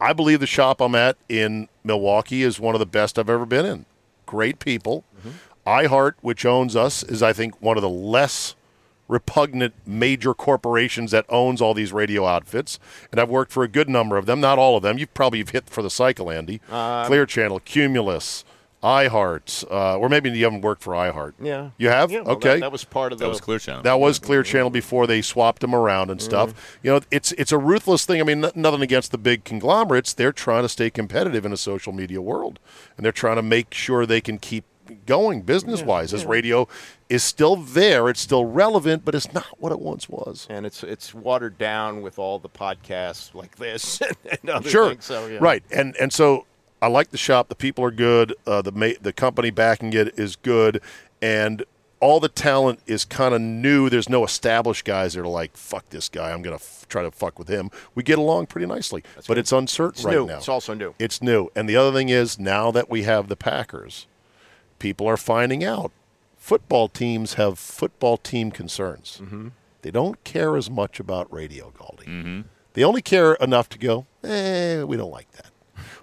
I 0.00 0.12
believe 0.12 0.40
the 0.40 0.46
shop 0.46 0.80
I'm 0.80 0.94
at 0.94 1.16
in 1.28 1.68
Milwaukee 1.84 2.42
is 2.42 2.60
one 2.60 2.74
of 2.74 2.78
the 2.78 2.86
best 2.86 3.18
I've 3.18 3.30
ever 3.30 3.46
been 3.46 3.66
in. 3.66 3.86
Great 4.26 4.58
people. 4.58 5.04
Mm-hmm. 5.18 5.30
iHeart, 5.68 6.14
which 6.20 6.44
owns 6.44 6.76
us, 6.76 7.02
is 7.02 7.22
I 7.22 7.32
think 7.32 7.60
one 7.60 7.76
of 7.76 7.82
the 7.82 7.88
less 7.88 8.54
repugnant 9.08 9.74
major 9.86 10.34
corporations 10.34 11.12
that 11.12 11.24
owns 11.28 11.60
all 11.60 11.74
these 11.74 11.92
radio 11.92 12.26
outfits. 12.26 12.78
And 13.10 13.20
I've 13.20 13.28
worked 13.28 13.52
for 13.52 13.62
a 13.62 13.68
good 13.68 13.88
number 13.88 14.16
of 14.16 14.26
them, 14.26 14.40
not 14.40 14.58
all 14.58 14.76
of 14.76 14.82
them. 14.82 14.98
You've 14.98 15.14
probably 15.14 15.44
hit 15.44 15.68
for 15.70 15.82
the 15.82 15.90
cycle, 15.90 16.30
Andy. 16.30 16.60
Um, 16.70 17.06
Clear 17.06 17.24
Channel, 17.24 17.60
Cumulus, 17.60 18.44
iHeart, 18.82 19.64
uh, 19.70 19.96
or 19.98 20.08
maybe 20.08 20.30
you 20.30 20.44
haven't 20.44 20.60
worked 20.60 20.82
for 20.82 20.92
iHeart. 20.92 21.32
Yeah. 21.40 21.70
You 21.78 21.88
have? 21.88 22.10
Yeah, 22.10 22.20
well, 22.20 22.36
okay. 22.36 22.54
That, 22.54 22.60
that 22.60 22.72
was 22.72 22.84
part 22.84 23.12
of 23.12 23.18
the 23.18 23.24
That 23.24 23.28
was 23.30 23.40
Clear 23.40 23.58
Channel. 23.58 23.82
That 23.82 23.98
was 23.98 24.18
Clear 24.18 24.42
Channel 24.42 24.70
before 24.70 25.06
they 25.06 25.22
swapped 25.22 25.60
them 25.60 25.74
around 25.74 26.10
and 26.10 26.20
stuff. 26.20 26.78
You 26.82 26.92
know, 26.92 27.00
it's 27.10 27.32
it's 27.32 27.52
a 27.52 27.58
ruthless 27.58 28.04
thing. 28.04 28.20
I 28.20 28.24
mean, 28.24 28.44
n- 28.44 28.52
nothing 28.54 28.82
against 28.82 29.10
the 29.12 29.18
big 29.18 29.44
conglomerates. 29.44 30.12
They're 30.12 30.32
trying 30.32 30.62
to 30.62 30.68
stay 30.68 30.90
competitive 30.90 31.44
in 31.44 31.52
a 31.52 31.56
social 31.56 31.92
media 31.92 32.20
world, 32.20 32.58
and 32.96 33.04
they're 33.04 33.12
trying 33.12 33.36
to 33.36 33.42
make 33.42 33.74
sure 33.74 34.06
they 34.06 34.20
can 34.20 34.38
keep 34.38 34.64
going 35.04 35.42
business 35.42 35.82
wise. 35.82 36.14
As 36.14 36.24
radio 36.24 36.68
is 37.08 37.24
still 37.24 37.56
there, 37.56 38.08
it's 38.08 38.20
still 38.20 38.44
relevant, 38.44 39.04
but 39.04 39.16
it's 39.16 39.32
not 39.32 39.46
what 39.58 39.72
it 39.72 39.80
once 39.80 40.08
was. 40.08 40.46
and 40.48 40.64
it's 40.64 40.84
it's 40.84 41.12
watered 41.12 41.58
down 41.58 42.02
with 42.02 42.20
all 42.20 42.38
the 42.38 42.48
podcasts 42.48 43.34
like 43.34 43.56
this 43.56 44.00
and 44.42 44.50
other 44.50 44.68
Sure, 44.68 44.90
things. 44.90 45.04
So, 45.04 45.26
yeah. 45.26 45.38
right, 45.40 45.64
and 45.72 45.96
and 45.96 46.12
so 46.12 46.46
I 46.82 46.88
like 46.88 47.10
the 47.10 47.16
shop. 47.18 47.48
The 47.48 47.54
people 47.54 47.84
are 47.84 47.90
good. 47.90 48.34
Uh, 48.46 48.62
the 48.62 48.72
ma- 48.72 48.98
the 49.00 49.12
company 49.12 49.50
backing 49.50 49.92
it 49.92 50.18
is 50.18 50.36
good, 50.36 50.80
and 51.22 51.64
all 52.00 52.20
the 52.20 52.28
talent 52.28 52.80
is 52.86 53.04
kind 53.06 53.34
of 53.34 53.40
new. 53.40 53.88
There's 53.88 54.08
no 54.08 54.24
established 54.24 54.84
guys 54.84 55.14
that 55.14 55.22
are 55.22 55.26
like, 55.26 55.56
"Fuck 55.56 55.88
this 55.88 56.08
guy. 56.10 56.30
I'm 56.32 56.42
gonna 56.42 56.56
f- 56.56 56.86
try 56.88 57.02
to 57.02 57.10
fuck 57.10 57.38
with 57.38 57.48
him." 57.48 57.70
We 57.94 58.02
get 58.02 58.18
along 58.18 58.46
pretty 58.46 58.66
nicely, 58.66 59.02
but 59.26 59.38
it's 59.38 59.52
uncertain 59.52 59.94
It's 59.96 60.04
right 60.04 60.14
new. 60.16 60.26
now. 60.26 60.36
It's 60.36 60.48
also 60.48 60.74
new. 60.74 60.94
It's 60.98 61.22
new, 61.22 61.48
and 61.56 61.68
the 61.68 61.76
other 61.76 61.92
thing 61.96 62.10
is 62.10 62.38
now 62.38 62.70
that 62.72 62.90
we 62.90 63.04
have 63.04 63.28
the 63.28 63.36
Packers, 63.36 64.06
people 64.78 65.06
are 65.06 65.16
finding 65.16 65.64
out 65.64 65.90
football 66.36 66.88
teams 66.88 67.34
have 67.34 67.58
football 67.58 68.16
team 68.18 68.50
concerns. 68.50 69.18
Mm-hmm. 69.22 69.48
They 69.82 69.90
don't 69.90 70.22
care 70.24 70.56
as 70.56 70.68
much 70.70 71.00
about 71.00 71.32
radio, 71.32 71.72
Galdi. 71.76 72.44
They 72.74 72.84
only 72.84 73.02
care 73.02 73.34
enough 73.34 73.68
to 73.70 73.78
go, 73.78 74.06
eh, 74.22 74.82
we 74.82 74.96
don't 74.96 75.10
like 75.10 75.30
that. 75.32 75.46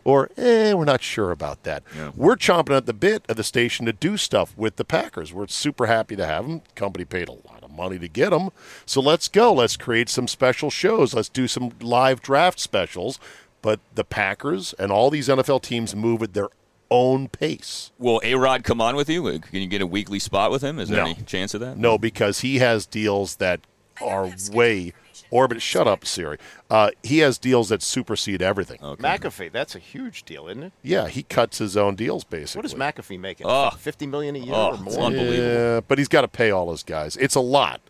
Or, 0.04 0.30
eh, 0.38 0.74
we're 0.74 0.86
not 0.86 1.02
sure 1.02 1.32
about 1.32 1.64
that. 1.64 1.84
We're 2.16 2.36
chomping 2.36 2.76
at 2.76 2.86
the 2.86 2.94
bit 2.94 3.24
of 3.30 3.36
the 3.38 3.44
station 3.44 3.86
to 3.86 3.94
do 3.94 4.18
stuff 4.18 4.54
with 4.58 4.76
the 4.76 4.86
Packers. 4.86 5.34
We're 5.34 5.48
super 5.48 5.86
happy 5.88 6.16
to 6.16 6.26
have 6.26 6.48
them. 6.48 6.62
Company 6.76 7.06
paid 7.06 7.28
a 7.30 7.34
lot 7.34 7.62
of 7.64 7.72
money 7.72 8.00
to 8.00 8.08
get 8.08 8.30
them. 8.32 8.50
So 8.86 9.02
let's 9.02 9.28
go. 9.28 9.54
Let's 9.54 9.78
create 9.78 10.10
some 10.10 10.28
special 10.28 10.70
shows. 10.70 11.14
Let's 11.14 11.30
do 11.30 11.48
some 11.48 11.72
live 11.82 12.22
draft 12.22 12.60
specials. 12.60 13.20
But 13.62 13.80
the 13.96 14.04
Packers 14.04 14.74
and 14.78 14.92
all 14.92 15.10
these 15.10 15.30
NFL 15.30 15.62
teams 15.62 15.96
move 15.96 16.22
at 16.22 16.34
their 16.34 16.50
own 16.92 17.28
pace. 17.30 17.92
Will 17.98 18.20
A 18.24 18.36
Rod 18.36 18.64
come 18.64 18.82
on 18.82 18.96
with 18.96 19.10
you? 19.10 19.24
Can 19.40 19.62
you 19.62 19.68
get 19.68 19.82
a 19.82 19.88
weekly 19.88 20.20
spot 20.20 20.52
with 20.52 20.62
him? 20.62 20.80
Is 20.80 20.90
there 20.90 21.04
No. 21.04 21.12
any 21.12 21.22
chance 21.26 21.54
of 21.54 21.62
that? 21.62 21.78
No, 21.78 21.98
because 21.98 22.42
he 22.42 22.58
has 22.60 22.86
deals 22.86 23.38
that 23.38 23.62
are 24.02 24.30
way 24.52 24.94
orbit. 25.34 25.62
Shut 25.62 25.88
up, 25.88 26.06
Siri. 26.06 26.38
Uh, 26.70 26.92
he 27.04 27.20
has 27.20 27.38
deals 27.38 27.70
that 27.70 27.82
supersede 27.82 28.42
everything. 28.42 28.80
McAfee, 28.80 29.52
that's 29.52 29.76
a 29.76 29.80
huge 29.80 30.24
deal, 30.24 30.48
isn't 30.48 30.64
it? 30.64 30.74
Yeah, 30.82 31.08
he 31.08 31.24
cuts 31.24 31.58
his 31.58 31.76
own 31.76 31.96
deals 31.96 32.24
basically. 32.24 32.60
What 32.60 32.66
is 32.66 32.74
McAfee 32.76 33.20
making? 33.20 33.48
Oh. 33.50 33.72
Fifty 33.72 34.06
million 34.08 34.36
a 34.36 34.40
year 34.40 34.54
or 34.56 34.74
it's 34.76 34.84
more? 34.96 35.06
unbelievable. 35.06 35.44
Yeah, 35.44 35.80
but 35.88 35.98
he's 35.98 36.08
got 36.08 36.22
to 36.22 36.28
pay 36.28 36.52
all 36.52 36.72
his 36.72 36.84
guys. 36.84 37.18
It's 37.18 37.36
a 37.36 37.42
lot. 37.42 37.82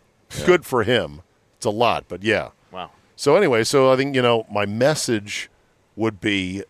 Good 0.46 0.64
for 0.64 0.82
him. 0.82 1.22
It's 1.56 1.66
a 1.66 1.70
lot, 1.70 2.04
but 2.08 2.22
yeah. 2.22 2.50
Wow. 2.72 2.90
So 3.16 3.36
anyway, 3.36 3.62
so 3.64 3.92
I 3.92 3.96
think 3.96 4.16
you 4.16 4.22
know 4.22 4.46
my 4.50 4.66
message 4.66 5.48
would 5.96 6.20
be, 6.20 6.64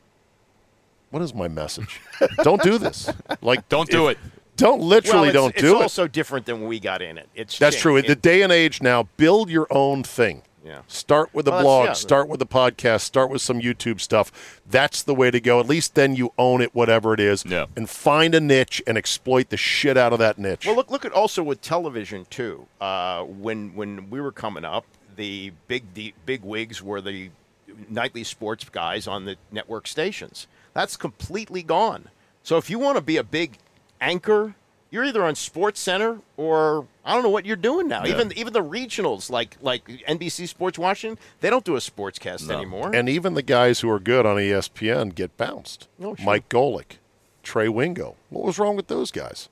what 1.11 1.23
is 1.23 1.35
my 1.35 1.49
message? 1.49 2.01
don't 2.43 2.63
do 2.63 2.77
this. 2.77 3.09
Like, 3.41 3.69
Don't 3.69 3.89
do 3.89 4.09
if- 4.09 4.19
it. 4.19 4.31
Don't 4.57 4.81
literally 4.81 5.29
well, 5.29 5.33
don't 5.33 5.51
it's 5.55 5.63
do 5.63 5.67
it. 5.69 5.73
It's 5.73 5.83
also 5.83 6.07
different 6.07 6.47
than 6.47 6.61
when 6.61 6.69
we 6.69 6.79
got 6.79 7.03
in 7.03 7.19
it. 7.19 7.29
It's 7.35 7.59
That's 7.59 7.75
changed. 7.75 7.83
true. 7.83 7.97
In 7.97 8.07
the 8.07 8.15
day 8.15 8.43
and 8.43 8.53
age 8.53 8.81
now, 8.81 9.09
build 9.17 9.51
your 9.51 9.67
own 9.69 10.05
thing. 10.05 10.43
Yeah. 10.65 10.81
Start 10.89 11.29
with 11.35 11.45
the 11.45 11.51
Well, 11.51 11.63
blog, 11.63 11.87
yeah. 11.89 11.93
start 11.93 12.27
with 12.29 12.39
the 12.41 12.47
podcast, 12.47 13.03
start 13.03 13.29
with 13.31 13.43
some 13.43 13.61
YouTube 13.61 14.01
stuff. 14.01 14.61
That's 14.69 15.03
the 15.03 15.15
way 15.15 15.31
to 15.31 15.39
go. 15.39 15.61
At 15.61 15.67
least 15.69 15.95
then 15.95 16.17
you 16.17 16.33
own 16.39 16.63
it, 16.63 16.75
whatever 16.75 17.13
it 17.13 17.21
is, 17.21 17.45
Yeah. 17.45 17.67
and 17.77 17.89
find 17.89 18.35
a 18.35 18.41
niche 18.41 18.83
and 18.87 18.97
exploit 18.97 19.51
the 19.51 19.59
shit 19.59 19.97
out 19.99 20.13
of 20.15 20.19
that 20.21 20.39
niche. 20.39 20.65
Well, 20.67 20.75
look 20.75 20.91
look 20.91 21.05
at 21.05 21.13
also 21.13 21.43
with 21.43 21.61
television 21.61 22.25
too. 22.31 22.67
Uh, 22.81 23.25
when 23.25 23.75
when 23.75 24.09
we 24.09 24.21
were 24.23 24.33
coming 24.33 24.65
up, 24.65 24.87
the 25.17 25.53
big 25.69 25.85
the 25.93 26.15
big 26.25 26.43
wigs 26.43 26.83
were 26.83 27.01
the 27.03 27.31
nightly 27.91 28.25
sports 28.25 28.65
guys 28.69 29.07
on 29.07 29.27
the 29.27 29.37
network 29.53 29.87
stations. 29.87 30.47
That's 30.73 30.97
completely 30.97 31.63
gone. 31.63 32.09
So 32.43 32.57
if 32.57 32.71
you 32.71 32.79
want 32.79 32.97
to 32.97 33.03
be 33.03 33.17
a 33.19 33.23
big 33.23 33.59
anchor, 34.01 34.55
you're 34.95 35.05
either 35.05 35.25
on 35.25 35.35
Sports 35.35 35.81
Center 35.81 36.21
or 36.37 36.87
I 37.05 37.15
don't 37.15 37.25
know 37.25 37.29
what 37.29 37.45
you're 37.45 37.57
doing 37.57 37.89
now. 37.89 38.07
Even 38.07 38.33
even 38.39 38.53
the 38.53 38.63
regionals 38.63 39.29
like 39.29 39.57
like 39.61 39.85
NBC 40.09 40.47
Sports 40.49 40.79
Washington, 40.79 41.19
they 41.41 41.51
don't 41.51 41.65
do 41.65 41.75
a 41.75 41.81
sportscast 41.81 42.49
anymore. 42.49 42.95
and 42.95 43.09
even 43.09 43.35
the 43.35 43.43
guys 43.43 43.81
who 43.81 43.91
are 43.91 43.99
good 43.99 44.25
on 44.25 44.37
ESPN 44.37 45.13
get 45.13 45.37
bounced. 45.37 45.89
Oh, 46.01 46.15
sure. 46.15 46.25
Mike 46.25 46.49
Golic, 46.49 46.99
Trey 47.43 47.69
Wingo. 47.69 48.15
What 48.31 48.45
was 48.45 48.57
wrong 48.59 48.77
with 48.77 48.87
those 48.87 49.11
guys? 49.11 49.49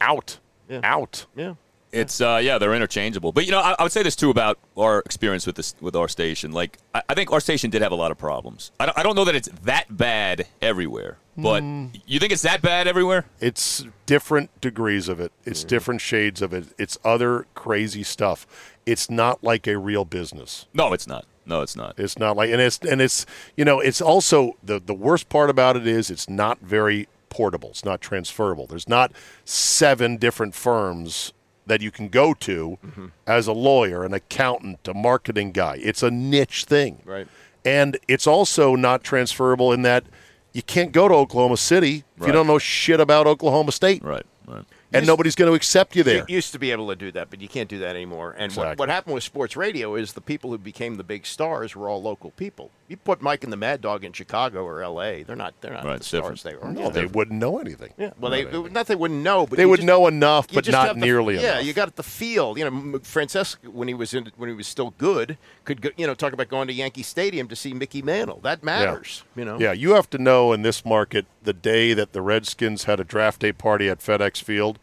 Out. 0.00 0.38
Yeah. 0.68 0.80
Out. 0.82 1.26
yeah. 1.36 1.54
It's 1.90 2.20
uh, 2.20 2.40
yeah, 2.42 2.58
they're 2.58 2.74
interchangeable. 2.74 3.32
But 3.32 3.46
you 3.46 3.52
know, 3.52 3.60
I, 3.60 3.74
I 3.78 3.82
would 3.82 3.92
say 3.92 4.02
this 4.02 4.16
too 4.16 4.30
about 4.30 4.58
our 4.76 5.00
experience 5.00 5.46
with 5.46 5.56
this 5.56 5.74
with 5.80 5.96
our 5.96 6.08
station. 6.08 6.52
Like, 6.52 6.78
I, 6.94 7.02
I 7.08 7.14
think 7.14 7.32
our 7.32 7.40
station 7.40 7.70
did 7.70 7.82
have 7.82 7.92
a 7.92 7.96
lot 7.96 8.10
of 8.10 8.18
problems. 8.18 8.72
I 8.78 8.86
don't, 8.86 8.98
I 8.98 9.02
don't 9.02 9.16
know 9.16 9.24
that 9.24 9.34
it's 9.34 9.48
that 9.62 9.96
bad 9.96 10.46
everywhere, 10.60 11.18
but 11.36 11.62
you 12.06 12.18
think 12.18 12.32
it's 12.32 12.42
that 12.42 12.60
bad 12.60 12.86
everywhere? 12.86 13.24
It's 13.40 13.86
different 14.06 14.60
degrees 14.60 15.08
of 15.08 15.18
it. 15.20 15.32
It's 15.44 15.64
different 15.64 16.00
shades 16.00 16.42
of 16.42 16.52
it. 16.52 16.66
It's 16.78 16.98
other 17.04 17.46
crazy 17.54 18.02
stuff. 18.02 18.46
It's 18.84 19.08
not 19.08 19.42
like 19.42 19.66
a 19.66 19.78
real 19.78 20.04
business. 20.04 20.66
No, 20.74 20.92
it's 20.92 21.06
not. 21.06 21.24
No, 21.46 21.62
it's 21.62 21.74
not. 21.74 21.98
It's 21.98 22.18
not 22.18 22.36
like, 22.36 22.50
and 22.50 22.60
it's 22.60 22.78
and 22.78 23.00
it's 23.00 23.24
you 23.56 23.64
know, 23.64 23.80
it's 23.80 24.02
also 24.02 24.56
the 24.62 24.78
the 24.78 24.94
worst 24.94 25.30
part 25.30 25.48
about 25.48 25.76
it 25.76 25.86
is 25.86 26.10
it's 26.10 26.28
not 26.28 26.60
very 26.60 27.08
portable. 27.30 27.70
It's 27.70 27.84
not 27.84 28.00
transferable. 28.02 28.66
There's 28.66 28.88
not 28.88 29.12
seven 29.44 30.18
different 30.18 30.54
firms 30.54 31.32
that 31.68 31.80
you 31.80 31.90
can 31.90 32.08
go 32.08 32.34
to 32.34 32.78
Mm-hmm. 32.84 33.06
as 33.26 33.46
a 33.46 33.52
lawyer, 33.52 34.04
an 34.04 34.12
accountant, 34.14 34.86
a 34.88 34.94
marketing 34.94 35.52
guy. 35.52 35.78
It's 35.82 36.02
a 36.02 36.10
niche 36.10 36.64
thing. 36.64 37.02
Right. 37.04 37.28
And 37.64 37.98
it's 38.08 38.26
also 38.26 38.74
not 38.76 39.04
transferable 39.04 39.72
in 39.72 39.82
that 39.82 40.04
you 40.52 40.62
can't 40.62 40.92
go 40.92 41.06
to 41.08 41.14
Oklahoma 41.14 41.56
City 41.56 42.04
if 42.18 42.26
you 42.26 42.32
don't 42.32 42.46
know 42.46 42.58
shit 42.58 42.98
about 43.00 43.26
Oklahoma 43.26 43.72
State. 43.72 44.02
Right. 44.02 44.24
Right. 44.46 44.64
And 44.92 45.06
nobody's 45.06 45.34
going 45.34 45.50
to 45.50 45.54
accept 45.54 45.94
you 45.96 46.02
there. 46.02 46.24
You 46.28 46.36
used 46.36 46.52
to 46.52 46.58
be 46.58 46.70
able 46.70 46.88
to 46.88 46.96
do 46.96 47.12
that, 47.12 47.28
but 47.30 47.40
you 47.42 47.48
can't 47.48 47.68
do 47.68 47.78
that 47.80 47.94
anymore. 47.94 48.32
And 48.32 48.46
Exactly. 48.46 48.68
what, 48.70 48.78
what 48.78 48.88
happened 48.88 49.14
with 49.14 49.22
sports 49.24 49.56
radio 49.56 49.94
is 49.96 50.14
the 50.14 50.20
people 50.22 50.50
who 50.50 50.56
became 50.58 50.94
the 50.96 51.04
big 51.04 51.26
stars 51.26 51.76
were 51.76 51.88
all 51.90 52.00
local 52.02 52.30
people. 52.30 52.70
You 52.88 52.96
put 52.96 53.20
Mike 53.20 53.44
and 53.44 53.52
the 53.52 53.56
Mad 53.58 53.82
Dog 53.82 54.02
in 54.02 54.12
Chicago 54.14 54.64
or 54.64 54.82
L.A., 54.82 55.22
they're 55.22 55.36
not 55.36 55.52
they're 55.60 55.74
not 55.74 55.84
Right, 55.84 55.98
the 55.98 56.04
stars 56.04 56.42
different. 56.42 56.42
they 56.42 56.68
were. 56.68 56.72
no, 56.72 56.80
Yeah, 56.84 56.88
they 56.88 57.04
wouldn't 57.06 57.38
know 57.38 57.58
anything. 57.58 57.92
yeah. 57.98 58.12
Well, 58.18 58.30
they 58.30 58.44
not 58.70 58.86
they 58.86 58.94
wouldn't 58.94 59.22
know, 59.22 59.46
but 59.46 59.58
They 59.58 59.66
would 59.66 59.80
just- 59.80 59.86
know 59.86 60.06
enough, 60.06 60.48
but 60.48 60.66
not 60.68 60.86
have 60.86 60.96
the- 60.98 61.04
nearly 61.04 61.34
yeah, 61.38 61.60
you 61.60 61.74
got 61.74 61.94
the 61.96 62.02
feel. 62.02 62.56
You 62.56 62.64
know, 62.64 62.68
M- 62.76 63.00
Francesa 63.04 63.56
when 63.68 63.88
he 63.88 63.94
was 63.94 64.14
in 64.14 64.32
when 64.38 64.48
he 64.48 64.54
was 64.54 64.66
still 64.66 64.94
good 64.96 65.36
could 65.66 65.82
go, 65.82 65.90
you 65.98 66.06
know 66.06 66.14
talk 66.14 66.32
about 66.32 66.48
going 66.48 66.66
to 66.68 66.72
Yankee 66.72 67.02
Stadium 67.02 67.46
to 67.48 67.56
see 67.56 67.74
Mickey 67.74 68.00
Mantle. 68.00 68.40
That 68.42 68.64
matters. 68.64 69.22
You 69.36 69.44
know. 69.44 69.58
Yeah, 69.60 69.72
you 69.72 69.92
have 69.92 70.08
to 70.10 70.18
know 70.18 70.54
in 70.54 70.62
this 70.62 70.82
market 70.86 71.26
the 71.48 71.54
day 71.54 71.94
that 71.94 72.12
the 72.12 72.20
Redskins 72.20 72.84
had 72.84 73.00
a 73.00 73.04
draft 73.04 73.40
day 73.40 73.52
party 73.52 73.88
at 73.88 74.00
FedEx 74.00 74.42
Field, 74.42 74.78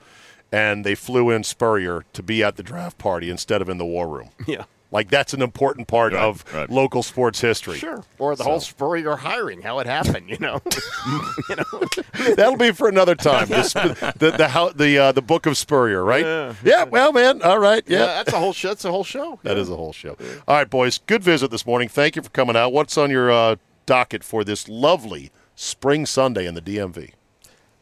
and 0.51 0.84
they 0.84 0.95
flew 0.95 1.30
in 1.30 1.43
Spurrier 1.43 2.03
to 2.13 2.24
be 2.24 2.43
at 2.43 2.55
the 2.55 2.63
draft 2.63 2.97
party 2.97 3.30
instead 3.30 3.61
of 3.61 3.70
in 3.70 3.78
the 3.78 3.86
war 3.86 4.07
room. 4.07 4.30
Yeah. 4.47 4.63
Like 4.91 5.09
that's 5.11 5.34
an 5.34 5.41
important 5.41 5.88
part 5.88 6.13
Right, 6.13 6.24
of 6.24 6.43
right. 6.53 6.70
local 6.70 7.03
sports 7.03 7.41
history. 7.41 7.78
Sure. 7.78 8.03
Or 8.18 8.36
the 8.36 8.43
whole 8.45 8.59
Spurrier 8.61 9.16
hiring, 9.18 9.61
how 9.61 9.80
it 9.80 9.86
happened. 9.88 10.30
You 10.30 10.38
know. 10.39 10.61
you 11.49 11.55
know. 11.57 11.82
That'll 12.36 12.55
be 12.57 12.72
for 12.72 12.88
another 12.88 13.13
time. 13.16 13.47
The 13.49 13.63
sp- 13.68 14.16
the 14.18 14.32
the 14.38 14.47
how, 14.47 14.70
the, 14.70 14.97
uh, 14.97 15.11
the 15.11 15.22
book 15.22 15.45
of 15.47 15.57
Spurrier, 15.57 16.03
right? 16.03 16.24
Yeah. 16.26 16.53
yeah 16.63 16.84
well, 16.84 17.11
man. 17.11 17.41
All 17.41 17.59
right. 17.59 17.84
Yeah, 17.88 17.99
Yeah. 17.99 18.05
that's 18.05 18.34
a 18.34 18.39
whole 18.39 18.53
show. 18.53 18.70
That's 18.70 18.86
a 18.86 18.91
whole 18.91 19.03
show. 19.03 19.39
That 19.43 19.57
is 19.57 19.70
a 19.70 19.76
whole 19.76 19.93
show. 19.93 20.18
All 20.47 20.55
right, 20.55 20.70
boys. 20.70 20.99
Good 21.05 21.24
visit 21.24 21.51
this 21.51 21.66
morning. 21.66 21.89
Thank 21.89 22.16
you 22.16 22.22
for 22.24 22.30
coming 22.30 22.55
out. 22.55 22.72
What's 22.72 22.97
on 22.97 23.11
your 23.11 23.30
uh, 23.32 23.55
docket 23.86 24.24
for 24.24 24.43
this 24.45 24.70
lovely 24.70 25.30
spring 25.56 26.06
Sunday 26.06 26.45
in 26.45 26.53
the 26.53 26.62
DMV? 26.62 27.12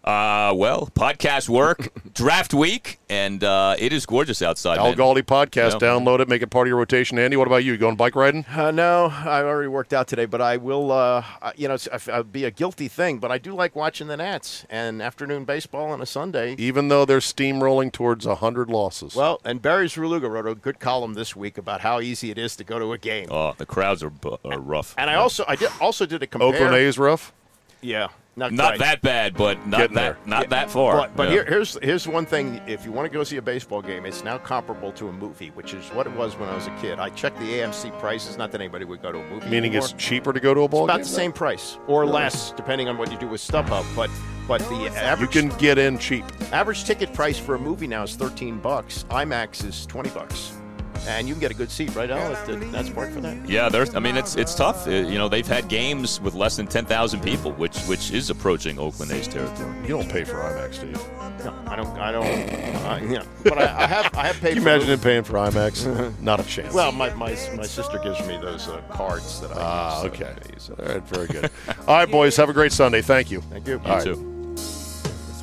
Uh, 0.03 0.51
well, 0.53 0.89
podcast 0.93 1.47
work, 1.47 1.87
draft 2.13 2.53
week, 2.53 2.99
and 3.09 3.41
uh, 3.41 3.73
it 3.79 3.93
is 3.93 4.05
gorgeous 4.05 4.41
outside. 4.41 4.77
Al 4.77 4.89
man. 4.89 4.97
Galdi 4.97 5.21
podcast. 5.21 5.79
Yeah. 5.81 5.87
Download 5.87 6.19
it. 6.19 6.27
Make 6.27 6.41
it 6.41 6.47
part 6.47 6.67
of 6.67 6.69
your 6.69 6.77
rotation. 6.77 7.17
Andy, 7.17 7.37
what 7.37 7.47
about 7.47 7.63
you? 7.63 7.71
You 7.71 7.77
going 7.77 7.95
bike 7.95 8.13
riding? 8.13 8.43
Uh, 8.53 8.71
no, 8.71 9.05
I 9.05 9.41
already 9.43 9.69
worked 9.69 9.93
out 9.93 10.09
today, 10.09 10.25
but 10.25 10.41
I 10.41 10.57
will. 10.57 10.91
Uh, 10.91 11.23
you 11.55 11.69
know, 11.69 11.75
it's, 11.75 11.87
it'll 11.87 12.23
be 12.23 12.43
a 12.43 12.51
guilty 12.51 12.89
thing, 12.89 13.19
but 13.19 13.31
I 13.31 13.37
do 13.37 13.53
like 13.53 13.77
watching 13.77 14.07
the 14.07 14.17
Nats 14.17 14.65
and 14.69 15.01
afternoon 15.01 15.45
baseball 15.45 15.89
on 15.91 16.01
a 16.01 16.05
Sunday. 16.05 16.55
Even 16.59 16.89
though 16.89 17.05
they're 17.05 17.19
steamrolling 17.19 17.93
towards 17.93 18.25
hundred 18.25 18.69
losses. 18.69 19.15
Well, 19.15 19.39
and 19.45 19.61
Barry 19.61 19.87
Svrluga 19.87 20.29
wrote 20.29 20.47
a 20.47 20.53
good 20.55 20.81
column 20.81 21.13
this 21.13 21.33
week 21.33 21.57
about 21.57 21.79
how 21.79 22.01
easy 22.01 22.29
it 22.29 22.37
is 22.37 22.57
to 22.57 22.65
go 22.65 22.77
to 22.77 22.91
a 22.91 22.97
game. 22.97 23.29
Oh, 23.31 23.53
the 23.57 23.65
crowds 23.65 24.03
are, 24.03 24.09
bu- 24.09 24.35
are 24.43 24.59
rough. 24.59 24.95
and 24.97 25.09
I 25.09 25.15
also, 25.15 25.45
I 25.47 25.55
did 25.55 25.69
also 25.79 26.05
did 26.05 26.21
a 26.21 26.27
compare. 26.27 26.49
Oakland 26.49 26.75
A's 26.75 26.97
rough. 26.97 27.31
Yeah, 27.83 28.07
not, 28.35 28.51
not 28.51 28.79
that 28.79 29.01
bad, 29.01 29.35
but 29.35 29.57
not 29.67 29.77
Getting 29.79 29.95
that 29.95 30.17
there. 30.17 30.17
not 30.25 30.49
that 30.49 30.71
far. 30.71 30.97
But, 30.97 31.15
but 31.15 31.23
Yeah. 31.27 31.33
here, 31.35 31.45
here's 31.45 31.77
here's 31.83 32.07
one 32.07 32.25
thing: 32.25 32.59
if 32.67 32.83
you 32.85 32.91
want 32.91 33.09
to 33.11 33.13
go 33.15 33.23
see 33.23 33.37
a 33.37 33.41
baseball 33.41 33.81
game, 33.81 34.05
it's 34.05 34.23
now 34.23 34.37
comparable 34.39 34.91
to 34.93 35.09
a 35.09 35.11
movie, 35.11 35.49
which 35.49 35.73
is 35.73 35.87
what 35.89 36.07
it 36.07 36.13
was 36.13 36.35
when 36.37 36.49
I 36.49 36.55
was 36.55 36.65
a 36.67 36.75
kid. 36.81 36.97
I 36.99 37.09
checked 37.09 37.37
the 37.39 37.45
AMC 37.59 37.91
prices. 37.99 38.37
Not 38.37 38.51
that 38.53 38.61
anybody 38.61 38.85
would 38.85 39.01
go 39.01 39.11
to 39.11 39.19
a 39.19 39.29
movie. 39.29 39.45
Meaning 39.49 39.71
anymore. 39.75 39.85
it's 39.85 39.93
cheaper 39.93 40.33
to 40.33 40.39
go 40.39 40.53
to 40.53 40.61
a 40.61 40.67
ball 40.67 40.85
It's 40.85 40.89
about 40.89 40.97
game. 40.97 41.03
the 41.03 41.09
same 41.09 41.31
price 41.31 41.77
or 41.87 42.05
less, 42.05 42.51
depending 42.53 42.87
on 42.89 42.97
what 42.97 43.11
you 43.11 43.19
do 43.19 43.27
with 43.27 43.41
StubHub. 43.41 43.85
But 43.95 44.09
but 44.47 44.61
the 44.67 44.75
You 44.75 44.87
average 44.87 45.31
can 45.31 45.49
get 45.59 45.77
in 45.77 45.97
cheap. 45.99 46.25
average 46.51 46.83
ticket 46.85 47.13
price 47.13 47.37
for 47.37 47.55
a 47.55 47.59
movie 47.59 47.87
now 47.87 48.03
is 48.03 48.15
thirteen 48.15 48.57
bucks. 48.59 49.05
IMAX 49.09 49.63
is 49.65 49.85
twenty 49.85 50.09
bucks, 50.09 50.53
and 51.07 51.27
you 51.27 51.33
can 51.33 51.41
get 51.41 51.51
a 51.51 51.55
good 51.55 51.71
seat, 51.71 51.93
right? 51.95 52.09
Al, 52.09 52.33
That's- 52.33 52.71
that's 52.71 52.89
part 52.89 53.11
for 53.11 53.21
that. 53.21 53.47
Yeah, 53.47 53.69
there's. 53.69 53.95
I 53.95 53.99
mean, 53.99 54.17
it's 54.17 54.35
it's 54.35 54.55
tough. 54.55 54.87
Uh, 54.87 54.91
you 54.91 55.17
know, 55.17 55.29
they've 55.29 55.47
had 55.47 55.67
games 55.67 56.19
with 56.21 56.33
less 56.33 56.55
than 56.57 56.67
ten 56.67 56.85
thousand 56.85 57.21
people, 57.21 57.51
which 57.53 57.77
which 57.81 58.11
is 58.11 58.29
approaching 58.29 58.79
Oakland 58.79 59.11
A's 59.11 59.27
territory. 59.27 59.75
You 59.81 59.89
don't 59.89 60.09
pay 60.09 60.23
for 60.23 60.35
IMAX, 60.35 60.79
do 60.79 60.87
you? 60.87 60.93
No, 61.43 61.53
I 61.67 61.75
don't. 61.75 61.97
I 61.99 62.11
don't. 62.11 62.25
Uh, 62.25 62.99
you 63.01 63.17
know, 63.19 63.25
but 63.43 63.57
I, 63.57 63.83
I 63.83 63.87
have. 63.87 64.15
I 64.15 64.27
have 64.27 64.39
paid. 64.39 64.49
Can 64.49 64.57
you 64.57 64.61
for 64.63 64.69
imagine 64.69 64.87
movies. 64.87 65.03
him 65.03 65.03
paying 65.03 65.23
for 65.23 65.33
IMAX? 65.33 66.19
Not 66.21 66.39
a 66.39 66.43
chance. 66.43 66.73
Well, 66.73 66.91
my, 66.91 67.09
my, 67.13 67.29
my 67.55 67.63
sister 67.65 67.99
gives 67.99 68.25
me 68.27 68.37
those 68.37 68.67
uh, 68.67 68.81
cards 68.91 69.41
that 69.41 69.51
I 69.51 69.55
ah, 69.57 70.03
use. 70.03 70.13
okay. 70.13 70.33
use. 70.53 70.69
All 70.69 70.85
right, 70.85 71.03
very 71.03 71.27
good. 71.27 71.49
All 71.87 71.95
right, 71.97 72.09
boys. 72.09 72.37
Have 72.37 72.49
a 72.49 72.53
great 72.53 72.71
Sunday. 72.71 73.01
Thank 73.01 73.29
you. 73.31 73.41
Thank 73.41 73.67
you. 73.67 73.73
You 73.73 73.79
All 73.85 73.95
right. 73.95 74.03
too. 74.03 74.55
That's 74.55 75.41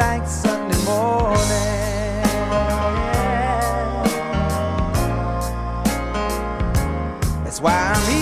like 0.00 0.26
Sunday 0.26 0.82
morning. 0.84 1.36
That's 7.44 7.60
why 7.60 7.92
I'm 7.94 8.10
easy. 8.10 8.19